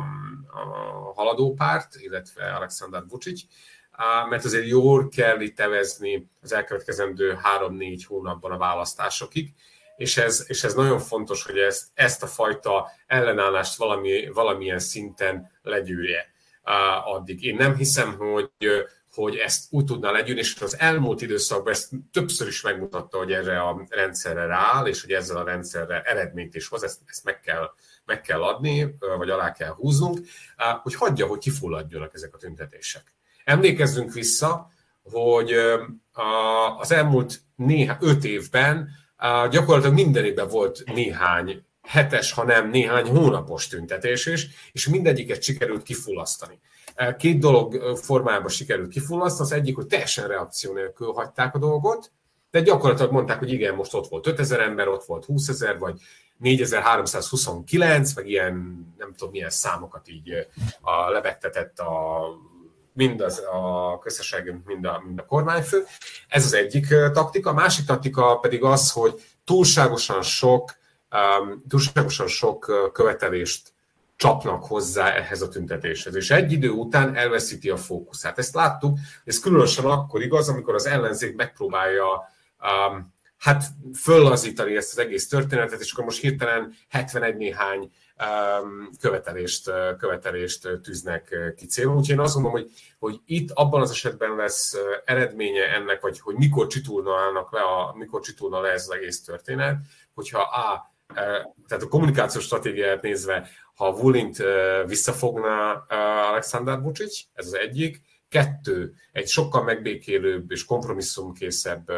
a 0.47 1.13
haladó 1.15 1.53
párt, 1.53 1.95
illetve 1.95 2.53
Alexander 2.55 3.03
Vucic, 3.07 3.41
mert 4.29 4.45
azért 4.45 4.67
jól 4.67 5.09
kell 5.09 5.41
itt 5.41 5.59
evezni 5.59 6.29
az 6.41 6.53
elkövetkezendő 6.53 7.39
három-négy 7.41 8.05
hónapban 8.05 8.51
a 8.51 8.57
választásokig, 8.57 9.53
és 9.97 10.17
ez, 10.17 10.43
és 10.47 10.63
ez 10.63 10.73
nagyon 10.73 10.99
fontos, 10.99 11.43
hogy 11.43 11.57
ezt, 11.57 11.87
ezt 11.93 12.23
a 12.23 12.27
fajta 12.27 12.91
ellenállást 13.07 13.77
valami, 13.77 14.29
valamilyen 14.33 14.79
szinten 14.79 15.51
legyűrje 15.61 16.33
addig. 17.03 17.43
Én 17.43 17.55
nem 17.55 17.75
hiszem, 17.75 18.17
hogy, 18.17 18.49
hogy 19.13 19.35
ezt 19.35 19.65
úgy 19.69 19.85
tudná 19.85 20.11
legyűrni, 20.11 20.39
és 20.39 20.61
az 20.61 20.79
elmúlt 20.79 21.21
időszakban 21.21 21.73
ezt 21.73 21.89
többször 22.11 22.47
is 22.47 22.61
megmutatta, 22.61 23.17
hogy 23.17 23.31
erre 23.31 23.61
a 23.61 23.85
rendszerre 23.89 24.45
rááll, 24.45 24.87
és 24.87 25.01
hogy 25.01 25.11
ezzel 25.11 25.37
a 25.37 25.43
rendszerre 25.43 26.01
eredményt 26.01 26.55
is 26.55 26.67
hoz, 26.67 26.83
ezt, 26.83 26.99
ezt 27.05 27.23
meg, 27.23 27.39
kell, 27.39 27.71
meg 28.05 28.21
kell 28.21 28.43
adni, 28.43 28.95
vagy 29.17 29.29
alá 29.29 29.51
kell 29.51 29.71
húznunk, 29.71 30.19
hogy 30.81 30.95
hagyja, 30.95 31.25
hogy 31.25 31.39
kifulladjanak 31.39 32.13
ezek 32.13 32.33
a 32.33 32.37
tüntetések. 32.37 33.15
Emlékezzünk 33.43 34.13
vissza, 34.13 34.71
hogy 35.03 35.53
az 36.77 36.91
elmúlt 36.91 37.41
néha 37.55 37.97
öt 37.99 38.23
évben 38.23 38.89
gyakorlatilag 39.49 39.95
minden 39.95 40.25
évben 40.25 40.47
volt 40.47 40.83
néhány 40.85 41.65
hetes, 41.81 42.31
ha 42.31 42.43
nem 42.43 42.69
néhány 42.69 43.07
hónapos 43.07 43.67
tüntetés 43.67 44.25
is, 44.25 44.47
és 44.71 44.87
mindegyiket 44.87 45.43
sikerült 45.43 45.83
kifullasztani. 45.83 46.59
Két 47.17 47.39
dolog 47.39 47.97
formában 47.97 48.49
sikerült 48.49 48.89
kifullasztani, 48.89 49.49
az 49.49 49.55
egyik, 49.55 49.75
hogy 49.75 49.87
teljesen 49.87 50.27
reakció 50.27 50.73
nélkül 50.73 51.11
hagyták 51.11 51.55
a 51.55 51.59
dolgot, 51.59 52.11
de 52.51 52.61
gyakorlatilag 52.61 53.11
mondták, 53.11 53.39
hogy 53.39 53.51
igen, 53.51 53.75
most 53.75 53.93
ott 53.93 54.07
volt 54.07 54.27
5000 54.27 54.59
ember, 54.59 54.87
ott 54.87 55.03
volt 55.03 55.25
20 55.25 55.47
ezer, 55.47 55.77
vagy 55.77 55.99
4329, 56.37 58.15
meg 58.15 58.27
ilyen, 58.27 58.53
nem 58.97 59.13
tudom 59.13 59.31
milyen 59.31 59.49
számokat 59.49 60.07
így 60.07 60.47
a, 60.81 61.09
lebegtetett 61.09 61.79
a 61.79 62.21
mind 62.93 63.21
az, 63.21 63.43
a 63.51 63.99
közösségünk, 63.99 64.65
mind 64.65 64.85
a, 64.85 65.01
mind 65.05 65.19
a 65.19 65.25
kormányfő. 65.25 65.83
Ez 66.27 66.45
az 66.45 66.53
egyik 66.53 66.87
taktika. 67.13 67.49
A 67.49 67.53
másik 67.53 67.85
taktika 67.85 68.37
pedig 68.37 68.63
az, 68.63 68.91
hogy 68.91 69.21
túlságosan 69.43 70.21
sok, 70.21 70.75
um, 71.11 71.63
túlságosan 71.67 72.27
sok 72.27 72.89
követelést 72.93 73.72
csapnak 74.23 74.63
hozzá 74.63 75.13
ehhez 75.13 75.41
a 75.41 75.47
tüntetéshez. 75.47 76.15
És 76.15 76.31
egy 76.31 76.51
idő 76.51 76.69
után 76.69 77.15
elveszíti 77.15 77.69
a 77.69 77.77
fókuszát. 77.77 78.37
Ezt 78.37 78.55
láttuk, 78.55 78.97
ez 79.25 79.39
különösen 79.39 79.85
akkor 79.85 80.21
igaz, 80.21 80.49
amikor 80.49 80.73
az 80.73 80.85
ellenzék 80.85 81.35
megpróbálja 81.35 82.05
um, 82.59 83.13
hát 83.37 83.63
föllazítani 83.93 84.75
ezt 84.75 84.91
az 84.91 84.97
egész 84.97 85.27
történetet, 85.27 85.79
és 85.79 85.91
akkor 85.91 86.03
most 86.03 86.21
hirtelen 86.21 86.73
71 86.89 87.35
néhány 87.35 87.91
követelést, 88.99 89.71
követelést 89.97 90.69
tűznek 90.83 91.53
ki 91.55 91.65
célul. 91.65 91.95
Úgyhogy 91.95 92.15
én 92.15 92.19
azt 92.19 92.33
gondolom, 92.33 92.57
hogy, 92.57 92.71
hogy 92.99 93.19
itt 93.25 93.51
abban 93.51 93.81
az 93.81 93.91
esetben 93.91 94.35
lesz 94.35 94.77
eredménye 95.05 95.63
ennek, 95.63 96.01
vagy 96.01 96.19
hogy 96.19 96.35
mikor 96.35 96.67
csitulna, 96.67 97.11
le 97.51 97.61
a, 97.61 97.93
mikor 97.97 98.21
csitulna 98.21 98.61
le 98.61 98.69
ez 98.69 98.81
az 98.81 98.95
egész 98.95 99.23
történet, 99.23 99.77
hogyha 100.13 100.41
A, 100.41 100.91
tehát 101.67 101.83
a 101.83 101.87
kommunikációs 101.87 102.43
stratégiát 102.43 103.01
nézve, 103.01 103.49
ha 103.73 103.91
Vulint 103.91 104.37
visszafogná 104.85 105.85
Alexander 106.29 106.81
Vucic, 106.81 107.21
ez 107.33 107.45
az 107.45 107.53
egyik, 107.53 108.01
Kettő, 108.33 108.93
egy 109.11 109.27
sokkal 109.27 109.63
megbékélőbb 109.63 110.51
és 110.51 110.65
kompromisszumkészebb 110.65 111.91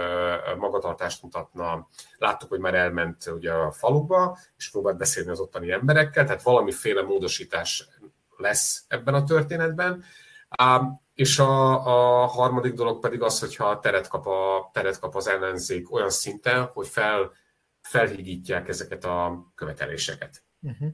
magatartást 0.58 1.22
mutatna. 1.22 1.88
Láttuk, 2.18 2.50
hogy 2.50 2.60
már 2.60 2.74
elment 2.74 3.26
ugye 3.26 3.52
a 3.52 3.72
faluba, 3.72 4.38
és 4.58 4.72
próbált 4.72 4.98
beszélni 4.98 5.30
az 5.30 5.40
ottani 5.40 5.72
emberekkel, 5.72 6.26
tehát 6.26 6.42
valamiféle 6.42 7.02
módosítás 7.02 7.90
lesz 8.38 8.86
ebben 8.88 9.14
a 9.14 9.24
történetben. 9.24 10.04
És 11.14 11.40
a, 11.40 11.72
a 12.22 12.26
harmadik 12.26 12.74
dolog 12.74 13.00
pedig 13.00 13.22
az, 13.22 13.40
hogyha 13.40 13.80
teret 13.80 14.08
kap, 14.08 14.28
a, 14.28 14.70
teret 14.74 15.00
kap 15.00 15.16
az 15.16 15.28
ellenzék 15.28 15.92
olyan 15.92 16.10
szinten, 16.10 16.64
hogy 16.64 16.88
fel, 16.88 17.32
felhígítják 17.82 18.68
ezeket 18.68 19.04
a 19.06 19.46
követeléseket. 19.56 20.44
Uh-huh. 20.62 20.90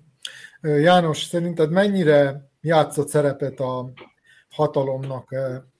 János, 0.61 1.23
szerinted 1.23 1.71
mennyire 1.71 2.49
játszott 2.61 3.07
szerepet 3.07 3.59
a 3.59 3.91
hatalomnak 4.49 5.35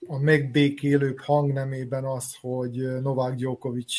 a 0.06 0.18
megbékélőbb 0.18 1.20
hangnemében 1.20 2.04
az, 2.04 2.36
hogy 2.40 3.00
Novák 3.00 3.34
Djokovic 3.34 3.92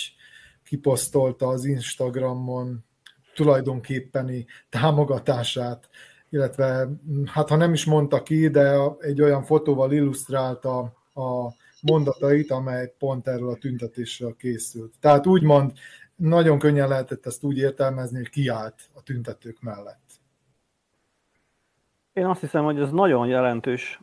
kiposztolta 0.64 1.48
az 1.48 1.66
Instagramon 1.66 2.86
tulajdonképpeni 3.36 4.46
támogatását, 4.70 5.90
illetve 6.30 6.90
hát 7.26 7.50
ha 7.50 7.56
nem 7.56 7.74
is 7.74 7.86
mondta 7.86 8.24
ki, 8.24 8.48
de 8.48 8.78
egy 9.00 9.22
olyan 9.22 9.44
fotóval 9.44 9.92
illusztrálta 9.92 10.80
a 11.14 11.54
mondatait, 11.82 12.52
amely 12.52 12.94
pont 12.98 13.28
erről 13.28 13.50
a 13.50 13.58
tüntetésről 13.58 14.36
készült. 14.36 14.94
Tehát 15.00 15.28
úgymond 15.28 15.72
nagyon 16.16 16.60
könnyen 16.60 16.88
lehetett 16.88 17.26
ezt 17.26 17.44
úgy 17.44 17.58
értelmezni, 17.58 18.18
hogy 18.18 18.30
kiállt 18.30 18.76
a 18.94 19.02
tüntetők 19.02 19.62
mellett. 19.62 20.03
Én 22.14 22.26
azt 22.26 22.42
hiszem, 22.42 22.64
hogy 22.64 22.80
ez 22.80 22.92
nagyon 22.92 23.28
jelentős 23.28 24.00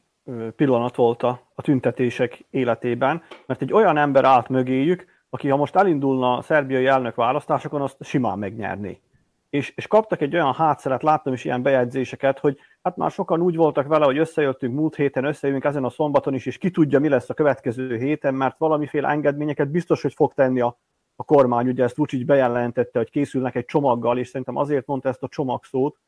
pillanat 0.56 0.96
volt 0.96 1.22
a, 1.22 1.40
a 1.54 1.62
tüntetések 1.62 2.44
életében, 2.50 3.22
mert 3.46 3.62
egy 3.62 3.72
olyan 3.72 3.96
ember 3.96 4.24
állt 4.24 4.48
mögéjük, 4.48 5.06
aki 5.28 5.48
ha 5.48 5.56
most 5.56 5.76
elindulna 5.76 6.36
a 6.36 6.42
szerbiai 6.42 6.86
elnök 6.86 7.14
választásokon, 7.14 7.82
azt 7.82 8.04
simán 8.04 8.38
megnyerné. 8.38 9.00
És, 9.50 9.72
és 9.76 9.86
kaptak 9.86 10.20
egy 10.20 10.34
olyan 10.34 10.52
hátszeret, 10.52 11.02
láttam 11.02 11.32
is 11.32 11.44
ilyen 11.44 11.62
bejegyzéseket, 11.62 12.38
hogy 12.38 12.58
hát 12.82 12.96
már 12.96 13.10
sokan 13.10 13.40
úgy 13.40 13.56
voltak 13.56 13.86
vele, 13.86 14.04
hogy 14.04 14.18
összejöttünk 14.18 14.74
múlt 14.74 14.96
héten, 14.96 15.24
összejövünk 15.24 15.64
ezen 15.64 15.84
a 15.84 15.90
szombaton 15.90 16.34
is, 16.34 16.46
és 16.46 16.58
ki 16.58 16.70
tudja, 16.70 16.98
mi 16.98 17.08
lesz 17.08 17.30
a 17.30 17.34
következő 17.34 17.96
héten, 17.96 18.34
mert 18.34 18.58
valamiféle 18.58 19.08
engedményeket 19.08 19.70
biztos, 19.70 20.02
hogy 20.02 20.14
fog 20.14 20.34
tenni 20.34 20.60
a, 20.60 20.78
a 21.16 21.24
kormány. 21.24 21.68
Ugye 21.68 21.84
ezt 21.84 21.98
úgy 21.98 22.26
bejelentette, 22.26 22.98
hogy 22.98 23.10
készülnek 23.10 23.54
egy 23.54 23.64
csomaggal, 23.64 24.18
és 24.18 24.28
szerintem 24.28 24.56
azért 24.56 24.86
mondta 24.86 25.08
ezt 25.08 25.22
a 25.22 25.28
csomagszót, 25.28 25.98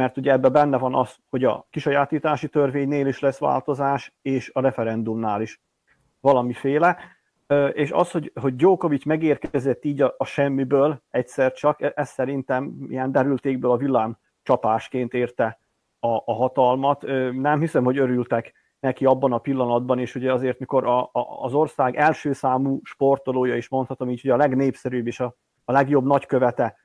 mert 0.00 0.16
ugye 0.16 0.32
ebben 0.32 0.52
benne 0.52 0.78
van 0.78 0.94
az, 0.94 1.16
hogy 1.30 1.44
a 1.44 1.66
kisajátítási 1.70 2.48
törvénynél 2.48 3.06
is 3.06 3.20
lesz 3.20 3.38
változás, 3.38 4.14
és 4.22 4.50
a 4.54 4.60
referendumnál 4.60 5.42
is 5.42 5.60
valamiféle. 6.20 6.98
És 7.72 7.90
az, 7.90 8.10
hogy, 8.10 8.32
hogy 8.40 8.56
Djokovic 8.56 9.04
megérkezett 9.04 9.84
így 9.84 10.02
a, 10.02 10.14
a 10.18 10.24
semmiből 10.24 11.02
egyszer 11.10 11.52
csak, 11.52 11.82
e, 11.82 11.92
ez 11.96 12.08
szerintem 12.08 12.86
ilyen 12.88 13.12
derültékből 13.12 13.70
a 13.70 13.76
villám 13.76 14.18
csapásként 14.42 15.14
érte 15.14 15.58
a, 15.98 16.08
a 16.08 16.32
hatalmat. 16.34 17.02
Nem 17.32 17.60
hiszem, 17.60 17.84
hogy 17.84 17.98
örültek 17.98 18.52
neki 18.78 19.04
abban 19.04 19.32
a 19.32 19.38
pillanatban, 19.38 19.98
és 19.98 20.14
ugye 20.14 20.32
azért, 20.32 20.58
mikor 20.58 20.86
a, 20.86 21.00
a, 21.00 21.42
az 21.42 21.54
ország 21.54 21.96
első 21.96 22.32
számú 22.32 22.80
sportolója 22.82 23.56
is 23.56 23.68
mondhatom 23.68 24.10
így, 24.10 24.20
hogy 24.20 24.30
a 24.30 24.36
legnépszerűbb 24.36 25.06
és 25.06 25.20
a, 25.20 25.36
a 25.64 25.72
legjobb 25.72 26.04
nagykövete 26.04 26.76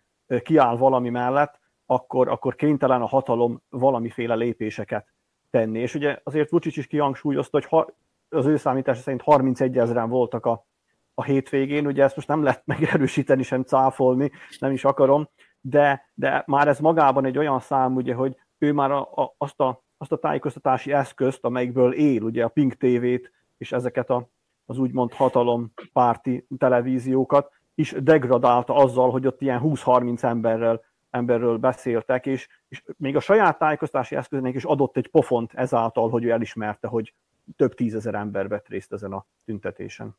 kiáll 0.43 0.77
valami 0.77 1.09
mellett, 1.09 1.63
akkor, 1.85 2.27
akkor 2.27 2.55
kénytelen 2.55 3.01
a 3.01 3.07
hatalom 3.07 3.61
valamiféle 3.69 4.35
lépéseket 4.35 5.07
tenni. 5.49 5.79
És 5.79 5.95
ugye 5.95 6.19
azért 6.23 6.49
Vucic 6.49 6.77
is 6.77 6.87
kihangsúlyozta, 6.87 7.57
hogy 7.57 7.67
ha, 7.69 7.87
az 8.29 8.45
ő 8.45 8.57
számítása 8.57 9.01
szerint 9.01 9.21
31 9.21 9.77
ezeren 9.77 10.09
voltak 10.09 10.45
a, 10.45 10.65
a 11.13 11.23
hétvégén, 11.23 11.85
ugye 11.85 12.03
ezt 12.03 12.15
most 12.15 12.27
nem 12.27 12.43
lehet 12.43 12.65
megerősíteni, 12.75 13.43
sem 13.43 13.63
cáfolni, 13.63 14.31
nem 14.59 14.71
is 14.71 14.83
akarom, 14.83 15.29
de, 15.61 16.09
de 16.13 16.43
már 16.47 16.67
ez 16.67 16.79
magában 16.79 17.25
egy 17.25 17.37
olyan 17.37 17.59
szám, 17.59 17.95
ugye, 17.95 18.13
hogy 18.13 18.37
ő 18.57 18.73
már 18.73 18.91
a, 18.91 18.99
a, 19.01 19.35
azt, 19.37 19.59
a, 19.59 19.83
azt 19.97 20.11
a 20.11 20.17
tájékoztatási 20.17 20.93
eszközt, 20.93 21.45
amelyikből 21.45 21.93
él, 21.93 22.21
ugye 22.21 22.43
a 22.43 22.47
Pink 22.47 22.73
TV-t 22.73 23.31
és 23.57 23.71
ezeket 23.71 24.09
a, 24.09 24.29
az 24.65 24.77
úgymond 24.77 25.13
hatalompárti 25.13 26.47
televíziókat, 26.57 27.51
is 27.75 27.91
degradálta 27.91 28.75
azzal, 28.75 29.11
hogy 29.11 29.27
ott 29.27 29.41
ilyen 29.41 29.61
20-30 29.63 30.23
emberrel 30.23 30.81
emberről 31.15 31.57
beszéltek, 31.57 32.25
és, 32.25 32.47
és 32.67 32.83
még 32.97 33.15
a 33.15 33.19
saját 33.19 33.57
tájékoztási 33.57 34.15
eszközének 34.15 34.55
is 34.55 34.63
adott 34.63 34.97
egy 34.97 35.07
pofont 35.07 35.53
ezáltal, 35.53 36.09
hogy 36.09 36.23
ő 36.23 36.29
elismerte, 36.29 36.87
hogy 36.87 37.13
több 37.55 37.73
tízezer 37.73 38.15
ember 38.15 38.47
vett 38.47 38.67
részt 38.67 38.93
ezen 38.93 39.11
a 39.11 39.25
tüntetésen. 39.45 40.15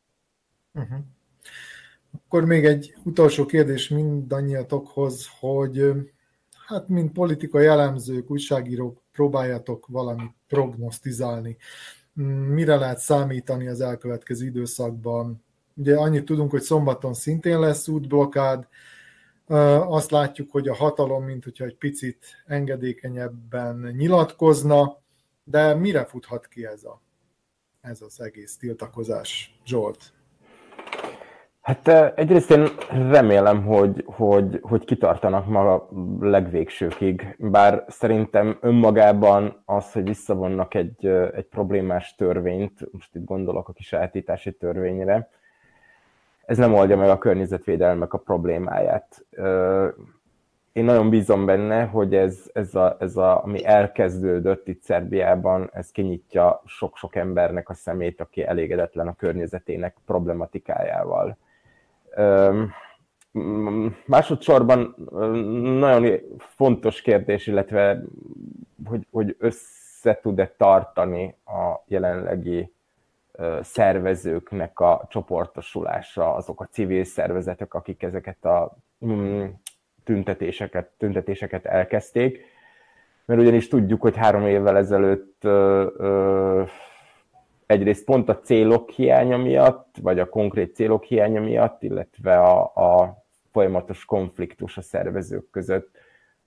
Uh-huh. 0.73 0.99
Akkor 2.25 2.45
még 2.45 2.65
egy 2.65 2.95
utolsó 3.03 3.45
kérdés 3.45 3.89
mindannyiatokhoz, 3.89 5.29
hogy 5.39 5.91
hát 6.67 6.87
mint 6.87 7.11
politikai 7.11 7.63
jellemzők, 7.63 8.31
újságírók 8.31 9.01
próbáljátok 9.11 9.87
valamit 9.87 10.33
prognosztizálni. 10.47 11.57
Mire 12.47 12.75
lehet 12.75 12.99
számítani 12.99 13.67
az 13.67 13.81
elkövetkező 13.81 14.45
időszakban? 14.45 15.43
Ugye 15.73 15.95
annyit 15.95 16.25
tudunk, 16.25 16.51
hogy 16.51 16.61
szombaton 16.61 17.13
szintén 17.13 17.59
lesz 17.59 17.87
útblokkád, 17.87 18.67
azt 19.87 20.11
látjuk, 20.11 20.51
hogy 20.51 20.67
a 20.67 20.75
hatalom, 20.75 21.23
mint 21.23 21.43
hogyha 21.43 21.65
egy 21.65 21.77
picit 21.77 22.25
engedékenyebben 22.45 23.93
nyilatkozna, 23.97 24.97
de 25.43 25.73
mire 25.73 26.05
futhat 26.05 26.47
ki 26.47 26.65
ez, 26.65 26.83
a, 26.83 27.01
ez 27.81 28.01
az 28.01 28.21
egész 28.21 28.57
tiltakozás, 28.57 29.59
Zsolt? 29.65 30.11
Hát 31.61 31.87
egyrészt 32.17 32.51
én 32.51 32.67
remélem, 32.89 33.63
hogy, 33.65 34.03
hogy, 34.05 34.59
hogy 34.61 34.85
kitartanak 34.85 35.47
ma 35.47 35.73
a 35.73 35.89
legvégsőkig, 36.19 37.35
bár 37.39 37.85
szerintem 37.87 38.57
önmagában 38.61 39.61
az, 39.65 39.91
hogy 39.91 40.03
visszavonnak 40.03 40.73
egy, 40.73 41.05
egy 41.07 41.45
problémás 41.45 42.15
törvényt, 42.15 42.91
most 42.91 43.15
itt 43.15 43.25
gondolok 43.25 43.69
a 43.69 43.73
kisajátítási 43.73 44.51
törvényre, 44.51 45.29
ez 46.47 46.57
nem 46.57 46.73
oldja 46.73 46.97
meg 46.97 47.09
a 47.09 47.17
környezetvédelmek 47.17 48.13
a 48.13 48.17
problémáját. 48.17 49.25
Én 50.71 50.83
nagyon 50.83 51.09
bízom 51.09 51.45
benne, 51.45 51.83
hogy 51.83 52.15
ez, 52.15 52.49
ez, 52.53 52.75
a, 52.75 52.95
ez 52.99 53.17
a, 53.17 53.43
ami 53.43 53.65
elkezdődött 53.65 54.67
itt 54.67 54.81
Szerbiában, 54.81 55.69
ez 55.73 55.91
kinyitja 55.91 56.61
sok-sok 56.65 57.15
embernek 57.15 57.69
a 57.69 57.73
szemét, 57.73 58.21
aki 58.21 58.45
elégedetlen 58.45 59.07
a 59.07 59.15
környezetének 59.15 59.95
problematikájával 60.05 61.37
Másodszorban 64.05 64.95
nagyon 65.79 66.19
fontos 66.37 67.01
kérdés, 67.01 67.47
illetve 67.47 68.03
hogy, 68.85 69.07
hogy 69.11 69.35
össze 69.39 70.19
tud-e 70.21 70.53
tartani 70.57 71.35
a 71.45 71.83
jelenlegi 71.87 72.71
szervezőknek 73.61 74.79
a 74.79 75.05
csoportosulása, 75.09 76.33
azok 76.35 76.61
a 76.61 76.67
civil 76.71 77.03
szervezetek, 77.03 77.73
akik 77.73 78.03
ezeket 78.03 78.45
a 78.45 78.77
mm, 79.05 79.45
tüntetéseket, 80.03 80.91
tüntetéseket 80.97 81.65
elkezdték. 81.65 82.45
Mert 83.25 83.41
ugyanis 83.41 83.67
tudjuk, 83.67 84.01
hogy 84.01 84.15
három 84.15 84.45
évvel 84.45 84.77
ezelőtt 84.77 85.47
egyrészt 87.65 88.05
pont 88.05 88.29
a 88.29 88.39
célok 88.39 88.89
hiánya 88.89 89.37
miatt, 89.37 89.95
vagy 90.01 90.19
a 90.19 90.29
konkrét 90.29 90.75
célok 90.75 91.03
hiánya 91.03 91.41
miatt, 91.41 91.83
illetve 91.83 92.39
a, 92.39 92.61
a 92.63 93.23
folyamatos 93.51 94.05
konfliktus 94.05 94.77
a 94.77 94.81
szervezők 94.81 95.49
között 95.49 95.97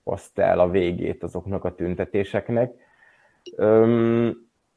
hozta 0.03 0.41
el 0.41 0.59
a 0.59 0.69
végét 0.69 1.23
azoknak 1.23 1.63
a 1.63 1.75
tüntetéseknek. 1.75 2.73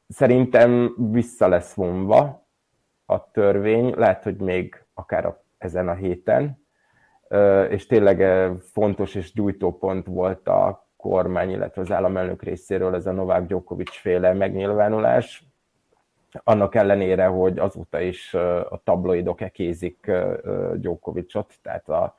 Szerintem 0.07 0.95
vissza 1.11 1.47
lesz 1.47 1.73
vonva 1.73 2.47
a 3.05 3.31
törvény, 3.31 3.93
lehet, 3.95 4.23
hogy 4.23 4.35
még 4.37 4.85
akár 4.93 5.25
a, 5.25 5.43
ezen 5.57 5.87
a 5.87 5.93
héten, 5.93 6.63
és 7.69 7.85
tényleg 7.85 8.49
fontos 8.59 9.15
és 9.15 9.33
gyújtópont 9.33 10.05
volt 10.05 10.47
a 10.47 10.87
kormány, 10.97 11.49
illetve 11.49 11.81
az 11.81 11.91
államelnök 11.91 12.43
részéről 12.43 12.95
ez 12.95 13.05
a 13.05 13.11
Novák 13.11 13.45
Djokovic 13.45 13.95
féle 13.95 14.33
megnyilvánulás, 14.33 15.43
annak 16.43 16.75
ellenére, 16.75 17.25
hogy 17.25 17.59
azóta 17.59 17.99
is 17.99 18.33
a 18.69 18.81
tabloidok 18.83 19.41
ekézik 19.41 20.11
Gyókovicsot, 20.75 21.53
tehát 21.61 21.89
a 21.89 22.15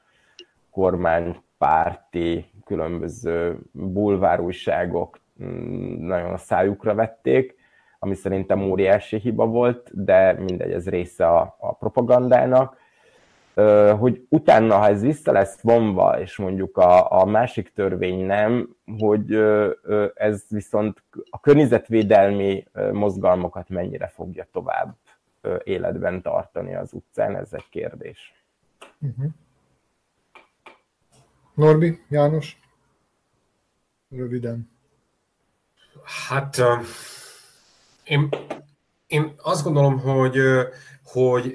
kormánypárti 0.71 2.51
különböző 2.65 3.59
bulvárújságok 3.73 5.21
mm, 5.43 6.07
nagyon 6.07 6.33
a 6.33 6.37
szájukra 6.37 6.95
vették, 6.95 7.55
ami 8.07 8.15
szerintem 8.15 8.63
óriási 8.63 9.19
hiba 9.19 9.47
volt, 9.47 10.05
de 10.05 10.33
mindegy, 10.33 10.73
ez 10.73 10.89
része 10.89 11.27
a, 11.29 11.57
a 11.59 11.75
propagandának 11.75 12.77
hogy 13.99 14.27
utána, 14.29 14.77
ha 14.77 14.87
ez 14.87 15.03
vissza 15.03 15.33
lesz 15.33 15.61
vonva, 15.61 16.21
és 16.21 16.37
mondjuk 16.37 16.77
a, 16.77 17.21
a 17.21 17.25
másik 17.25 17.73
törvény 17.73 18.25
nem, 18.25 18.77
hogy 18.99 19.35
ez 20.15 20.45
viszont 20.49 21.03
a 21.31 21.41
környezetvédelmi 21.41 22.65
mozgalmakat 22.93 23.69
mennyire 23.69 24.07
fogja 24.07 24.47
tovább 24.53 24.97
életben 25.65 26.23
tartani 26.23 26.75
az 26.75 26.93
utcán, 26.93 27.37
ez 27.37 27.53
egy 27.53 27.69
kérdés. 27.71 28.45
Uh-huh. 29.01 29.33
Norbi, 31.55 32.01
János? 32.09 32.61
Röviden. 34.11 34.71
Hát 36.29 36.57
én, 38.07 38.29
én 39.07 39.35
azt 39.43 39.65
gondolom, 39.65 39.99
hogy, 39.99 40.39
hogy 41.05 41.55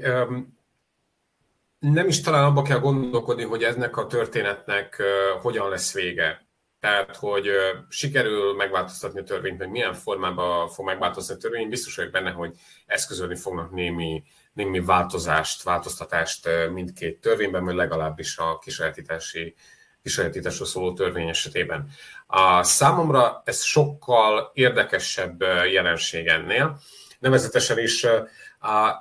nem 1.82 2.08
is 2.08 2.22
talán 2.22 2.44
abba 2.44 2.62
kell 2.62 2.80
gondolkodni, 2.80 3.44
hogy 3.44 3.64
eznek 3.64 3.98
a 3.98 4.08
történetnek 4.08 4.96
uh, 5.00 5.42
hogyan 5.42 5.70
lesz 5.70 5.94
vége. 5.94 6.46
Tehát, 6.80 7.16
hogy 7.16 7.48
uh, 7.48 7.56
sikerül 7.90 8.54
megváltoztatni 8.54 9.20
a 9.20 9.24
törvényt, 9.24 9.58
meg 9.58 9.70
milyen 9.70 9.94
formában 9.94 10.70
fog 10.70 10.86
megváltoztatni 10.86 11.44
a 11.44 11.50
törvény, 11.50 11.70
biztos 11.70 11.96
vagyok 11.96 12.12
benne, 12.12 12.32
hogy 12.32 12.56
eszközölni 12.86 13.36
fognak 13.36 13.72
némi, 13.72 14.24
némi 14.54 14.80
változást, 14.80 15.64
változtatást 15.64 16.48
uh, 16.48 16.70
mindkét 16.70 17.22
törvényben, 17.22 17.64
vagy 17.64 17.76
legalábbis 17.76 18.38
a 18.38 18.58
kisajátítási 18.58 19.56
kisajátításról 20.04 20.68
szóló 20.68 20.94
törvény 20.94 21.30
esetében. 21.30 21.90
A 22.28 22.64
számomra 22.64 23.42
ez 23.46 23.62
sokkal 23.62 24.52
érdekesebb 24.54 25.42
jelenség 25.72 26.28
ennél, 26.28 26.80
nevezetesen 27.20 27.80
is 27.80 28.06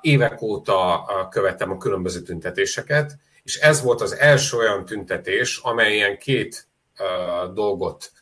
évek 0.00 0.42
óta 0.42 1.06
követtem 1.30 1.70
a 1.70 1.76
különböző 1.76 2.20
tüntetéseket, 2.20 3.18
és 3.42 3.56
ez 3.56 3.82
volt 3.82 4.00
az 4.00 4.16
első 4.16 4.56
olyan 4.56 4.84
tüntetés, 4.84 5.58
amely 5.58 5.94
ilyen 5.94 6.18
két 6.18 6.68
dolgot 7.54 8.12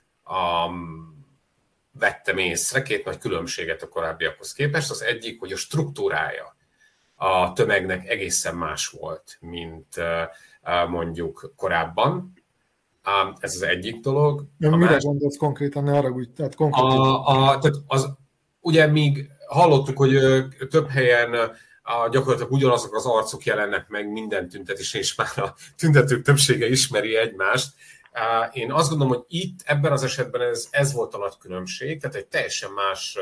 vettem 1.92 2.38
észre, 2.38 2.82
két 2.82 3.04
nagy 3.04 3.18
különbséget 3.18 3.82
a 3.82 3.88
korábbiakhoz 3.88 4.52
képest. 4.52 4.90
Az 4.90 5.02
egyik, 5.02 5.40
hogy 5.40 5.52
a 5.52 5.56
struktúrája 5.56 6.56
a 7.16 7.52
tömegnek 7.52 8.08
egészen 8.08 8.54
más 8.54 8.88
volt, 8.88 9.36
mint 9.40 9.86
mondjuk 10.88 11.52
korábban. 11.56 12.32
Ez 13.38 13.54
az 13.54 13.62
egyik 13.62 14.00
dolog. 14.00 14.44
Ja, 14.58 14.76
mire 14.76 14.90
más... 14.90 15.02
gondolsz 15.02 15.36
konkrétan, 15.36 15.84
ne 15.84 15.92
haragudj? 15.92 16.30
Tehát 16.36 16.54
konkrétan. 16.54 16.90
A, 16.90 17.26
a, 17.26 17.58
tehát 17.58 17.76
az, 17.86 18.08
ugye 18.60 18.86
míg 18.86 19.30
hallottuk, 19.46 19.96
hogy 19.96 20.18
több 20.70 20.88
helyen 20.88 21.34
a, 21.82 22.08
gyakorlatilag 22.08 22.52
ugyanazok 22.52 22.94
az 22.94 23.06
arcok 23.06 23.44
jelennek 23.44 23.88
meg 23.88 24.12
minden 24.12 24.48
tüntetés, 24.48 24.94
és 24.94 25.14
már 25.14 25.38
a 25.38 25.54
tüntetők 25.76 26.22
többsége 26.22 26.68
ismeri 26.68 27.16
egymást. 27.16 27.74
Én 28.52 28.72
azt 28.72 28.88
gondolom, 28.88 29.12
hogy 29.14 29.24
itt 29.28 29.60
ebben 29.64 29.92
az 29.92 30.02
esetben 30.02 30.40
ez, 30.40 30.68
ez 30.70 30.92
volt 30.92 31.14
a 31.14 31.18
nagy 31.18 31.34
különbség, 31.38 32.00
tehát 32.00 32.16
egy 32.16 32.26
teljesen 32.26 32.70
más, 32.70 33.18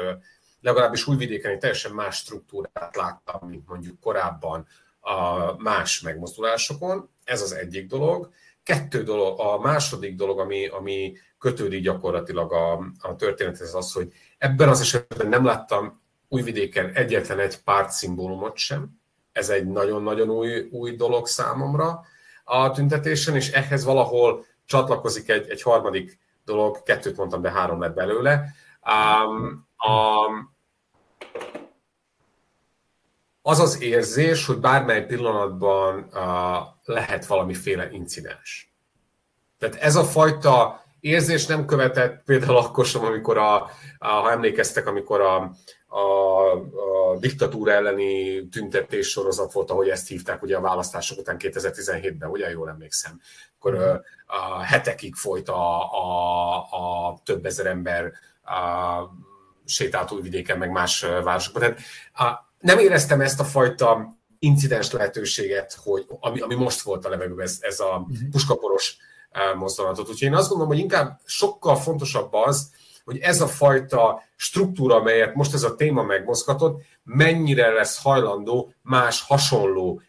legalábbis 0.60 1.06
újvidéken 1.06 1.50
egy 1.50 1.58
teljesen 1.58 1.92
más 1.92 2.16
struktúrát 2.16 2.96
láttam, 2.96 3.48
mint 3.48 3.68
mondjuk 3.68 4.00
korábban 4.00 4.66
a 5.00 5.54
más 5.58 6.00
megmozdulásokon. 6.00 7.10
Ez 7.24 7.42
az 7.42 7.52
egyik 7.52 7.86
dolog. 7.86 8.30
Kettő 8.66 9.02
dolog, 9.02 9.40
a 9.40 9.58
második 9.58 10.14
dolog, 10.14 10.38
ami, 10.38 10.66
ami 10.66 11.12
kötődik 11.38 11.82
gyakorlatilag 11.82 12.52
a, 12.52 12.72
a 12.98 13.16
történethez, 13.16 13.74
az, 13.74 13.92
hogy 13.92 14.12
ebben 14.38 14.68
az 14.68 14.80
esetben 14.80 15.28
nem 15.28 15.44
láttam 15.44 16.04
Újvidéken 16.28 16.90
egyetlen 16.94 17.38
egy 17.38 17.62
pártszimbólumot 17.62 18.56
sem. 18.56 18.88
Ez 19.32 19.48
egy 19.48 19.66
nagyon-nagyon 19.66 20.30
új, 20.30 20.68
új 20.70 20.96
dolog 20.96 21.26
számomra 21.26 22.00
a 22.44 22.70
tüntetésen, 22.70 23.34
és 23.34 23.50
ehhez 23.50 23.84
valahol 23.84 24.44
csatlakozik 24.64 25.28
egy, 25.28 25.48
egy 25.48 25.62
harmadik 25.62 26.18
dolog, 26.44 26.82
kettőt 26.82 27.16
mondtam, 27.16 27.42
de 27.42 27.50
három 27.50 27.80
lett 27.80 27.94
belőle. 27.94 28.44
Um, 28.82 29.68
a, 29.76 30.26
az 33.48 33.60
az 33.60 33.82
érzés, 33.82 34.46
hogy 34.46 34.58
bármely 34.58 35.06
pillanatban 35.06 36.08
uh, 36.12 36.56
lehet 36.84 37.26
valamiféle 37.26 37.88
incidens. 37.90 38.74
Tehát 39.58 39.76
ez 39.76 39.96
a 39.96 40.04
fajta 40.04 40.84
érzés 41.00 41.46
nem 41.46 41.66
követett 41.66 42.22
például 42.24 42.56
akkor 42.56 42.86
sem, 42.86 43.04
amikor 43.04 43.38
a, 43.38 43.54
a 43.98 44.08
ha 44.08 44.30
emlékeztek, 44.30 44.86
amikor 44.86 45.20
a, 45.20 45.36
a, 45.86 46.50
a 46.52 47.16
diktatúra 47.18 47.72
elleni 47.72 48.48
tüntetés 48.48 49.08
sorozat 49.08 49.52
volt, 49.52 49.70
ahogy 49.70 49.88
ezt 49.88 50.08
hívták 50.08 50.42
ugye 50.42 50.56
a 50.56 50.60
választások 50.60 51.18
után 51.18 51.36
2017-ben, 51.38 52.30
ugye 52.30 52.50
jól 52.50 52.68
emlékszem, 52.68 53.20
akkor 53.58 53.78
mm. 53.78 53.94
a 54.26 54.60
hetekig 54.60 55.14
folyt 55.14 55.48
a, 55.48 55.92
a, 55.92 56.56
a 56.56 57.18
több 57.24 57.46
ezer 57.46 57.66
ember 57.66 58.12
a, 58.42 58.54
sétált 59.66 60.12
újvidéken, 60.12 60.58
meg 60.58 60.70
más 60.70 61.00
városokban. 61.00 61.62
Tehát 61.62 61.78
a, 62.14 62.45
nem 62.66 62.78
éreztem 62.78 63.20
ezt 63.20 63.40
a 63.40 63.44
fajta 63.44 64.16
incidens 64.38 64.90
lehetőséget, 64.90 65.78
hogy, 65.84 66.06
ami, 66.20 66.40
ami 66.40 66.54
most 66.54 66.80
volt 66.80 67.04
a 67.04 67.08
levegőben, 67.08 67.44
ez, 67.44 67.58
ez 67.60 67.80
a 67.80 67.98
mhm. 67.98 68.30
puskaporos 68.30 68.96
mozdulatot. 69.56 70.08
Úgyhogy 70.08 70.28
én 70.28 70.34
azt 70.34 70.48
gondolom, 70.48 70.72
hogy 70.72 70.82
inkább 70.82 71.20
sokkal 71.24 71.76
fontosabb 71.76 72.32
az, 72.32 72.70
hogy 73.04 73.18
ez 73.18 73.40
a 73.40 73.46
fajta 73.46 74.22
struktúra, 74.36 74.94
amelyet 74.94 75.34
most 75.34 75.54
ez 75.54 75.62
a 75.62 75.74
téma 75.74 76.02
megmozgatott, 76.02 76.82
mennyire 77.02 77.72
lesz 77.72 78.02
hajlandó 78.02 78.72
más 78.82 79.22
hasonló 79.22 80.00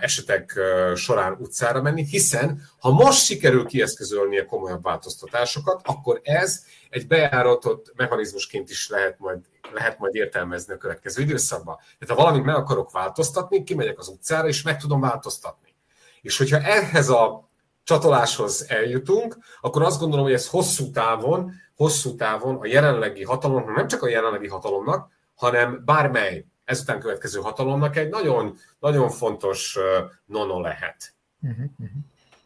esetek 0.00 0.60
során 0.94 1.36
utcára 1.38 1.82
menni, 1.82 2.04
hiszen 2.04 2.62
ha 2.78 2.90
most 2.90 3.24
sikerül 3.24 3.66
kieszközölni 3.66 4.38
a 4.38 4.44
komolyabb 4.44 4.82
változtatásokat, 4.82 5.80
akkor 5.84 6.20
ez 6.22 6.64
egy 6.90 7.06
bejáratott 7.06 7.92
mechanizmusként 7.96 8.70
is 8.70 8.88
lehet 8.88 9.18
majd, 9.18 9.38
lehet 9.72 9.98
majd 9.98 10.14
értelmezni 10.14 10.74
a 10.74 10.78
következő 10.78 11.22
időszakban. 11.22 11.76
Tehát 11.76 12.16
ha 12.16 12.22
valamit 12.22 12.44
meg 12.44 12.54
akarok 12.54 12.90
változtatni, 12.90 13.64
kimegyek 13.64 13.98
az 13.98 14.08
utcára, 14.08 14.48
és 14.48 14.62
meg 14.62 14.80
tudom 14.80 15.00
változtatni. 15.00 15.74
És 16.20 16.38
hogyha 16.38 16.60
ehhez 16.60 17.08
a 17.08 17.48
csatoláshoz 17.82 18.64
eljutunk, 18.68 19.38
akkor 19.60 19.82
azt 19.82 20.00
gondolom, 20.00 20.24
hogy 20.24 20.34
ez 20.34 20.48
hosszú 20.48 20.90
távon, 20.90 21.52
hosszú 21.76 22.14
távon 22.14 22.56
a 22.56 22.66
jelenlegi 22.66 23.24
hatalomnak, 23.24 23.76
nem 23.76 23.86
csak 23.86 24.02
a 24.02 24.08
jelenlegi 24.08 24.48
hatalomnak, 24.48 25.10
hanem 25.34 25.82
bármely 25.84 26.44
ezután 26.68 27.00
következő 27.00 27.40
hatalomnak 27.40 27.96
egy 27.96 28.08
nagyon, 28.08 28.56
nagyon 28.78 29.08
fontos 29.08 29.78
nono 30.24 30.60
lehet. 30.60 31.14
Uh-huh, 31.40 31.64
uh-huh. 31.78 31.96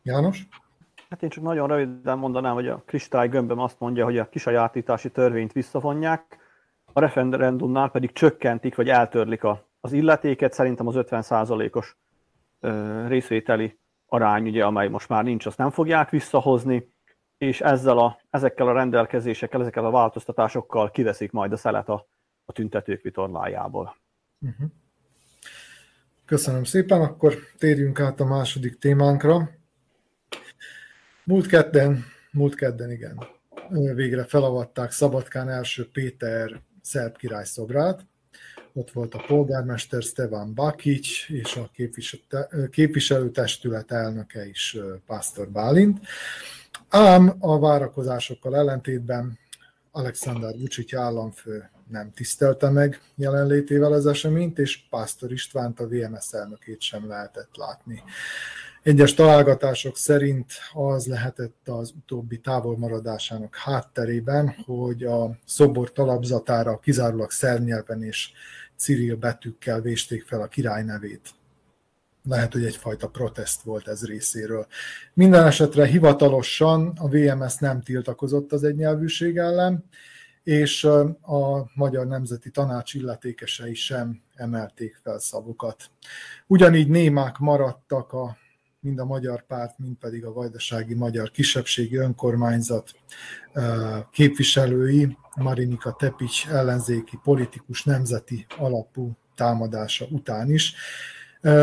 János? 0.03 0.47
Hát 1.11 1.23
én 1.23 1.29
csak 1.29 1.45
nagyon 1.45 1.69
röviden 1.69 2.19
mondanám, 2.19 2.55
hogy 2.55 2.69
a 2.69 2.83
kristály 2.87 3.29
gömböm 3.29 3.59
azt 3.59 3.81
mondja, 3.81 4.05
hogy 4.05 4.19
a 4.19 4.29
kisajátítási 4.29 5.11
törvényt 5.11 5.53
visszavonják, 5.53 6.39
a 6.93 7.01
referendumnál 7.01 7.91
pedig 7.91 8.13
csökkentik, 8.13 8.75
vagy 8.75 8.89
eltörlik 8.89 9.45
a, 9.45 9.65
az 9.81 9.93
illetéket, 9.93 10.53
szerintem 10.53 10.87
az 10.87 10.95
50%-os 10.99 11.97
részvételi 13.07 13.79
arány, 14.07 14.47
ugye, 14.47 14.65
amely 14.65 14.89
most 14.89 15.09
már 15.09 15.25
nincs, 15.25 15.47
azt 15.47 15.59
nem 15.59 15.71
fogják 15.71 16.11
visszahozni, 16.11 16.93
és 17.39 17.61
ezzel 17.61 17.99
a, 17.99 18.19
ezekkel 18.31 18.69
a 18.69 18.73
rendelkezésekkel, 18.73 19.61
ezekkel 19.61 19.85
a 19.85 19.91
változtatásokkal 19.91 20.91
kiveszik 20.91 21.33
majd 21.33 21.53
a 21.53 21.57
szelet 21.57 21.89
a, 21.89 22.07
a 22.45 22.53
tüntetők 22.53 23.03
vitorlájából. 23.03 23.97
Uh-huh. 24.43 24.71
Köszönöm 26.25 26.65
szépen, 26.65 27.01
akkor 27.01 27.39
térjünk 27.59 28.01
át 28.01 28.21
a 28.21 28.25
második 28.25 28.79
témánkra. 28.79 29.51
Múlt 31.25 31.47
kedden, 31.47 32.05
múlt 32.31 32.55
kedden 32.55 32.91
igen, 32.91 33.27
végre 33.95 34.25
felavatták 34.25 34.91
Szabadkán 34.91 35.49
első 35.49 35.89
Péter 35.93 36.61
szerb 36.81 37.17
király 37.17 37.45
szobrát. 37.45 38.07
Ott 38.73 38.91
volt 38.91 39.15
a 39.15 39.25
polgármester 39.27 40.03
Stefan 40.03 40.55
Bakic 40.55 41.29
és 41.29 41.57
a 41.57 41.71
képviselőtestület 42.71 43.93
elnöke 43.93 44.47
is 44.47 44.77
Pásztor 45.07 45.49
Bálint. 45.49 46.01
Ám 46.89 47.37
a 47.39 47.59
várakozásokkal 47.59 48.57
ellentétben 48.57 49.39
Alexander 49.91 50.55
Vucic 50.55 50.95
államfő 50.95 51.71
nem 51.93 52.13
tisztelte 52.15 52.71
meg 52.71 53.01
jelenlétével 53.15 53.93
az 53.93 54.07
eseményt, 54.07 54.59
és 54.59 54.79
Pásztor 54.91 55.33
Istvánt, 55.33 55.81
a 55.81 55.87
VMS 55.87 56.33
elnökét 56.33 56.81
sem 56.81 57.09
lehetett 57.09 57.57
látni. 57.57 58.03
Egyes 58.83 59.15
találgatások 59.15 59.97
szerint 59.97 60.53
az 60.73 61.07
lehetett 61.07 61.69
az 61.69 61.93
utóbbi 61.97 62.39
távolmaradásának 62.39 63.57
hátterében, 63.57 64.55
hogy 64.67 65.05
a 65.05 65.39
szobor 65.45 65.93
talapzatára 65.93 66.79
kizárólag 66.79 67.31
szernyelven 67.31 68.03
és 68.03 68.31
ciril 68.77 69.17
betűkkel 69.17 69.81
vésték 69.81 70.25
fel 70.25 70.41
a 70.41 70.47
király 70.47 70.85
nevét. 70.85 71.31
Lehet, 72.29 72.53
hogy 72.53 72.65
egyfajta 72.65 73.09
protest 73.09 73.63
volt 73.63 73.89
ez 73.89 74.07
részéről. 74.07 74.67
Minden 75.15 75.47
esetre 75.47 75.87
hivatalosan 75.87 76.93
a 76.97 77.09
VMS 77.09 77.57
nem 77.57 77.81
tiltakozott 77.81 78.53
az 78.53 78.65
egynyelvűség 78.65 79.37
ellen, 79.37 79.85
és 80.43 80.85
a 80.85 81.71
Magyar 81.75 82.07
Nemzeti 82.07 82.51
Tanács 82.51 82.95
illetékesei 82.95 83.75
sem 83.75 84.23
emelték 84.35 85.01
fel 85.03 85.19
szavukat. 85.19 85.91
Ugyanígy 86.47 86.89
némák 86.89 87.39
maradtak 87.39 88.13
a 88.13 88.37
mind 88.81 88.99
a 88.99 89.05
Magyar 89.05 89.47
Párt, 89.47 89.79
mind 89.79 89.97
pedig 89.97 90.25
a 90.25 90.33
Vajdasági 90.33 90.95
Magyar 90.95 91.31
Kisebbségi 91.31 91.97
Önkormányzat 91.97 92.91
képviselői, 94.11 95.17
Marinika 95.37 95.93
Tepics 95.93 96.49
ellenzéki 96.49 97.19
politikus 97.23 97.85
nemzeti 97.85 98.47
alapú 98.59 99.17
támadása 99.35 100.07
után 100.11 100.51
is. 100.51 100.75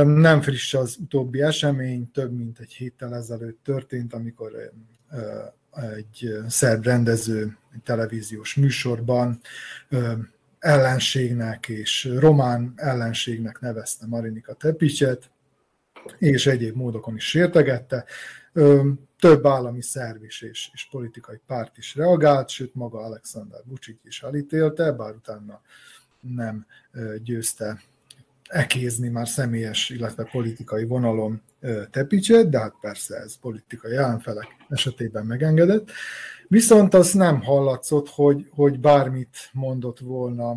Nem 0.03 0.41
friss 0.41 0.73
az 0.73 0.97
utóbbi 0.99 1.41
esemény, 1.41 2.11
több 2.11 2.33
mint 2.33 2.59
egy 2.59 2.73
héttel 2.73 3.15
ezelőtt 3.15 3.63
történt, 3.63 4.13
amikor 4.13 4.51
egy 5.71 6.29
szerb 6.47 6.83
rendező 6.83 7.57
egy 7.73 7.81
televíziós 7.83 8.55
műsorban 8.55 9.41
ellenségnek 10.59 11.67
és 11.67 12.09
román 12.17 12.73
ellenségnek 12.75 13.59
nevezte 13.59 14.05
Marinika 14.05 14.53
Tepicset, 14.53 15.29
és 16.17 16.47
egyéb 16.47 16.75
módokon 16.75 17.15
is 17.15 17.29
sértegette. 17.29 18.05
Több 19.19 19.45
állami 19.45 19.81
szerv 19.81 20.23
és, 20.23 20.41
és 20.73 20.87
politikai 20.91 21.39
párt 21.47 21.77
is 21.77 21.95
reagált, 21.95 22.49
sőt 22.49 22.75
maga 22.75 22.99
Alexander 22.99 23.59
Vucic 23.65 23.97
is 24.03 24.23
elítélte, 24.23 24.91
bár 24.91 25.15
utána 25.15 25.61
nem 26.19 26.65
győzte 27.23 27.81
ekézni 28.49 29.07
már 29.07 29.27
személyes, 29.27 29.89
illetve 29.89 30.23
politikai 30.23 30.85
vonalon 30.85 31.41
Tepicset, 31.91 32.49
de 32.49 32.59
hát 32.59 32.73
persze 32.81 33.15
ez 33.15 33.39
politikai 33.39 33.95
ellenfelek 33.95 34.47
esetében 34.69 35.25
megengedett. 35.25 35.91
Viszont 36.47 36.93
az 36.93 37.13
nem 37.13 37.41
hallatszott, 37.41 38.09
hogy, 38.09 38.47
hogy 38.49 38.79
bármit 38.79 39.37
mondott 39.51 39.99
volna 39.99 40.49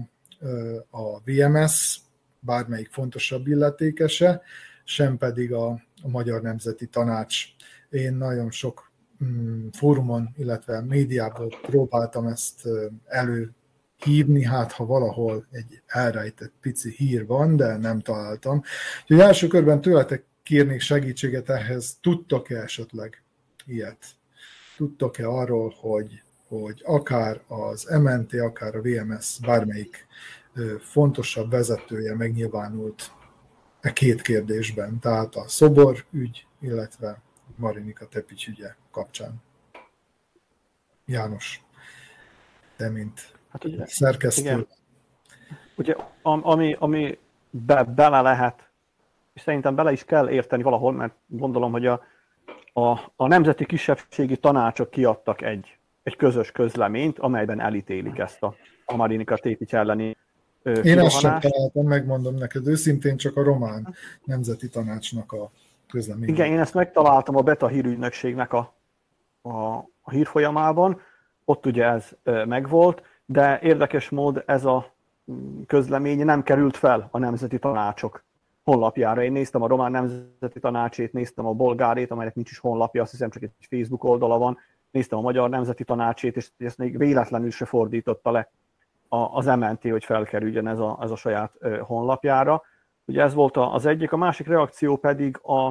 a 0.90 1.20
VMS, 1.24 2.01
bármelyik 2.40 2.88
fontosabb 2.90 3.47
illetékese, 3.47 4.43
sem 4.84 5.16
pedig 5.16 5.53
a, 5.53 5.68
a 6.03 6.09
Magyar 6.09 6.43
Nemzeti 6.43 6.86
Tanács. 6.86 7.45
Én 7.90 8.14
nagyon 8.14 8.51
sok 8.51 8.90
mm, 9.24 9.68
fórumon, 9.72 10.34
illetve 10.36 10.80
médiában 10.80 11.49
próbáltam 11.62 12.26
ezt 12.26 12.68
elő 13.07 13.55
hívni, 14.03 14.44
hát 14.44 14.72
ha 14.72 14.86
valahol 14.86 15.46
egy 15.50 15.82
elrejtett 15.86 16.53
pici 16.61 16.90
hír 16.90 17.26
van, 17.26 17.57
de 17.57 17.76
nem 17.76 18.00
találtam. 18.00 18.62
Úgyhogy 19.03 19.20
első 19.20 19.46
körben 19.46 19.80
tőletek 19.80 20.24
kérnék 20.42 20.80
segítséget 20.80 21.48
ehhez. 21.48 21.96
Tudtok-e 22.00 22.57
esetleg 22.57 23.22
ilyet? 23.66 24.07
Tudtok-e 24.76 25.28
arról, 25.28 25.74
hogy, 25.80 26.22
hogy 26.48 26.82
akár 26.84 27.40
az 27.46 27.84
MNT, 28.03 28.34
akár 28.34 28.76
a 28.76 28.80
VMS 28.80 29.38
bármelyik 29.40 30.07
fontosabb 30.80 31.50
vezetője 31.50 32.14
megnyilvánult 32.14 33.12
e 33.80 33.92
két 33.92 34.22
kérdésben, 34.22 34.98
tehát 34.98 35.34
a 35.34 35.48
szobor 35.48 36.05
ügy, 36.11 36.46
illetve 36.61 37.22
Marinika 37.57 38.07
Tepics 38.09 38.48
ügye 38.48 38.74
kapcsán. 38.90 39.42
János, 41.07 41.64
te 42.76 42.88
mint 42.88 43.32
hát 43.53 43.64
ugye, 43.64 43.86
szerkesztő. 43.86 44.42
Igen. 44.42 44.66
Ugye, 45.76 45.96
ami, 46.22 46.76
ami 46.78 47.18
be, 47.50 47.82
bele 47.82 48.20
lehet, 48.20 48.68
és 49.32 49.40
szerintem 49.40 49.74
bele 49.74 49.92
is 49.92 50.05
kell 50.05 50.28
érteni 50.30 50.62
valahol, 50.62 50.92
mert 50.92 51.14
gondolom, 51.26 51.72
hogy 51.72 51.86
a, 51.86 52.03
a, 52.72 53.12
a 53.16 53.26
nemzeti 53.26 53.66
kisebbségi 53.66 54.36
tanácsok 54.36 54.90
kiadtak 54.90 55.42
egy, 55.42 55.78
egy 56.03 56.16
közös 56.16 56.50
közleményt, 56.50 57.18
amelyben 57.18 57.61
elítélik 57.61 58.18
ezt 58.18 58.42
a, 58.42 58.55
a 58.84 58.96
Marinika 58.96 59.36
Tépics 59.36 59.74
elleni 59.74 60.16
én 60.62 60.98
ezt 60.98 61.18
sem 61.18 61.40
találtam, 61.40 61.86
megmondom 61.86 62.34
neked 62.34 62.66
őszintén, 62.66 63.16
csak 63.16 63.36
a 63.36 63.42
román 63.42 63.94
nemzeti 64.24 64.68
tanácsnak 64.68 65.32
a 65.32 65.50
közlemény. 65.88 66.28
Igen, 66.28 66.46
én 66.46 66.59
ezt 66.59 66.74
megtaláltam 66.74 67.36
a 67.36 67.42
Beta 67.42 67.68
hírügynökségnek 67.68 68.53
a, 68.53 68.74
a, 69.42 69.76
a 70.03 70.11
hírfolyamában, 70.11 71.00
ott 71.44 71.66
ugye 71.66 71.84
ez 71.84 72.11
megvolt, 72.46 73.03
de 73.26 73.60
érdekes 73.60 74.08
mód 74.08 74.42
ez 74.46 74.64
a 74.64 74.92
közlemény 75.66 76.24
nem 76.24 76.42
került 76.42 76.76
fel 76.76 77.08
a 77.10 77.18
nemzeti 77.18 77.58
tanácsok 77.58 78.24
honlapjára. 78.64 79.22
Én 79.22 79.32
néztem 79.32 79.62
a 79.62 79.66
román 79.66 79.90
nemzeti 79.90 80.60
tanácsét, 80.60 81.12
néztem 81.12 81.46
a 81.46 81.52
bolgárét, 81.52 82.10
amelynek 82.10 82.34
nincs 82.34 82.50
is 82.50 82.58
honlapja, 82.58 83.02
azt 83.02 83.10
hiszem 83.10 83.30
csak 83.30 83.42
egy 83.42 83.52
Facebook 83.68 84.04
oldala 84.04 84.38
van, 84.38 84.58
néztem 84.90 85.18
a 85.18 85.22
magyar 85.22 85.50
nemzeti 85.50 85.84
tanácsét, 85.84 86.36
és 86.36 86.50
ezt 86.58 86.78
még 86.78 86.98
véletlenül 86.98 87.50
se 87.50 87.64
fordította 87.64 88.30
le 88.30 88.50
az 89.08 89.46
MNT, 89.46 89.90
hogy 89.90 90.04
felkerüljön 90.04 90.66
ez 90.66 90.78
a, 90.78 90.98
ez 91.02 91.10
a 91.10 91.16
saját 91.16 91.52
honlapjára. 91.80 92.62
Ugye 93.04 93.22
ez 93.22 93.34
volt 93.34 93.56
az 93.56 93.86
egyik, 93.86 94.12
a 94.12 94.16
másik 94.16 94.46
reakció 94.46 94.96
pedig 94.96 95.38
a, 95.42 95.66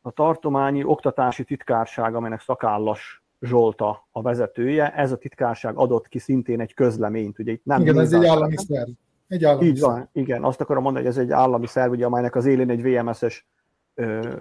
a 0.00 0.10
tartományi 0.14 0.84
oktatási 0.84 1.44
titkárság, 1.44 2.14
amelynek 2.14 2.40
szakállas 2.40 3.19
Zsolta 3.40 4.08
a 4.10 4.22
vezetője. 4.22 4.94
Ez 4.94 5.12
a 5.12 5.16
titkárság 5.16 5.76
adott 5.76 6.08
ki 6.08 6.18
szintén 6.18 6.60
egy 6.60 6.74
közleményt. 6.74 7.38
Ugye 7.38 7.52
itt 7.52 7.64
nem 7.64 7.80
igen, 7.80 7.98
ez 7.98 8.12
egy 8.12 8.24
állami 8.24 8.56
szerv. 8.56 8.90
Egy 9.28 9.44
állami 9.44 9.66
Így 9.66 9.80
van, 9.80 10.08
igen. 10.12 10.44
Azt 10.44 10.60
akarom 10.60 10.82
mondani, 10.82 11.04
hogy 11.04 11.14
ez 11.14 11.20
egy 11.20 11.30
állami 11.30 11.66
szerv, 11.66 11.92
ugye, 11.92 12.06
amelynek 12.06 12.34
az 12.34 12.46
élén 12.46 12.70
egy 12.70 12.82
VMS-es 12.82 13.46
ö, 13.94 14.34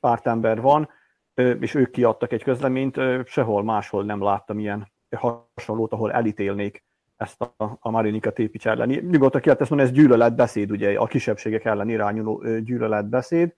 pártember 0.00 0.60
van, 0.60 0.88
ö, 1.34 1.50
és 1.50 1.74
ők 1.74 1.90
kiadtak 1.90 2.32
egy 2.32 2.42
közleményt, 2.42 2.96
ö, 2.96 3.20
sehol 3.24 3.62
máshol 3.62 4.04
nem 4.04 4.22
láttam 4.22 4.58
ilyen 4.58 4.88
hasonlót, 5.16 5.92
ahol 5.92 6.12
elítélnék 6.12 6.84
ezt 7.16 7.40
a, 7.40 7.78
a 7.80 7.90
Marinika 7.90 8.30
Tépics 8.30 8.66
elleni. 8.66 8.96
Nyugodtan 8.96 9.40
ki 9.40 9.48
lehet 9.48 9.68
mondani, 9.68 9.90
ez 9.90 9.96
gyűlöletbeszéd, 9.96 10.70
ugye 10.70 10.98
a 10.98 11.06
kisebbségek 11.06 11.64
ellen 11.64 11.88
irányuló 11.88 12.44
gyűlöletbeszéd. 12.58 13.54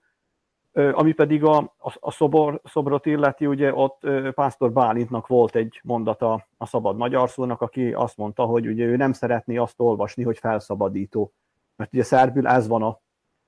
Ami 0.73 1.11
pedig 1.11 1.43
a, 1.43 1.57
a, 1.57 1.93
a 1.99 2.11
szobor, 2.11 2.61
szobrot 2.63 3.05
illeti, 3.05 3.45
ugye 3.45 3.73
ott 3.73 4.07
Pásztor 4.33 4.71
Bálintnak 4.71 5.27
volt 5.27 5.55
egy 5.55 5.79
mondata 5.83 6.47
a 6.57 6.65
szabad 6.65 6.97
magyar 6.97 7.29
szónak, 7.29 7.61
aki 7.61 7.93
azt 7.93 8.17
mondta, 8.17 8.43
hogy 8.43 8.67
ugye 8.67 8.85
ő 8.85 8.95
nem 8.95 9.13
szeretné 9.13 9.57
azt 9.57 9.79
olvasni, 9.79 10.23
hogy 10.23 10.37
felszabadító. 10.37 11.33
Mert 11.75 11.93
ugye 11.93 12.03
szerbül 12.03 12.47
ez 12.47 12.67
van 12.67 12.83
a, 12.83 12.99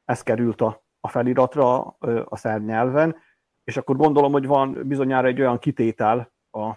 ez 0.05 0.23
került 0.23 0.61
a, 0.61 0.83
a 0.99 1.07
feliratra 1.07 1.79
a 2.25 2.35
szerb 2.37 2.65
nyelven, 2.65 3.15
és 3.63 3.77
akkor 3.77 3.95
gondolom, 3.95 4.31
hogy 4.31 4.47
van 4.47 4.81
bizonyára 4.85 5.27
egy 5.27 5.39
olyan 5.39 5.59
kitétel 5.59 6.31
a, 6.51 6.71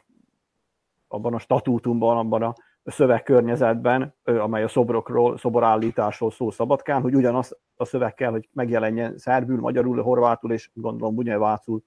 abban 1.08 1.34
a 1.34 1.38
statútumban, 1.38 2.16
abban 2.16 2.42
a 2.42 2.54
szövegkörnyezetben, 2.90 4.14
amely 4.24 4.62
a 4.62 4.68
szobrokról, 4.68 5.38
szoborállításról 5.38 6.30
szól 6.30 6.52
Szabadkán, 6.52 7.02
hogy 7.02 7.14
ugyanaz 7.14 7.58
a 7.76 7.84
szöveg 7.84 8.14
kell, 8.14 8.30
hogy 8.30 8.48
megjelenjen 8.52 9.18
szerbül, 9.18 9.60
magyarul, 9.60 10.02
horvátul 10.02 10.52
és 10.52 10.70
gondolom 10.74 11.14
bunyelvácul 11.14 11.82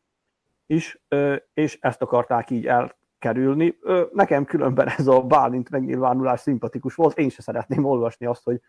is, 0.66 1.02
és 1.54 1.78
ezt 1.82 2.02
akarták 2.02 2.50
így 2.50 2.68
elkerülni. 2.68 3.78
Nekem 4.14 4.46
különben 4.46 4.88
ez 4.88 5.08
a 5.08 5.22
Bálint 5.22 5.70
megnyilvánulás 5.70 6.40
szimpatikus 6.40 6.96
volt, 6.96 7.18
én 7.18 7.30
se 7.30 7.42
szeretném 7.42 7.86
olvasni 7.86 8.26
azt, 8.26 8.44
hogy 8.44 8.62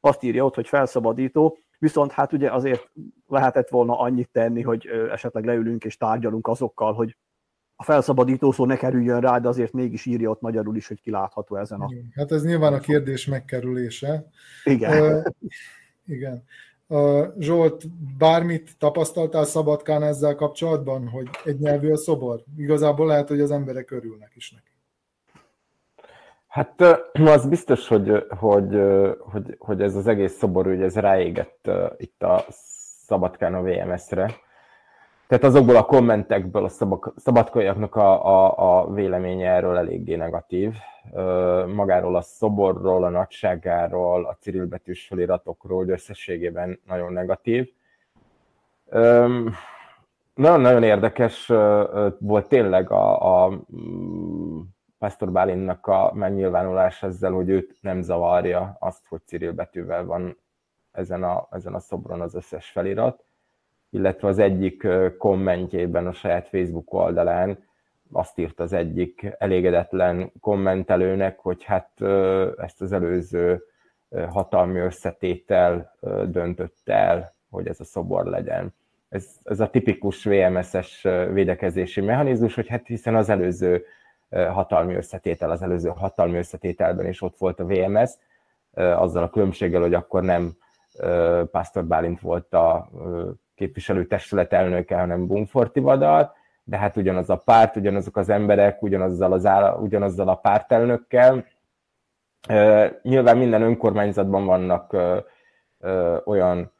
azt 0.00 0.22
írja 0.22 0.44
ott, 0.44 0.54
hogy 0.54 0.68
felszabadító, 0.68 1.58
viszont 1.78 2.12
hát 2.12 2.32
ugye 2.32 2.52
azért 2.52 2.90
lehetett 3.26 3.68
volna 3.68 3.98
annyit 3.98 4.30
tenni, 4.30 4.62
hogy 4.62 4.86
esetleg 5.10 5.44
leülünk 5.44 5.84
és 5.84 5.96
tárgyalunk 5.96 6.46
azokkal, 6.48 6.92
hogy 6.92 7.16
a 7.80 7.84
felszabadító 7.84 8.52
szó 8.52 8.64
ne 8.64 8.76
kerüljön 8.76 9.20
rá, 9.20 9.38
de 9.38 9.48
azért 9.48 9.72
mégis 9.72 10.06
írja 10.06 10.30
ott 10.30 10.40
magyarul 10.40 10.76
is, 10.76 10.88
hogy 10.88 11.00
kilátható 11.00 11.56
ezen 11.56 11.80
a... 11.80 11.88
Hát 12.14 12.32
ez 12.32 12.44
nyilván 12.44 12.72
a 12.72 12.78
kérdés 12.78 13.26
megkerülése. 13.26 14.26
Igen. 14.64 15.02
Uh, 15.02 15.24
igen. 16.06 16.44
Uh, 16.86 17.26
Zsolt, 17.38 17.84
bármit 18.18 18.70
tapasztaltál 18.78 19.44
Szabadkán 19.44 20.02
ezzel 20.02 20.34
kapcsolatban, 20.34 21.08
hogy 21.08 21.28
egy 21.44 21.58
nyelvű 21.58 21.90
a 21.90 21.96
szobor? 21.96 22.42
Igazából 22.56 23.06
lehet, 23.06 23.28
hogy 23.28 23.40
az 23.40 23.50
emberek 23.50 23.90
örülnek 23.90 24.32
is 24.34 24.50
neki. 24.50 24.70
Hát 26.46 26.80
az 27.12 27.48
biztos, 27.48 27.88
hogy, 27.88 28.24
hogy, 28.28 28.80
hogy, 29.18 29.56
hogy 29.58 29.82
ez 29.82 29.94
az 29.94 30.06
egész 30.06 30.36
szobor, 30.36 30.66
hogy 30.66 30.82
ez 30.82 30.96
ráégett 30.96 31.70
itt 31.96 32.22
a 32.22 32.44
Szabadkán 33.06 33.54
a 33.54 33.62
VMS-re 33.62 34.34
tehát 35.28 35.44
azokból 35.44 35.76
a 35.76 35.84
kommentekből 35.84 36.64
a 36.64 36.68
szabadkaiaknak 37.16 37.94
a, 37.94 38.26
a, 38.26 38.80
a 38.80 38.92
véleménye 38.92 39.50
erről 39.50 39.76
eléggé 39.76 40.14
negatív. 40.14 40.74
Magáról 41.74 42.16
a 42.16 42.20
szoborról, 42.20 43.04
a 43.04 43.08
nagyságáról, 43.08 44.24
a 44.24 44.36
cirilbetűs 44.40 45.06
feliratokról, 45.06 45.78
hogy 45.78 45.90
összességében 45.90 46.80
nagyon 46.86 47.12
negatív. 47.12 47.72
Nagyon-nagyon 50.34 50.82
érdekes 50.82 51.46
volt 52.18 52.48
tényleg 52.48 52.90
a, 52.90 53.44
a 53.44 53.50
mm, 53.76 54.60
Pastor 54.98 55.32
Bálinnak 55.32 55.86
a 55.86 56.10
megnyilvánulás 56.14 57.02
ezzel, 57.02 57.32
hogy 57.32 57.48
őt 57.48 57.76
nem 57.80 58.02
zavarja 58.02 58.76
azt, 58.80 59.06
hogy 59.08 59.20
cirilbetűvel 59.24 60.04
van 60.04 60.38
ezen 60.92 61.22
a, 61.22 61.48
ezen 61.50 61.74
a 61.74 61.80
szobron 61.80 62.20
az 62.20 62.34
összes 62.34 62.70
felirat 62.70 63.26
illetve 63.90 64.28
az 64.28 64.38
egyik 64.38 64.86
kommentjében 65.18 66.06
a 66.06 66.12
saját 66.12 66.48
Facebook 66.48 66.92
oldalán 66.92 67.66
azt 68.12 68.38
írt 68.38 68.60
az 68.60 68.72
egyik 68.72 69.26
elégedetlen 69.38 70.32
kommentelőnek, 70.40 71.38
hogy 71.38 71.64
hát 71.64 71.90
ezt 72.56 72.80
az 72.80 72.92
előző 72.92 73.62
hatalmi 74.28 74.78
összetétel 74.78 75.94
döntött 76.26 76.88
el, 76.88 77.34
hogy 77.50 77.66
ez 77.66 77.80
a 77.80 77.84
szobor 77.84 78.24
legyen. 78.24 78.74
Ez, 79.08 79.26
ez 79.44 79.60
a 79.60 79.70
tipikus 79.70 80.24
VMS-es 80.24 81.02
védekezési 81.32 82.00
mechanizmus, 82.00 82.54
hogy 82.54 82.68
hát 82.68 82.86
hiszen 82.86 83.14
az 83.14 83.28
előző 83.28 83.84
hatalmi 84.30 84.94
összetétel, 84.94 85.50
az 85.50 85.62
előző 85.62 85.88
hatalmi 85.88 86.38
összetételben 86.38 87.06
is 87.06 87.22
ott 87.22 87.36
volt 87.38 87.60
a 87.60 87.66
VMS, 87.66 88.10
azzal 88.72 89.22
a 89.22 89.30
különbséggel, 89.30 89.80
hogy 89.80 89.94
akkor 89.94 90.22
nem 90.22 90.56
Pásztor 91.50 91.84
Bálint 91.84 92.20
volt 92.20 92.54
a 92.54 92.90
képviselőtestület 93.54 94.52
elnöke, 94.52 94.98
hanem 94.98 95.26
Bumforti 95.26 95.80
Vadal, 95.80 96.34
de 96.64 96.76
hát 96.76 96.96
ugyanaz 96.96 97.30
a 97.30 97.36
párt, 97.36 97.76
ugyanazok 97.76 98.16
az 98.16 98.28
emberek, 98.28 98.82
ugyanazzal, 98.82 99.32
az 99.32 99.46
áll, 99.46 99.78
ugyanazzal 99.80 100.28
a 100.28 100.34
pártelnökkel. 100.34 101.44
Nyilván 103.02 103.38
minden 103.38 103.62
önkormányzatban 103.62 104.44
vannak 104.44 104.96
olyan 106.24 106.72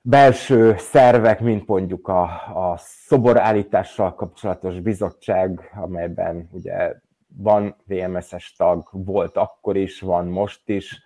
belső 0.00 0.74
szervek, 0.76 1.40
mint 1.40 1.66
mondjuk 1.66 2.08
a, 2.08 2.22
a 2.54 2.74
szoborállítással 2.76 4.14
kapcsolatos 4.14 4.80
bizottság, 4.80 5.70
amelyben 5.74 6.48
ugye 6.52 6.94
van 7.36 7.76
VMS-es 7.86 8.54
tag, 8.56 8.88
volt 8.90 9.36
akkor 9.36 9.76
is, 9.76 10.00
van 10.00 10.26
most 10.26 10.68
is, 10.68 11.05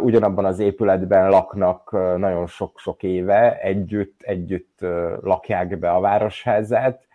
ugyanabban 0.00 0.44
az 0.44 0.58
épületben 0.58 1.28
laknak 1.28 1.90
nagyon 2.16 2.46
sok-sok 2.46 3.02
éve, 3.02 3.58
együtt, 3.60 4.22
együtt 4.22 4.78
lakják 5.20 5.78
be 5.78 5.90
a 5.90 6.00
városházát, 6.00 7.06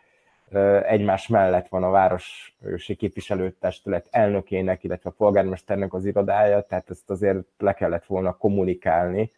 egymás 0.86 1.28
mellett 1.28 1.68
van 1.68 1.84
a 1.84 1.90
városi 1.90 2.96
képviselőtestület 2.98 4.08
elnökének, 4.12 4.84
illetve 4.84 5.10
a 5.10 5.14
polgármesternek 5.18 5.94
az 5.94 6.06
irodája, 6.06 6.62
tehát 6.62 6.90
ezt 6.90 7.10
azért 7.10 7.46
le 7.58 7.74
kellett 7.74 8.06
volna 8.06 8.38
kommunikálni, 8.38 9.32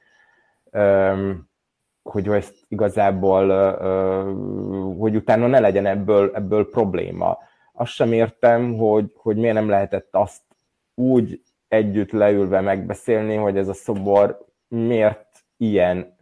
hogy 2.04 2.28
ezt 2.28 2.56
igazából, 2.68 3.48
hogy 4.98 5.16
utána 5.16 5.48
ne 5.48 5.60
legyen 5.60 5.86
ebből, 5.86 6.32
ebből 6.34 6.70
probléma. 6.70 7.38
Azt 7.74 7.92
sem 7.92 8.14
értem, 8.14 8.78
hogy, 8.78 9.12
hogy 9.16 9.38
miért 9.38 9.56
nem 9.56 9.70
lehetett 9.70 10.10
azt 10.12 10.42
úgy 10.94 11.42
együtt 11.76 12.12
leülve 12.12 12.62
megbeszélni, 12.62 13.36
hogy 13.36 13.58
ez 13.58 13.68
a 13.68 13.74
szobor 13.74 14.46
miért 14.68 15.28
ilyen 15.58 16.18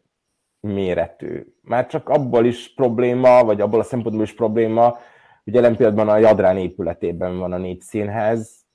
méretű. 0.60 1.43
Már 1.62 1.88
csak 1.88 2.10
abból 2.10 2.45
is 2.45 2.74
probléma, 2.74 3.43
vagy 3.43 3.62
abból 3.62 3.80
a 3.80 3.84
szempontból 3.84 4.24
is 4.24 4.34
probléma, 4.34 4.97
hogy 5.43 5.54
jelen 5.54 5.76
pillanatban 5.76 6.10
a 6.10 6.18
Jadrán 6.18 6.58
épületében 6.58 7.38
van 7.38 7.51
a 7.54 7.58
négy 7.58 7.82
színház, 7.82 8.66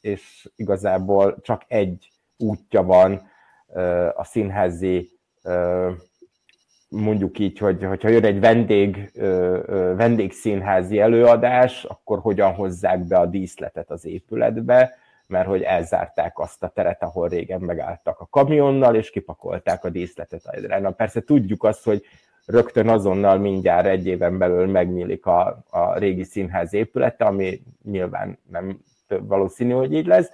és 0.00 0.50
igazából 0.56 1.40
csak 1.40 1.62
egy 1.66 2.08
útja 2.36 2.82
van 2.82 3.30
a 4.14 4.24
színházi, 4.24 5.10
mondjuk 6.88 7.38
így, 7.38 7.58
hogy 7.58 7.84
hogyha 7.84 8.08
jön 8.08 8.24
egy 8.24 8.40
vendég, 8.40 9.10
vendégszínházi 9.96 11.00
előadás, 11.00 11.84
akkor 11.84 12.18
hogyan 12.18 12.52
hozzák 12.52 13.06
be 13.06 13.18
a 13.18 13.26
díszletet 13.26 13.90
az 13.90 14.04
épületbe, 14.04 14.94
mert 15.26 15.46
hogy 15.46 15.62
elzárták 15.62 16.38
azt 16.38 16.62
a 16.62 16.68
teret, 16.68 17.02
ahol 17.02 17.28
régen 17.28 17.60
megálltak 17.60 18.20
a 18.20 18.26
kamionnal, 18.30 18.94
és 18.94 19.10
kipakolták 19.10 19.84
a 19.84 19.88
díszletet 19.88 20.44
a 20.44 20.78
Na 20.78 20.90
persze 20.90 21.20
tudjuk 21.20 21.64
azt, 21.64 21.84
hogy 21.84 22.04
rögtön 22.46 22.88
azonnal 22.88 23.38
mindjárt 23.38 23.86
egy 23.86 24.06
éven 24.06 24.38
belül 24.38 24.66
megnyílik 24.66 25.26
a, 25.26 25.64
a 25.70 25.98
régi 25.98 26.24
színház 26.24 26.74
épülete, 26.74 27.24
ami 27.24 27.62
nyilván 27.82 28.38
nem 28.50 28.78
valószínű, 29.08 29.72
hogy 29.72 29.92
így 29.92 30.06
lesz. 30.06 30.30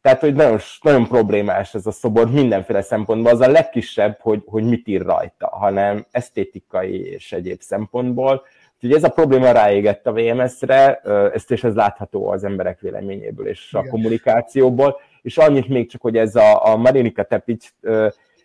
Tehát, 0.00 0.20
hogy 0.20 0.34
nagyon, 0.34 0.58
nagyon 0.82 1.06
problémás 1.06 1.74
ez 1.74 1.86
a 1.86 1.90
szobor 1.90 2.30
mindenféle 2.30 2.82
szempontból. 2.82 3.32
Az 3.32 3.40
a 3.40 3.48
legkisebb, 3.48 4.18
hogy, 4.20 4.42
hogy 4.46 4.64
mit 4.64 4.88
ír 4.88 5.02
rajta, 5.02 5.48
hanem 5.48 6.06
esztétikai 6.10 7.06
és 7.06 7.32
egyéb 7.32 7.60
szempontból. 7.60 8.42
Úgyhogy 8.80 8.96
ez 8.96 9.04
a 9.04 9.08
probléma 9.08 9.50
ráégett 9.50 10.06
a 10.06 10.12
VMS-re, 10.12 10.94
ezt 11.32 11.50
és 11.50 11.64
ez 11.64 11.74
látható 11.74 12.28
az 12.28 12.44
emberek 12.44 12.80
véleményéből 12.80 13.46
és 13.48 13.74
a 13.74 13.78
Igen. 13.78 13.90
kommunikációból, 13.90 15.00
és 15.22 15.38
annyit 15.38 15.68
még 15.68 15.90
csak, 15.90 16.00
hogy 16.00 16.16
ez 16.16 16.36
a, 16.36 16.66
a 16.66 16.76
Marinika 16.76 17.22
Tepic, 17.22 17.72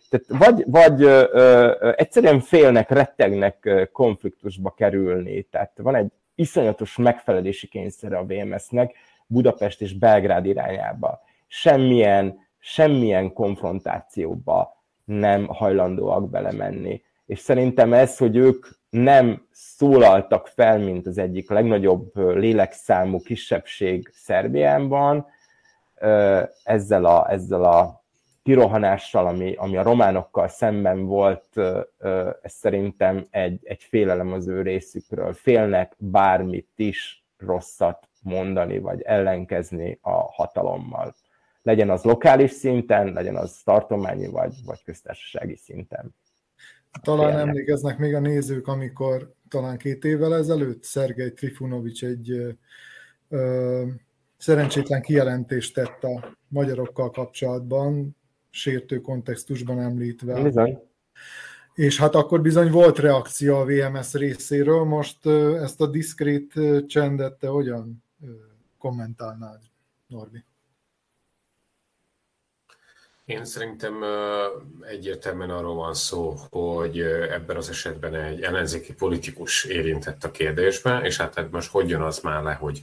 tehát 0.08 0.26
vagy, 0.28 0.64
vagy 0.66 1.02
ö, 1.02 1.24
ö, 1.32 1.92
egyszerűen 1.96 2.40
félnek, 2.40 2.90
rettegnek 2.90 3.88
konfliktusba 3.92 4.70
kerülni, 4.70 5.42
tehát 5.42 5.72
van 5.76 5.94
egy 5.94 6.12
iszonyatos 6.34 6.96
megfelelési 6.96 7.66
kényszere 7.66 8.16
a 8.16 8.24
VMS-nek 8.26 8.94
Budapest 9.26 9.80
és 9.80 9.98
Belgrád 9.98 10.46
irányába. 10.46 11.20
Semmilyen, 11.46 12.38
semmilyen 12.58 13.32
konfrontációba 13.32 14.82
nem 15.04 15.46
hajlandóak 15.46 16.30
belemenni. 16.30 17.02
És 17.26 17.38
szerintem 17.38 17.92
ez, 17.92 18.18
hogy 18.18 18.36
ők 18.36 18.66
nem 18.94 19.46
szólaltak 19.50 20.46
fel, 20.46 20.78
mint 20.78 21.06
az 21.06 21.18
egyik 21.18 21.50
legnagyobb 21.50 22.16
lélekszámú 22.16 23.22
kisebbség 23.22 24.10
Szerbiánban, 24.12 25.26
ezzel 26.64 27.04
a, 27.04 27.30
ezzel 27.30 27.64
a 27.64 28.02
kirohanással, 28.42 29.26
ami, 29.26 29.54
ami 29.54 29.76
a 29.76 29.82
románokkal 29.82 30.48
szemben 30.48 31.06
volt, 31.06 31.56
ez 32.42 32.52
szerintem 32.52 33.26
egy, 33.30 33.60
egy 33.62 33.82
félelem 33.82 34.32
az 34.32 34.46
ő 34.46 34.62
részükről. 34.62 35.32
Félnek 35.32 35.94
bármit 35.98 36.70
is 36.76 37.24
rosszat 37.38 38.08
mondani, 38.22 38.78
vagy 38.78 39.02
ellenkezni 39.02 39.98
a 40.02 40.32
hatalommal. 40.32 41.14
Legyen 41.62 41.90
az 41.90 42.02
lokális 42.02 42.50
szinten, 42.50 43.12
legyen 43.12 43.36
az 43.36 43.60
tartományi, 43.64 44.26
vagy, 44.26 44.54
vagy 44.64 44.82
köztársasági 44.84 45.56
szinten. 45.56 46.14
Talán 47.02 47.26
Félnek. 47.26 47.46
emlékeznek 47.46 47.98
még 47.98 48.14
a 48.14 48.20
nézők, 48.20 48.66
amikor 48.66 49.34
talán 49.48 49.78
két 49.78 50.04
évvel 50.04 50.34
ezelőtt 50.34 50.82
Szergej 50.82 51.32
Trifunovics 51.32 52.04
egy 52.04 52.56
ö, 53.28 53.82
szerencsétlen 54.36 55.02
kijelentést 55.02 55.74
tett 55.74 56.04
a 56.04 56.36
magyarokkal 56.48 57.10
kapcsolatban, 57.10 58.16
sértő 58.50 59.00
kontextusban 59.00 59.80
említve. 59.80 60.42
Bizony. 60.42 60.78
És 61.74 61.98
hát 61.98 62.14
akkor 62.14 62.40
bizony 62.40 62.70
volt 62.70 62.98
reakció 62.98 63.56
a 63.56 63.64
VMS 63.64 64.12
részéről, 64.12 64.84
most 64.84 65.26
ezt 65.26 65.80
a 65.80 65.86
diszkrét 65.86 66.52
csendet 66.86 67.38
te 67.38 67.46
hogyan 67.46 68.04
kommentálnád, 68.78 69.60
Norbi? 70.06 70.44
Én 73.24 73.44
szerintem 73.44 74.04
egyértelműen 74.80 75.50
arról 75.50 75.74
van 75.74 75.94
szó, 75.94 76.36
hogy 76.50 77.00
ebben 77.00 77.56
az 77.56 77.68
esetben 77.68 78.14
egy 78.14 78.42
ellenzéki 78.42 78.94
politikus 78.94 79.64
érintett 79.64 80.24
a 80.24 80.30
kérdésben, 80.30 81.04
és 81.04 81.16
hát 81.16 81.50
most 81.50 81.70
hogy 81.70 81.88
jön 81.88 82.00
az 82.00 82.18
már 82.18 82.42
le, 82.42 82.52
hogy, 82.52 82.82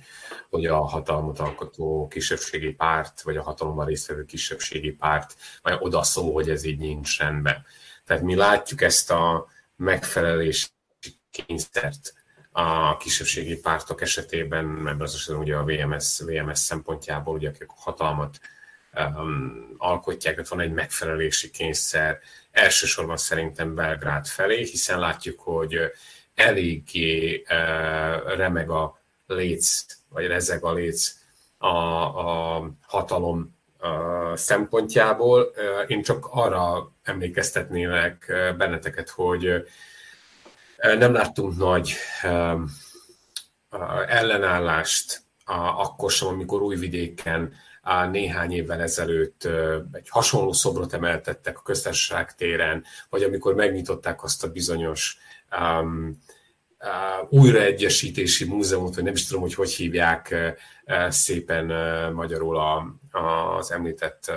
hogy 0.50 0.66
a 0.66 0.78
hatalmat 0.78 1.40
alkotó 1.40 2.08
kisebbségi 2.08 2.74
párt, 2.74 3.22
vagy 3.22 3.38
a 3.38 3.44
hatalomban 3.44 3.86
résztvevő 3.86 4.26
kisebbségi 4.26 4.92
párt 4.92 5.36
vagy 5.62 5.78
oda 5.80 6.04
szó, 6.04 6.34
hogy 6.34 6.50
ez 6.50 6.64
így 6.64 6.80
nincs 6.80 7.20
rendben. 7.20 7.66
Tehát 8.06 8.24
mi 8.24 8.36
látjuk 8.36 8.82
ezt 8.82 9.12
a 9.12 9.48
megfelelési 9.76 10.68
kényszert 11.32 12.14
a 12.52 12.98
kisebbségi 12.98 13.60
pártok 13.60 14.02
esetében, 14.02 14.66
mert 14.66 15.02
az 15.02 15.14
esetben 15.14 15.42
ugye 15.42 15.56
a 15.56 15.64
VMS, 15.64 16.20
VMS 16.20 16.60
szempontjából, 16.60 17.36
ugye 17.36 17.50
akik 17.50 17.70
a 17.70 17.74
hatalmat 17.76 18.40
um, 18.96 19.76
alkotják, 19.78 20.34
tehát 20.34 20.50
van 20.50 20.60
egy 20.60 20.72
megfelelési 20.72 21.50
kényszer, 21.50 22.20
elsősorban 22.52 23.18
szerintem 23.18 23.76
Belgrád 23.76 24.28
felé, 24.28 24.64
hiszen 24.64 25.00
látjuk, 25.00 25.40
hogy 25.40 25.80
eléggé 26.36 27.36
uh, 27.42 28.36
remeg 28.36 28.70
a 28.70 29.02
léc, 29.28 29.86
vagy 30.10 30.28
rezeg 30.28 30.64
a 30.64 30.74
léc 30.74 31.16
a, 31.58 31.68
a 31.68 32.72
hatalom 32.82 33.58
uh, 33.80 34.36
szempontjából. 34.36 35.42
Uh, 35.42 35.92
én 35.92 36.02
csak 36.02 36.28
arra 36.30 36.92
emlékeztetnélek 37.04 38.26
benneteket, 38.58 39.10
hogy 39.10 39.66
nem 40.82 41.14
láttunk 41.14 41.58
nagy 41.58 41.94
ellenállást 44.08 45.22
akkor 45.78 46.12
sem, 46.12 46.28
amikor 46.28 46.62
Újvidéken 46.62 47.54
néhány 48.12 48.52
évvel 48.52 48.82
ezelőtt 48.82 49.48
egy 49.92 50.10
hasonló 50.10 50.52
szobrot 50.52 50.94
emeltettek 50.94 51.58
a 51.58 51.62
köztársaság 51.62 52.36
téren, 52.36 52.84
vagy 53.10 53.24
amikor 53.24 53.56
megnyitották 53.56 54.24
azt 54.24 54.44
a 54.44 54.52
bizonyos 54.52 55.18
um, 55.60 56.20
újraegyesítési 57.30 58.46
múzeumot, 58.46 58.96
vagy 58.96 59.04
nem 59.04 59.14
is 59.14 59.26
tudom, 59.26 59.42
hogy 59.42 59.54
hogy 59.54 59.72
hívják 59.72 60.36
szépen 61.10 61.66
magyarul 62.14 62.58
a, 62.58 62.96
az 63.58 63.72
említett 63.72 64.32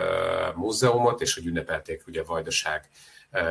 múzeumot, 0.54 1.20
és 1.20 1.34
hogy 1.34 1.46
ünnepelték 1.46 2.02
ugye 2.06 2.20
a 2.20 2.24
Vajdaság 2.24 2.88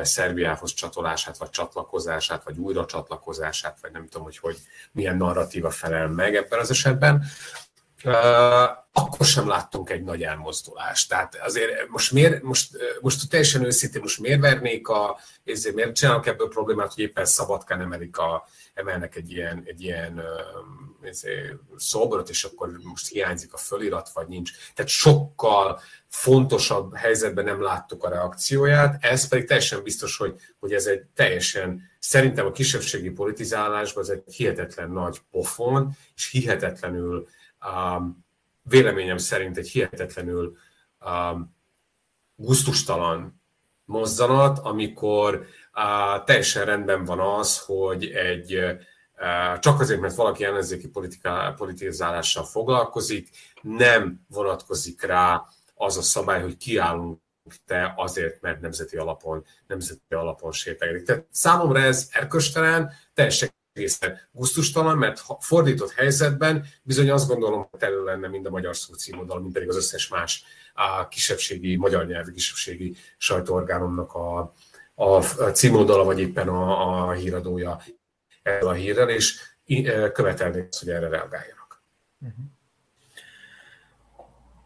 Szerbiához 0.02 0.74
csatolását, 0.74 1.38
vagy 1.38 1.50
csatlakozását, 1.50 2.44
vagy 2.44 2.58
újra 2.58 2.86
csatlakozását, 2.86 3.78
vagy 3.80 3.92
nem 3.92 4.08
tudom, 4.08 4.22
hogy, 4.22 4.38
hogy 4.38 4.56
milyen 4.92 5.16
narratíva 5.16 5.70
felel 5.70 6.08
meg 6.08 6.36
ebben 6.36 6.58
az 6.58 6.70
esetben 6.70 7.24
akkor 8.92 9.26
sem 9.26 9.48
láttunk 9.48 9.90
egy 9.90 10.02
nagy 10.02 10.22
elmozdulást. 10.22 11.08
Tehát 11.08 11.34
azért 11.34 11.88
most, 11.88 12.12
miért, 12.12 12.42
most, 12.42 12.70
most 13.00 13.28
teljesen 13.28 13.64
őszintén, 13.64 14.00
most 14.00 14.20
miért 14.20 14.40
vernék 14.40 14.88
a, 14.88 15.18
ezért 15.44 15.74
miért 15.74 15.94
csinálok 15.94 16.26
ebből 16.26 16.48
problémát, 16.48 16.94
hogy 16.94 17.04
éppen 17.04 17.24
Szabadkán 17.24 17.80
emelik 17.80 18.18
a, 18.18 18.46
emelnek 18.74 19.16
egy 19.16 19.30
ilyen, 19.30 19.62
egy 19.66 19.82
ilyen 19.82 20.22
szobrot, 21.76 22.28
és 22.28 22.44
akkor 22.44 22.70
most 22.82 23.08
hiányzik 23.08 23.52
a 23.52 23.56
fölirat, 23.56 24.10
vagy 24.14 24.26
nincs. 24.26 24.50
Tehát 24.74 24.90
sokkal 24.90 25.80
fontosabb 26.08 26.94
helyzetben 26.94 27.44
nem 27.44 27.62
láttuk 27.62 28.04
a 28.04 28.08
reakcióját, 28.08 29.04
ez 29.04 29.28
pedig 29.28 29.46
teljesen 29.46 29.82
biztos, 29.82 30.16
hogy, 30.16 30.40
hogy 30.58 30.72
ez 30.72 30.86
egy 30.86 31.02
teljesen, 31.14 31.90
szerintem 31.98 32.46
a 32.46 32.52
kisebbségi 32.52 33.10
politizálásban 33.10 34.02
ez 34.02 34.08
egy 34.08 34.34
hihetetlen 34.34 34.90
nagy 34.90 35.20
pofon, 35.30 35.96
és 36.16 36.30
hihetetlenül 36.30 37.28
um, 37.72 38.24
véleményem 38.62 39.18
szerint 39.18 39.56
egy 39.56 39.68
hihetetlenül 39.68 40.56
um, 41.06 41.56
guztustalan 42.36 43.42
mozzanat, 43.84 44.58
amikor 44.58 45.46
uh, 45.74 46.24
teljesen 46.24 46.64
rendben 46.64 47.04
van 47.04 47.20
az, 47.20 47.58
hogy 47.58 48.04
egy 48.04 48.54
uh, 48.54 49.58
csak 49.58 49.80
azért, 49.80 50.00
mert 50.00 50.14
valaki 50.14 50.44
ellenzéki 50.44 50.90
politizálással 51.56 52.44
foglalkozik, 52.44 53.28
nem 53.62 54.20
vonatkozik 54.28 55.02
rá 55.02 55.44
az 55.74 55.96
a 55.96 56.02
szabály, 56.02 56.42
hogy 56.42 56.56
kiállunk 56.56 57.20
te 57.66 57.92
azért, 57.96 58.40
mert 58.40 58.60
nemzeti 58.60 58.96
alapon, 58.96 59.44
nemzeti 59.66 60.14
alapon 60.14 60.52
sétegedik. 60.52 61.04
Tehát 61.04 61.26
számomra 61.30 61.80
ez 61.80 62.08
erköstelen, 62.12 62.92
teljesen 63.14 63.53
egészen 63.74 64.18
gusztustalan, 64.32 64.98
mert 64.98 65.22
fordított 65.40 65.90
helyzetben 65.90 66.66
bizony 66.82 67.10
azt 67.10 67.28
gondolom, 67.28 67.68
hogy 67.70 67.82
elő 67.82 68.04
lenne 68.04 68.28
mind 68.28 68.46
a 68.46 68.50
magyar 68.50 68.76
szó 68.76 68.94
címoldal, 68.94 69.40
mint 69.40 69.52
pedig 69.52 69.68
az 69.68 69.76
összes 69.76 70.08
más 70.08 70.44
a 70.74 71.08
kisebbségi, 71.08 71.76
magyar 71.76 72.06
nyelvi 72.06 72.32
kisebbségi 72.32 72.96
sajtóorgánumnak 73.16 74.14
a, 74.14 74.54
a, 74.94 75.20
címoldala, 75.52 76.04
vagy 76.04 76.20
éppen 76.20 76.48
a, 76.48 77.08
a 77.08 77.12
híradója 77.12 77.80
erről 78.42 78.68
a 78.68 78.72
hírrel, 78.72 79.08
és 79.08 79.40
követelni 80.12 80.66
azt, 80.70 80.78
hogy 80.78 80.90
erre 80.90 81.08
reagáljanak. 81.08 81.82
Uh-huh. 82.20 82.44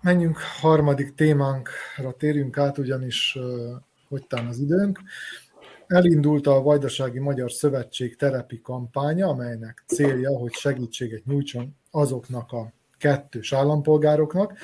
Menjünk 0.01 0.39
harmadik 0.61 1.15
témánkra, 1.15 2.13
térjünk 2.19 2.59
át, 2.59 2.79
ugyanis 2.79 3.39
hogytán 4.09 4.47
az 4.47 4.59
időnk. 4.59 5.01
Elindult 5.89 6.47
a 6.47 6.63
Vajdasági 6.63 7.19
Magyar 7.19 7.53
Szövetség 7.53 8.17
terepi 8.17 8.61
kampánya, 8.61 9.29
amelynek 9.29 9.85
célja, 9.87 10.39
hogy 10.39 10.53
segítséget 10.53 11.25
nyújtson 11.25 11.77
azoknak 11.91 12.53
a 12.53 12.73
kettős 12.99 13.53
állampolgároknak, 13.53 14.59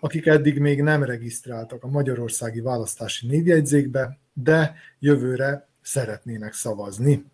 akik 0.00 0.26
eddig 0.26 0.58
még 0.58 0.82
nem 0.82 1.02
regisztráltak 1.02 1.84
a 1.84 1.88
magyarországi 1.88 2.60
választási 2.60 3.26
névjegyzékbe, 3.26 4.18
de 4.32 4.74
jövőre 4.98 5.68
szeretnének 5.82 6.52
szavazni. 6.52 7.24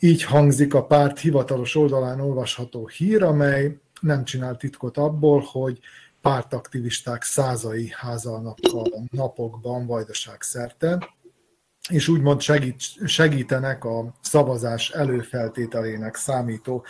Így 0.00 0.22
hangzik 0.22 0.74
a 0.74 0.86
párt 0.86 1.18
hivatalos 1.18 1.76
oldalán 1.76 2.20
olvasható 2.20 2.86
hír, 2.86 3.22
amely 3.22 3.78
nem 4.00 4.24
csinál 4.24 4.56
titkot 4.56 4.96
abból, 4.96 5.44
hogy 5.52 5.78
pártaktivisták 6.20 7.22
százai 7.22 7.88
házalnak 7.92 8.58
a 8.62 9.00
napokban 9.10 9.86
Vajdaság 9.86 10.42
szerte, 10.42 11.14
és 11.88 12.08
úgymond 12.08 12.40
segít, 12.40 12.80
segítenek 13.04 13.84
a 13.84 14.14
szavazás 14.20 14.90
előfeltételének 14.90 16.14
számító 16.14 16.84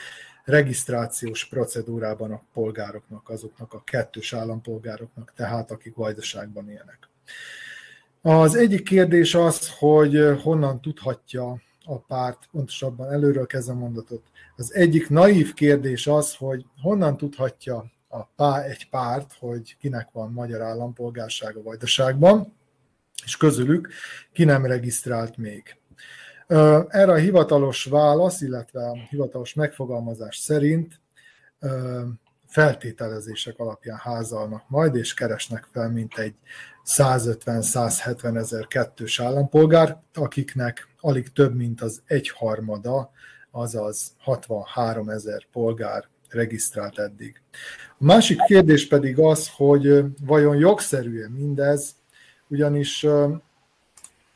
regisztrációs 0.45 1.49
procedúrában 1.49 2.33
a 2.33 2.43
polgároknak, 2.53 3.29
azoknak 3.29 3.73
a 3.73 3.83
kettős 3.85 4.33
állampolgároknak, 4.33 5.33
tehát 5.37 5.71
akik 5.71 5.95
vajdaságban 5.95 6.69
élnek. 6.69 7.09
Az 8.23 8.55
egyik 8.55 8.83
kérdés 8.83 9.35
az, 9.35 9.71
hogy 9.79 10.41
honnan 10.43 10.81
tudhatja 10.81 11.61
a 11.85 11.99
párt, 11.99 12.49
pontosabban 12.51 13.13
előről 13.13 13.47
kezdem 13.47 13.77
mondatot. 13.77 14.23
Az 14.57 14.75
egyik 14.75 15.09
naív 15.09 15.55
kérdés 15.55 16.07
az, 16.07 16.35
hogy 16.35 16.67
honnan 16.83 17.17
tudhatja 17.17 17.85
a 18.09 18.25
pá, 18.25 18.63
egy 18.63 18.89
párt, 18.89 19.37
hogy 19.39 19.77
kinek 19.81 20.09
van 20.13 20.33
magyar 20.33 20.61
állampolgársága 20.61 21.63
vajdaságban, 21.63 22.56
és 23.27 23.37
közülük 23.37 23.89
ki 24.33 24.45
nem 24.45 24.67
regisztrált 24.67 25.37
még. 25.37 25.77
Erre 26.89 27.13
a 27.13 27.17
hivatalos 27.17 27.85
válasz, 27.85 28.41
illetve 28.41 28.85
a 28.85 28.97
hivatalos 29.09 29.55
megfogalmazás 29.55 30.37
szerint 30.37 31.01
feltételezések 32.47 33.59
alapján 33.59 33.99
házalnak 33.99 34.69
majd, 34.69 34.95
és 34.95 35.15
keresnek 35.15 35.69
fel 35.73 35.91
mintegy 35.91 36.35
150-170 36.85 38.37
ezer 38.37 38.67
kettős 38.67 39.21
állampolgár, 39.21 40.03
akiknek 40.15 40.89
alig 41.01 41.33
több, 41.33 41.55
mint 41.55 41.81
az 41.81 42.03
egyharmada, 42.07 43.11
azaz 43.51 44.15
63 44.19 45.09
ezer 45.09 45.47
polgár 45.53 46.09
regisztrált 46.29 46.99
eddig. 46.99 47.41
A 47.99 48.05
másik 48.05 48.41
kérdés 48.41 48.89
pedig 48.89 49.19
az, 49.19 49.51
hogy 49.57 50.05
vajon 50.25 50.57
jogszerű-e 50.57 51.29
mindez, 51.29 51.96
ugyanis 52.49 53.07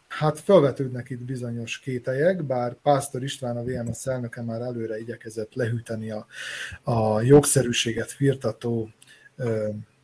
hát 0.09 0.41
felvetődnek 0.41 1.11
itt 1.11 1.25
bizonyos 1.25 1.79
kételyek, 1.79 2.45
bár 2.45 2.75
Pásztor 2.75 3.23
István, 3.23 3.57
a 3.57 3.63
VMS 3.63 4.07
elnöke 4.07 4.43
már 4.43 4.61
előre 4.61 4.99
igyekezett 4.99 5.55
lehűteni 5.55 6.11
a, 6.11 6.27
a 6.83 7.21
jogszerűséget 7.21 8.11
firtató, 8.11 8.91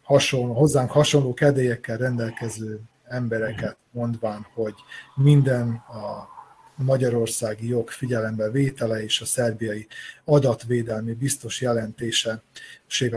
hasonló, 0.03 0.55
hozzánk 0.55 0.91
hasonló 0.91 1.35
kedélyekkel 1.35 1.97
rendelkező 1.97 2.81
embereket, 3.05 3.77
mondván, 3.91 4.47
hogy 4.55 4.75
minden 5.15 5.69
a 5.71 6.36
magyarországi 6.77 7.69
jog 7.69 7.91
figyelembe 7.91 8.51
vétele 8.51 9.03
és 9.03 9.21
a 9.21 9.25
szerbiai 9.25 9.87
adatvédelmi 10.25 11.13
biztos 11.13 11.61
jelentése 11.61 12.43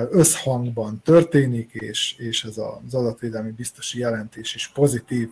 összhangban 0.09 1.01
történik, 1.03 1.73
és, 1.73 2.15
és 2.17 2.43
ez 2.43 2.57
az 2.57 2.93
adatvédelmi 2.93 3.51
biztosi 3.51 3.99
jelentés 3.99 4.55
is 4.55 4.67
pozitív. 4.67 5.29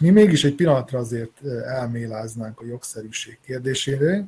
Mi 0.00 0.10
mégis 0.10 0.44
egy 0.44 0.54
pillanatra 0.54 0.98
azért 0.98 1.44
elméláznánk 1.64 2.60
a 2.60 2.66
jogszerűség 2.66 3.38
kérdésére. 3.44 4.24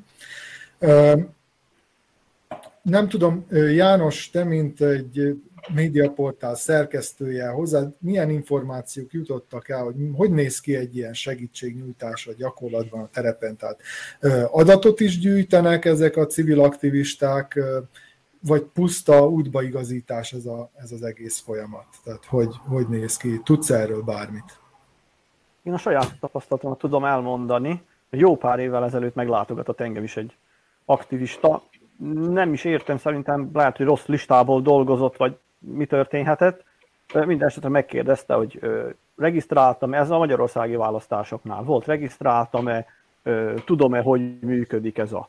Nem 2.89 3.09
tudom, 3.09 3.47
János, 3.51 4.31
te, 4.31 4.45
mint 4.45 4.81
egy 4.81 5.43
médiaportál 5.75 6.55
szerkesztője, 6.55 7.49
hozzá 7.49 7.83
milyen 7.99 8.31
információk 8.31 9.13
jutottak 9.13 9.69
el, 9.69 9.83
hogy 9.83 9.95
hogy 10.15 10.31
néz 10.31 10.61
ki 10.61 10.77
egy 10.77 10.97
ilyen 10.97 11.15
segítségnyújtás 11.15 12.27
a 12.27 12.33
gyakorlatban 12.33 13.01
a 13.01 13.09
terepen? 13.13 13.57
Tehát 13.57 13.81
adatot 14.51 15.01
is 15.01 15.19
gyűjtenek 15.19 15.85
ezek 15.85 16.17
a 16.17 16.27
civil 16.27 16.61
aktivisták, 16.61 17.61
vagy 18.41 18.63
puszta 18.63 19.29
útbaigazítás 19.29 20.33
ez, 20.33 20.47
a, 20.47 20.71
ez 20.75 20.93
az 20.93 21.03
egész 21.03 21.39
folyamat? 21.39 21.87
Tehát 22.05 22.25
hogy, 22.25 22.55
hogy 22.69 22.89
néz 22.89 23.17
ki? 23.17 23.41
Tudsz 23.45 23.71
erről 23.71 24.03
bármit? 24.03 24.61
Én 25.63 25.73
a 25.73 25.79
saját 25.79 26.19
tapasztalatomat 26.21 26.79
tudom 26.79 27.05
elmondani. 27.05 27.83
Jó 28.11 28.37
pár 28.37 28.59
évvel 28.59 28.85
ezelőtt 28.85 29.15
meglátogatott 29.15 29.81
engem 29.81 30.03
is 30.03 30.17
egy 30.17 30.37
aktivista. 30.85 31.63
Nem 32.31 32.53
is 32.53 32.65
értem, 32.65 32.97
szerintem 32.97 33.51
lehet, 33.53 33.77
hogy 33.77 33.87
rossz 33.87 34.07
listából 34.07 34.61
dolgozott, 34.61 35.17
vagy 35.17 35.37
mi 35.59 35.87
történhetett. 35.87 36.65
Minden 37.15 37.49
esetre 37.49 37.69
megkérdezte, 37.69 38.35
hogy 38.35 38.61
regisztráltam 39.17 39.95
ez 39.95 40.11
a 40.11 40.19
magyarországi 40.19 40.77
választásoknál 40.77 41.63
volt, 41.63 41.87
regisztráltam-e, 41.87 42.87
tudom-e, 43.65 44.01
hogy 44.01 44.39
működik 44.41 44.99
ez 44.99 45.13
a 45.13 45.29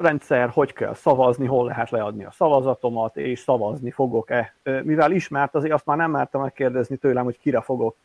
rendszer, 0.00 0.48
hogy 0.48 0.72
kell 0.72 0.94
szavazni, 0.94 1.46
hol 1.46 1.66
lehet 1.66 1.90
leadni 1.90 2.24
a 2.24 2.30
szavazatomat, 2.30 3.16
és 3.16 3.40
szavazni 3.40 3.90
fogok-e. 3.90 4.54
Mivel 4.62 5.12
ismert, 5.12 5.54
azért 5.54 5.74
azt 5.74 5.86
már 5.86 5.96
nem 5.96 6.10
mertem 6.10 6.40
megkérdezni 6.40 6.96
tőlem, 6.96 7.24
hogy 7.24 7.38
kire 7.38 7.60
fogok 7.60 7.96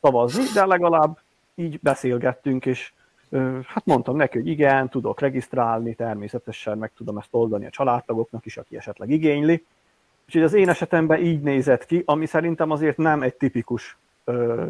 szavazni, 0.00 0.42
de 0.54 0.66
legalább 0.66 1.18
így 1.54 1.78
beszélgettünk, 1.82 2.66
és 2.66 2.92
hát 3.66 3.84
mondtam 3.84 4.16
neki, 4.16 4.38
hogy 4.38 4.48
igen, 4.48 4.88
tudok 4.88 5.20
regisztrálni, 5.20 5.94
természetesen 5.94 6.78
meg 6.78 6.92
tudom 6.96 7.18
ezt 7.18 7.28
oldani 7.30 7.66
a 7.66 7.70
családtagoknak 7.70 8.46
is, 8.46 8.56
aki 8.56 8.76
esetleg 8.76 9.10
igényli. 9.10 9.64
Úgyhogy 10.26 10.42
az 10.42 10.54
én 10.54 10.68
esetemben 10.68 11.22
így 11.22 11.40
nézett 11.40 11.86
ki, 11.86 12.02
ami 12.06 12.26
szerintem 12.26 12.70
azért 12.70 12.96
nem 12.96 13.22
egy 13.22 13.34
tipikus 13.34 13.96
ö, 14.24 14.64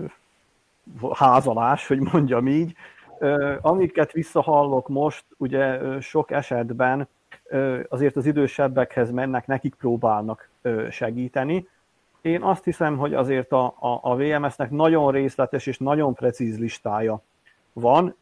házalás, 1.13 1.87
hogy 1.87 1.99
mondjam 2.13 2.49
így. 2.49 2.75
Ö, 3.19 3.57
amiket 3.61 4.13
visszahallok 4.13 4.89
most, 4.89 5.25
ugye 5.37 5.81
ö, 5.81 6.01
sok 6.01 6.31
esetben 6.31 7.09
ö, 7.45 7.81
azért 7.89 8.17
az 8.17 8.27
idősebbekhez 8.27 9.11
mennek, 9.11 9.47
nekik 9.47 9.75
próbálnak 9.75 10.49
ö, 10.63 10.87
segíteni. 10.91 11.69
Én 12.21 12.43
azt 12.43 12.65
hiszem, 12.65 12.97
hogy 12.97 13.15
azért 13.15 13.53
a, 13.53 13.65
a, 13.65 13.99
a 14.03 14.17
VMS-nek 14.17 14.71
nagyon 14.71 15.13
részletes 15.13 15.67
és 15.67 15.79
nagyon 15.79 16.15
precíz 16.15 16.59
listája 16.59 17.23
van. 17.81 18.17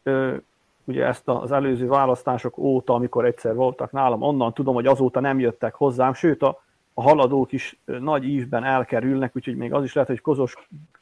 Ugye 0.85 1.05
ezt 1.05 1.29
az 1.29 1.53
előző 1.53 1.87
választások 1.87 2.59
óta, 2.59 2.95
amikor 2.95 3.25
egyszer 3.25 3.55
voltak 3.55 3.93
nálam, 3.93 4.23
onnan 4.23 4.53
tudom, 4.55 4.75
hogy 4.75 4.87
azóta 4.87 5.21
nem 5.21 5.39
jöttek 5.39 5.75
hozzám, 5.75 6.15
sőt 6.15 6.43
a 6.43 6.65
a 6.99 7.03
haladók 7.03 7.53
is 7.53 7.79
nagy 7.85 8.25
ívben 8.25 8.65
elkerülnek, 8.65 9.37
úgyhogy 9.37 9.57
még 9.57 9.73
az 9.73 9.85
is 9.85 9.93
lehet, 9.93 10.09
hogy 10.11 10.21
közös 10.21 10.55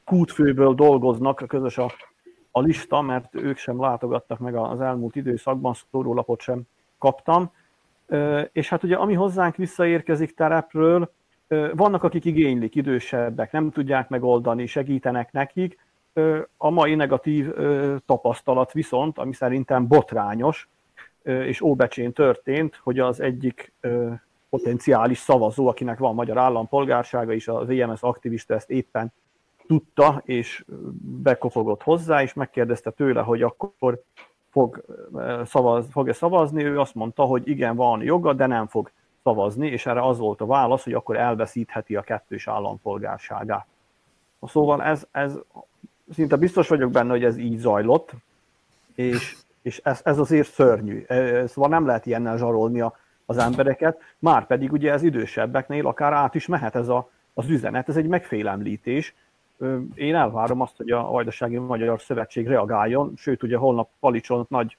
kútfőből 0.05 0.75
dolgoznak, 0.75 1.41
a 1.41 1.47
közös 1.47 1.79
a, 1.79 1.93
a 2.51 2.61
lista, 2.61 3.01
mert 3.01 3.35
ők 3.35 3.57
sem 3.57 3.81
látogattak 3.81 4.39
meg 4.39 4.55
az 4.57 4.81
elmúlt 4.81 5.17
időszakban, 5.17 5.75
szórólapot 5.91 6.41
sem 6.41 6.63
kaptam. 6.99 7.51
És 8.53 8.69
hát 8.69 8.83
ugye 8.83 8.97
ami 8.97 9.15
hozzánk 9.15 9.57
visszaérkezik 9.57 10.35
terepről, 10.35 11.13
vannak, 11.75 12.03
akik 12.03 12.25
igénylik, 12.25 12.75
idősebbek, 12.75 13.53
nem 13.53 13.71
tudják 13.71 14.09
megoldani, 14.09 14.67
segítenek 14.67 15.33
nekik. 15.33 15.79
A 16.57 16.71
mai 16.71 16.95
negatív 16.95 17.53
tapasztalat 18.07 18.73
viszont, 18.73 19.19
ami 19.19 19.33
szerintem 19.33 19.87
botrányos, 19.87 20.69
és 21.23 21.61
óbecsén 21.61 22.13
történt, 22.13 22.77
hogy 22.77 22.99
az 22.99 23.21
egyik 23.21 23.73
potenciális 24.51 25.19
szavazó, 25.19 25.69
akinek 25.69 25.99
van 25.99 26.15
magyar 26.15 26.39
állampolgársága, 26.39 27.33
és 27.33 27.49
a 27.49 27.65
VMS 27.65 28.03
aktivista 28.03 28.55
ezt 28.55 28.71
éppen 28.71 29.13
tudta, 29.67 30.23
és 30.25 30.65
bekopogott 31.23 31.83
hozzá, 31.83 32.23
és 32.23 32.35
megkérdezte 32.35 32.91
tőle, 32.91 33.21
hogy 33.21 33.43
akkor 33.43 34.03
fog 34.51 34.85
szavaz, 35.45 35.87
fog-e 35.91 36.13
szavazni, 36.13 36.65
ő 36.65 36.81
azt 36.81 36.95
mondta, 36.95 37.23
hogy 37.23 37.49
igen, 37.49 37.77
van 37.77 38.03
joga, 38.03 38.33
de 38.33 38.47
nem 38.47 38.67
fog 38.67 38.91
szavazni, 39.23 39.67
és 39.67 39.87
erre 39.87 40.03
az 40.03 40.19
volt 40.19 40.41
a 40.41 40.47
válasz, 40.47 40.85
hogy 40.85 40.93
akkor 40.93 41.17
elveszítheti 41.17 41.97
a 41.97 42.03
kettős 42.03 42.49
állampolgárságát. 42.49 43.67
Szóval 44.43 44.83
ez, 44.83 45.07
ez 45.11 45.39
szinte 46.13 46.37
biztos 46.37 46.69
vagyok 46.69 46.91
benne, 46.91 47.11
hogy 47.11 47.25
ez 47.25 47.37
így 47.37 47.59
zajlott, 47.59 48.11
és, 48.95 49.37
és 49.63 49.81
ez, 49.85 50.01
ez 50.05 50.19
azért 50.19 50.53
szörnyű. 50.53 51.05
Szóval 51.47 51.69
nem 51.69 51.87
lehet 51.87 52.07
ilyennel 52.07 52.37
zsarolni 52.37 52.81
a 52.81 52.97
az 53.27 53.37
embereket, 53.37 54.01
már 54.19 54.47
pedig 54.47 54.73
ugye 54.73 54.93
ez 54.93 55.03
idősebbeknél 55.03 55.87
akár 55.87 56.13
át 56.13 56.35
is 56.35 56.47
mehet 56.47 56.75
ez 56.75 56.89
a, 56.89 57.11
az 57.35 57.49
üzenet, 57.49 57.89
ez 57.89 57.97
egy 57.97 58.07
megfélemlítés. 58.07 59.15
Én 59.95 60.15
elvárom 60.15 60.61
azt, 60.61 60.77
hogy 60.77 60.91
a 60.91 61.03
Vajdasági 61.03 61.59
Magyar 61.59 62.01
Szövetség 62.01 62.47
reagáljon, 62.47 63.13
sőt 63.17 63.43
ugye 63.43 63.57
holnap 63.57 63.89
Palicson 64.01 64.47
nagy 64.49 64.77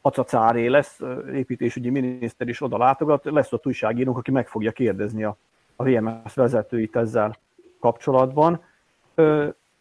acacáré 0.00 0.66
lesz, 0.66 1.00
építésügyi 1.32 1.90
miniszter 1.90 2.48
is 2.48 2.62
oda 2.62 2.78
látogat, 2.78 3.24
lesz 3.24 3.52
ott 3.52 3.66
újságírónk, 3.66 4.18
aki 4.18 4.30
meg 4.30 4.48
fogja 4.48 4.72
kérdezni 4.72 5.24
a, 5.24 5.36
a 5.76 5.84
VMS 5.84 6.34
vezetőit 6.34 6.96
ezzel 6.96 7.36
kapcsolatban. 7.80 8.62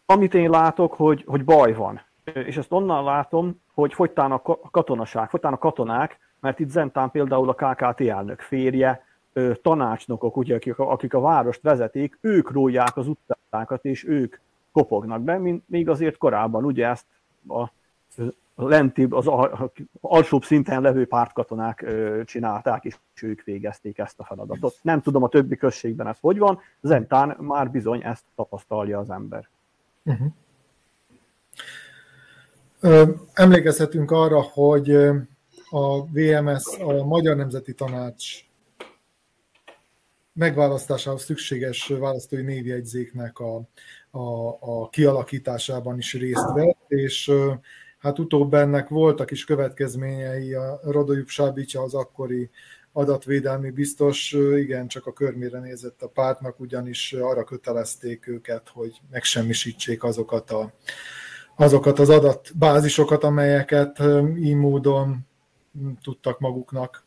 Amit 0.06 0.34
én 0.34 0.50
látok, 0.50 0.94
hogy, 0.94 1.24
hogy 1.28 1.44
baj 1.44 1.74
van, 1.74 2.02
és 2.34 2.58
ezt 2.58 2.72
onnan 2.72 3.04
látom, 3.04 3.62
hogy 3.74 3.94
fogytán 3.94 4.32
a 4.32 4.42
katonaság, 4.72 5.30
fogytán 5.30 5.54
a 5.54 5.58
katonák, 5.58 6.20
mert 6.40 6.60
itt 6.60 6.70
Zentán 6.70 7.12
például 7.12 7.50
a 7.50 7.54
KKT 7.54 8.02
elnök 8.02 8.40
férje, 8.40 9.06
tanácsnokok, 9.62 10.38
ugye, 10.38 10.56
akik, 10.56 10.80
akik 10.80 11.14
a 11.14 11.20
várost 11.20 11.62
vezetik, 11.62 12.18
ők 12.22 12.52
rólják 12.52 12.98
az 12.98 13.08
utcákat, 13.08 13.86
és 13.86 14.08
ők 14.08 14.40
kopognak 14.72 15.22
be, 15.22 15.38
mint 15.38 15.64
még 15.70 15.90
azért 15.90 16.18
korábban, 16.18 16.66
ugye 16.66 16.88
ezt 16.88 17.06
a 17.48 17.72
lentibb, 18.56 19.14
az 19.14 19.30
alsóbb 20.02 20.44
szinten 20.44 20.82
levő 20.82 21.08
pártkatonák 21.08 21.86
csinálták, 22.26 22.84
és 22.84 22.98
ők 23.22 23.44
végezték 23.44 23.98
ezt 23.98 24.20
a 24.20 24.24
feladatot. 24.24 24.80
Nem 24.82 25.02
tudom 25.02 25.24
a 25.24 25.28
többi 25.28 25.56
községben 25.56 26.08
ez 26.08 26.18
hogy 26.20 26.38
van, 26.38 26.60
Zentán 26.82 27.36
már 27.40 27.72
bizony 27.72 28.04
ezt 28.04 28.24
tapasztalja 28.36 29.00
az 29.00 29.10
ember. 29.10 29.50
Uh-huh. 30.04 30.32
Emlékezhetünk 33.34 34.12
arra, 34.12 34.42
hogy 34.42 34.92
a 35.70 36.06
VMS, 36.06 36.80
a 36.80 37.06
Magyar 37.06 37.36
Nemzeti 37.36 37.74
Tanács 37.74 38.46
megválasztásához 40.34 41.24
szükséges 41.24 41.88
választói 41.88 42.42
névjegyzéknek 42.42 43.40
a, 43.40 43.62
a, 44.12 44.48
a 44.60 44.90
kialakításában 44.90 45.98
is 45.98 46.14
részt 46.14 46.52
vett, 46.54 46.84
és 46.88 47.32
hát 47.98 48.20
utóbb 48.20 48.54
ennek 48.54 48.90
voltak 48.90 49.32
is 49.32 49.46
következményei. 49.46 50.54
A 50.54 50.80
Radojuk 50.84 51.28
Sábicsa 51.28 51.82
az 51.82 51.94
akkori 51.94 52.50
adatvédelmi 52.94 53.70
biztos, 53.70 54.32
igen, 54.58 54.88
csak 54.88 55.06
a 55.06 55.14
körmére 55.14 55.60
nézett 55.60 56.02
a 56.02 56.08
pártnak, 56.08 56.60
ugyanis 56.60 57.14
arra 57.14 57.44
kötelezték 57.44 58.28
őket, 58.28 58.70
hogy 58.70 59.02
megsemmisítsék 59.12 60.04
azokat, 60.04 60.52
a, 60.52 60.74
azokat 61.56 62.00
az 62.00 62.10
adatbázisokat, 62.10 63.24
amelyeket 63.24 64.02
így 64.38 64.56
módon 64.56 65.28
tudtak 66.02 66.40
maguknak 66.40 67.06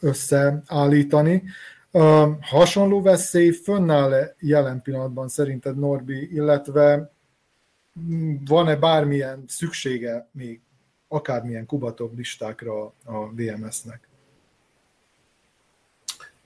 összeállítani. 0.00 1.42
Hasonló 2.40 3.02
veszély 3.02 3.50
fönnáll 3.50 4.34
jelen 4.38 4.82
pillanatban 4.82 5.28
szerinted, 5.28 5.78
Norbi, 5.78 6.32
illetve 6.32 7.12
van-e 8.44 8.76
bármilyen 8.76 9.44
szüksége 9.46 10.28
még 10.32 10.60
akármilyen 11.08 11.66
Kubatov 11.66 12.14
listákra 12.14 12.84
a 13.04 13.30
VMS-nek? 13.34 14.07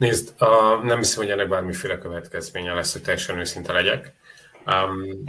Nézd, 0.02 0.34
uh, 0.40 0.82
nem 0.84 0.98
hiszem, 0.98 1.22
hogy 1.22 1.30
ennek 1.30 1.48
bármiféle 1.48 1.98
következménye 1.98 2.74
lesz, 2.74 2.92
hogy 2.92 3.02
teljesen 3.02 3.38
őszinte 3.38 3.72
legyek. 3.72 4.14
Um, 4.66 5.24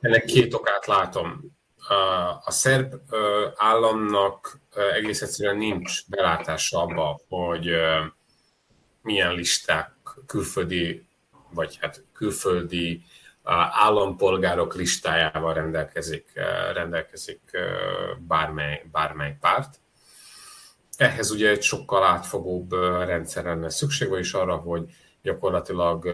ennek 0.00 0.24
két 0.24 0.54
okát 0.54 0.86
látom. 0.86 1.56
a 2.44 2.50
szerb 2.50 2.94
államnak 3.56 4.60
egész 4.94 5.22
egyszerűen 5.22 5.56
nincs 5.56 6.08
belátása 6.08 6.82
abba, 6.82 7.20
hogy 7.28 7.70
milyen 9.02 9.34
listák 9.34 9.92
külföldi, 10.26 11.08
vagy 11.50 11.78
hát 11.80 12.04
külföldi 12.12 13.04
állampolgárok 13.70 14.74
listájával 14.74 15.54
rendelkezik, 15.54 16.32
rendelkezik 16.72 17.40
bármely, 18.18 18.86
bármely 18.92 19.36
párt. 19.40 19.80
Ehhez 20.98 21.30
ugye 21.30 21.48
egy 21.48 21.62
sokkal 21.62 22.04
átfogóbb 22.04 22.72
rendszer 23.06 23.44
lenne 23.44 23.70
szükség, 23.70 24.08
vagyis 24.08 24.32
arra, 24.32 24.56
hogy 24.56 24.84
gyakorlatilag 25.22 26.06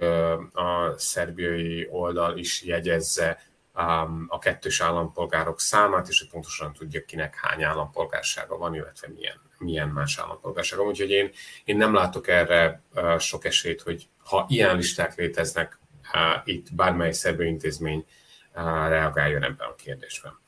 a 0.52 0.94
szerbiai 0.96 1.88
oldal 1.90 2.38
is 2.38 2.62
jegyezze 2.62 3.40
a 4.28 4.38
kettős 4.38 4.80
állampolgárok 4.80 5.60
számát, 5.60 6.08
és 6.08 6.18
hogy 6.18 6.28
pontosan 6.28 6.72
tudja, 6.72 7.04
kinek 7.04 7.34
hány 7.36 7.62
állampolgársága 7.62 8.56
van, 8.56 8.74
illetve 8.74 9.08
milyen, 9.14 9.40
milyen 9.58 9.88
más 9.88 10.18
állampolgársága. 10.18 10.82
Úgyhogy 10.82 11.10
én, 11.10 11.30
én 11.64 11.76
nem 11.76 11.94
látok 11.94 12.28
erre 12.28 12.82
sok 13.18 13.44
esélyt, 13.44 13.82
hogy 13.82 14.08
ha 14.24 14.46
ilyen 14.48 14.76
listák 14.76 15.16
léteznek, 15.16 15.78
itt 16.44 16.74
bármely 16.74 17.12
szerbő 17.12 17.44
intézmény 17.44 18.06
reagáljon 18.88 19.42
ebben 19.42 19.68
a 19.68 19.74
kérdésben. 19.74 20.38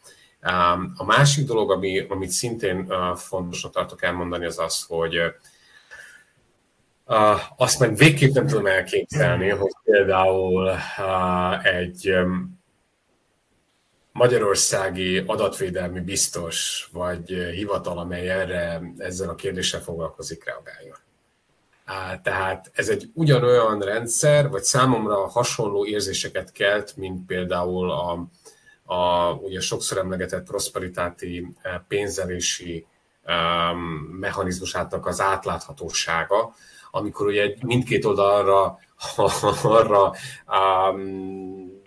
A 0.96 1.04
másik 1.04 1.46
dolog, 1.46 1.70
ami, 1.70 1.98
amit 2.08 2.30
szintén 2.30 2.92
fontosnak 3.16 3.72
tartok 3.72 4.02
elmondani, 4.02 4.44
az 4.44 4.58
az, 4.58 4.84
hogy 4.88 5.20
azt 7.56 7.78
meg 7.78 7.96
végképp 7.96 8.34
nem 8.34 8.46
tudom 8.46 8.66
elképzelni, 8.66 9.48
hogy 9.48 9.72
például 9.84 10.70
egy 11.62 12.14
magyarországi 14.12 15.18
adatvédelmi 15.26 16.00
biztos 16.00 16.88
vagy 16.92 17.28
hivatal, 17.28 17.98
amely 17.98 18.30
erre 18.30 18.80
ezzel 18.98 19.28
a 19.28 19.34
kérdéssel 19.34 19.80
foglalkozik, 19.80 20.44
reagáljon. 20.44 20.96
Tehát 22.22 22.70
ez 22.74 22.88
egy 22.88 23.10
ugyanolyan 23.14 23.80
rendszer, 23.80 24.48
vagy 24.48 24.62
számomra 24.62 25.28
hasonló 25.28 25.86
érzéseket 25.86 26.52
kelt, 26.52 26.96
mint 26.96 27.26
például 27.26 27.90
a, 27.90 28.26
a 28.86 29.30
ugye 29.32 29.60
sokszor 29.60 29.98
emlegetett 29.98 30.46
prosperitáti 30.46 31.46
pénzelési 31.88 32.86
um, 33.26 33.78
mechanizmusátnak 34.20 35.06
az 35.06 35.20
átláthatósága, 35.20 36.54
amikor 36.90 37.26
ugye 37.26 37.54
mindkét 37.60 38.04
oldalra 38.04 38.78
arra 39.62 40.12
um, 40.46 41.84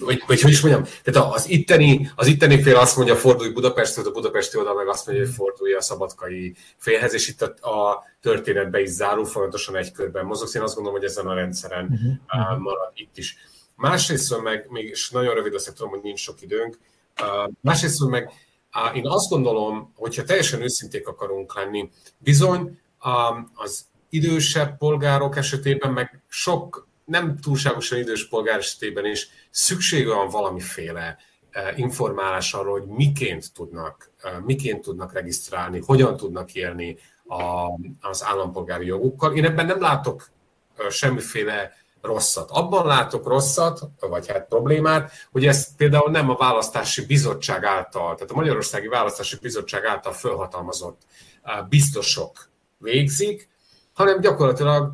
vagy, 0.00 0.22
vagy 0.26 0.40
hogy 0.40 0.50
is 0.50 0.60
mondjam, 0.60 0.84
tehát 1.02 1.34
az 1.34 1.48
itteni, 1.48 2.10
az 2.14 2.26
itteni 2.26 2.62
fél 2.62 2.76
azt 2.76 2.96
mondja, 2.96 3.16
fordulj 3.16 3.50
Budapesthez, 3.50 4.06
a 4.06 4.10
budapesti 4.10 4.58
oldal 4.58 4.74
meg 4.74 4.88
azt 4.88 5.06
mondja, 5.06 5.24
hogy 5.24 5.34
fordulj 5.34 5.74
a 5.74 5.80
szabadkai 5.80 6.54
félhez, 6.76 7.14
és 7.14 7.28
itt 7.28 7.42
a, 7.42 7.68
a 7.68 8.04
történetbe 8.20 8.80
is 8.80 8.88
zárul, 8.88 9.24
folyamatosan 9.24 9.76
egy 9.76 9.92
körben 9.92 10.24
mozogsz. 10.24 10.54
Én 10.54 10.62
azt 10.62 10.74
gondolom, 10.74 10.98
hogy 10.98 11.08
ezen 11.08 11.26
a 11.26 11.34
rendszeren 11.34 11.84
uh-huh. 11.84 12.58
marad 12.58 12.90
itt 12.94 13.16
is. 13.18 13.36
Másrészt 13.78 14.42
meg, 14.42 14.66
még 14.70 14.88
és 14.88 15.10
nagyon 15.10 15.34
rövid, 15.34 15.54
azt 15.54 15.74
tudom, 15.74 15.90
hogy 15.90 16.02
nincs 16.02 16.20
sok 16.20 16.42
időnk, 16.42 16.78
uh, 17.20 17.52
másrészt 17.60 18.04
meg 18.08 18.24
uh, 18.24 18.96
én 18.96 19.06
azt 19.06 19.28
gondolom, 19.28 19.92
hogyha 19.96 20.24
teljesen 20.24 20.62
őszinték 20.62 21.08
akarunk 21.08 21.54
lenni, 21.54 21.90
bizony 22.18 22.80
az 23.54 23.86
idősebb 24.08 24.76
polgárok 24.78 25.36
esetében, 25.36 25.92
meg 25.92 26.22
sok 26.28 26.86
nem 27.04 27.38
túlságosan 27.38 27.98
idős 27.98 28.28
polgár 28.28 28.58
esetében 28.58 29.04
is 29.04 29.28
szüksége 29.50 30.14
van 30.14 30.28
valamiféle 30.28 31.18
informálás 31.76 32.54
arról, 32.54 32.80
hogy 32.80 32.88
miként 32.88 33.52
tudnak, 33.52 34.10
miként 34.44 34.82
tudnak 34.82 35.12
regisztrálni, 35.12 35.82
hogyan 35.86 36.16
tudnak 36.16 36.54
élni 36.54 36.96
az 38.00 38.24
állampolgári 38.24 38.86
jogukkal. 38.86 39.36
Én 39.36 39.44
ebben 39.44 39.66
nem 39.66 39.80
látok 39.80 40.30
semmiféle 40.90 41.72
rosszat. 42.08 42.50
Abban 42.50 42.86
látok 42.86 43.26
rosszat, 43.26 43.80
vagy 44.00 44.28
hát 44.28 44.48
problémát, 44.48 45.12
hogy 45.32 45.46
ezt 45.46 45.76
például 45.76 46.10
nem 46.10 46.30
a 46.30 46.36
választási 46.36 47.06
bizottság 47.06 47.64
által, 47.64 48.14
tehát 48.14 48.30
a 48.30 48.34
Magyarországi 48.34 48.88
Választási 48.88 49.36
Bizottság 49.40 49.84
által 49.84 50.12
felhatalmazott 50.12 51.02
biztosok 51.68 52.48
végzik, 52.78 53.48
hanem 53.92 54.20
gyakorlatilag 54.20 54.92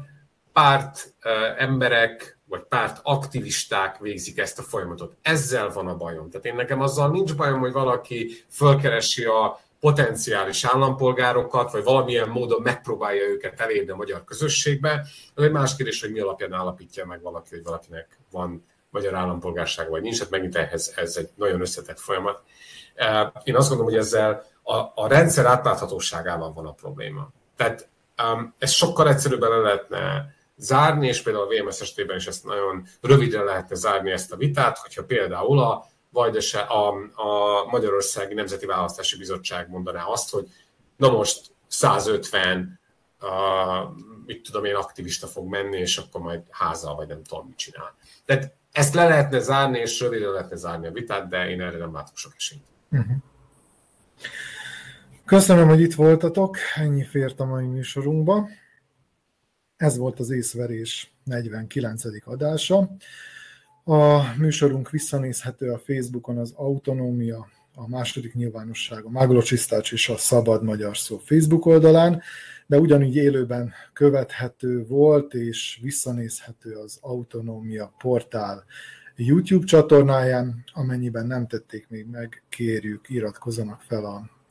párt 0.52 1.14
emberek, 1.58 2.38
vagy 2.48 2.62
párt 2.62 3.00
aktivisták 3.02 3.98
végzik 3.98 4.38
ezt 4.38 4.58
a 4.58 4.62
folyamatot. 4.62 5.16
Ezzel 5.22 5.68
van 5.68 5.88
a 5.88 5.96
bajom. 5.96 6.30
Tehát 6.30 6.46
én 6.46 6.54
nekem 6.54 6.80
azzal 6.80 7.10
nincs 7.10 7.34
bajom, 7.34 7.58
hogy 7.58 7.72
valaki 7.72 8.44
fölkeresi 8.50 9.24
a 9.24 9.60
potenciális 9.84 10.64
állampolgárokat, 10.64 11.72
vagy 11.72 11.82
valamilyen 11.82 12.28
módon 12.28 12.62
megpróbálja 12.62 13.22
őket 13.22 13.60
elérni 13.60 13.90
a 13.90 13.96
magyar 13.96 14.24
közösségbe. 14.24 15.06
Az 15.34 15.42
egy 15.42 15.50
más 15.50 15.76
kérdés, 15.76 16.00
hogy 16.00 16.12
mi 16.12 16.20
alapján 16.20 16.52
állapítja 16.52 17.06
meg 17.06 17.22
valaki, 17.22 17.48
hogy 17.50 17.64
valakinek 17.64 18.18
van 18.30 18.66
magyar 18.90 19.14
állampolgársága, 19.14 19.90
vagy 19.90 20.02
nincs. 20.02 20.18
Hát 20.18 20.30
megint 20.30 20.56
ehhez 20.56 20.92
ez 20.96 21.16
egy 21.16 21.28
nagyon 21.34 21.60
összetett 21.60 21.98
folyamat. 21.98 22.42
Én 23.42 23.56
azt 23.56 23.68
gondolom, 23.68 23.92
hogy 23.92 24.00
ezzel 24.00 24.46
a, 24.62 24.74
a 24.74 25.08
rendszer 25.08 25.46
átláthatóságával 25.46 26.52
van 26.52 26.66
a 26.66 26.72
probléma. 26.72 27.30
Tehát 27.56 27.88
um, 28.22 28.54
ez 28.58 28.70
sokkal 28.70 29.08
egyszerűbben 29.08 29.50
le 29.50 29.56
lehetne 29.56 30.34
zárni, 30.56 31.06
és 31.06 31.22
például 31.22 31.44
a 31.44 31.48
VMS 31.48 31.80
esetében 31.80 32.16
is 32.16 32.26
ezt 32.26 32.44
nagyon 32.44 32.86
rövidre 33.00 33.42
lehetne 33.42 33.74
zárni 33.74 34.10
ezt 34.10 34.32
a 34.32 34.36
vitát, 34.36 34.78
hogyha 34.78 35.04
például 35.04 35.58
a, 35.58 35.86
vagy 36.14 36.36
a, 36.52 36.88
a 37.22 37.64
Magyarországi 37.70 38.34
Nemzeti 38.34 38.66
Választási 38.66 39.16
Bizottság 39.16 39.68
mondaná 39.68 40.04
azt, 40.04 40.30
hogy 40.30 40.48
na 40.96 41.10
most 41.10 41.50
150 41.66 42.80
a, 43.18 43.28
mit 44.26 44.42
tudom 44.42 44.64
én, 44.64 44.74
aktivista 44.74 45.26
fog 45.26 45.48
menni, 45.48 45.78
és 45.78 45.98
akkor 45.98 46.20
majd 46.20 46.42
házal, 46.50 46.94
vagy 46.94 47.08
nem 47.08 47.22
tudom, 47.22 47.46
mit 47.46 47.56
csinál. 47.56 47.94
Tehát 48.24 48.54
ezt 48.72 48.94
le 48.94 49.08
lehetne 49.08 49.38
zárni, 49.38 49.78
és 49.78 50.00
rövidre 50.00 50.28
lehetne 50.28 50.56
zárni 50.56 50.86
a 50.86 50.92
vitát, 50.92 51.28
de 51.28 51.48
én 51.48 51.60
erre 51.60 51.78
nem 51.78 51.92
látok 51.92 52.16
sok 52.16 52.32
esélyt. 52.36 52.64
Uh-huh. 52.90 53.16
Köszönöm, 55.24 55.68
hogy 55.68 55.80
itt 55.80 55.94
voltatok, 55.94 56.56
ennyi 56.74 57.04
fért 57.04 57.40
a 57.40 57.44
mai 57.44 57.66
műsorunkba. 57.66 58.48
Ez 59.76 59.96
volt 59.96 60.18
az 60.18 60.30
észverés 60.30 61.12
49. 61.24 62.02
adása. 62.24 62.90
A 63.86 64.34
műsorunk 64.38 64.90
visszanézhető 64.90 65.70
a 65.70 65.78
Facebookon 65.78 66.38
az 66.38 66.52
Autonómia, 66.56 67.48
a 67.74 67.88
második 67.88 68.34
nyilvánosság, 68.34 69.04
a 69.04 69.42
Csisztács 69.42 69.92
és 69.92 70.08
a 70.08 70.16
Szabad 70.16 70.62
Magyar 70.62 70.96
Szó 70.96 71.18
Facebook 71.18 71.66
oldalán, 71.66 72.22
de 72.66 72.78
ugyanígy 72.78 73.16
élőben 73.16 73.72
követhető 73.92 74.86
volt 74.86 75.34
és 75.34 75.78
visszanézhető 75.82 76.74
az 76.74 76.98
Autonómia 77.00 77.94
portál 77.98 78.64
YouTube 79.16 79.66
csatornáján, 79.66 80.64
amennyiben 80.72 81.26
nem 81.26 81.46
tették 81.46 81.86
még 81.88 82.06
meg, 82.06 82.42
kérjük, 82.48 83.08
iratkozzanak 83.08 83.80
fel 83.80 84.04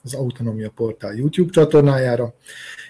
az 0.03 0.13
Autonomia 0.13 0.69
Portál 0.69 1.15
YouTube 1.15 1.51
csatornájára, 1.51 2.33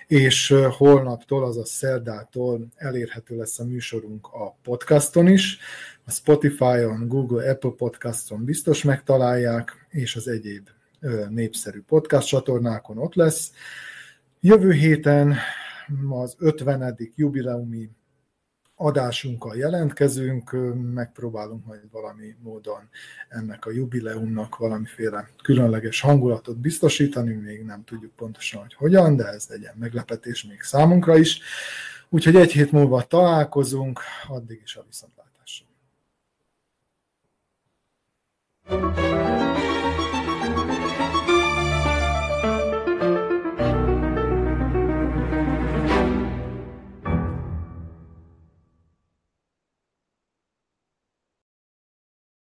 és 0.07 0.55
holnaptól, 0.77 1.43
azaz 1.43 1.69
szerdától 1.69 2.67
elérhető 2.75 3.37
lesz 3.37 3.59
a 3.59 3.65
műsorunk 3.65 4.27
a 4.27 4.55
podcaston 4.63 5.27
is, 5.27 5.57
a 6.05 6.11
Spotify-on, 6.11 7.07
Google, 7.07 7.49
Apple 7.49 7.73
Podcaston 7.77 8.45
biztos 8.45 8.83
megtalálják, 8.83 9.87
és 9.89 10.15
az 10.15 10.27
egyéb 10.27 10.69
népszerű 11.29 11.81
podcast 11.81 12.27
csatornákon 12.27 12.97
ott 12.97 13.15
lesz. 13.15 13.51
Jövő 14.39 14.71
héten 14.71 15.35
az 16.09 16.35
50. 16.37 16.97
jubileumi 17.15 17.89
adásunkkal 18.75 19.55
jelentkezünk, 19.55 20.51
megpróbálunk 20.93 21.65
majd 21.65 21.81
valami 21.91 22.35
módon 22.41 22.89
ennek 23.29 23.65
a 23.65 23.71
jubileumnak 23.71 24.57
valamiféle 24.57 25.29
különleges 25.43 26.01
hangulatot 26.01 26.57
biztosítani, 26.57 27.33
még 27.33 27.63
nem 27.63 27.83
tudjuk 27.83 28.11
pontosan, 28.15 28.61
hogy 28.61 28.73
hogyan, 28.73 29.15
de 29.15 29.25
ez 29.25 29.47
legyen 29.49 29.75
meglepetés 29.79 30.43
még 30.43 30.61
számunkra 30.61 31.17
is. 31.17 31.41
Úgyhogy 32.09 32.35
egy 32.35 32.51
hét 32.51 32.71
múlva 32.71 33.01
találkozunk, 33.01 33.99
addig 34.27 34.61
is 34.63 34.75
a 34.75 34.85
viszontlátásra. 34.87 35.22
Thank 38.65 39.27
you. 39.27 39.32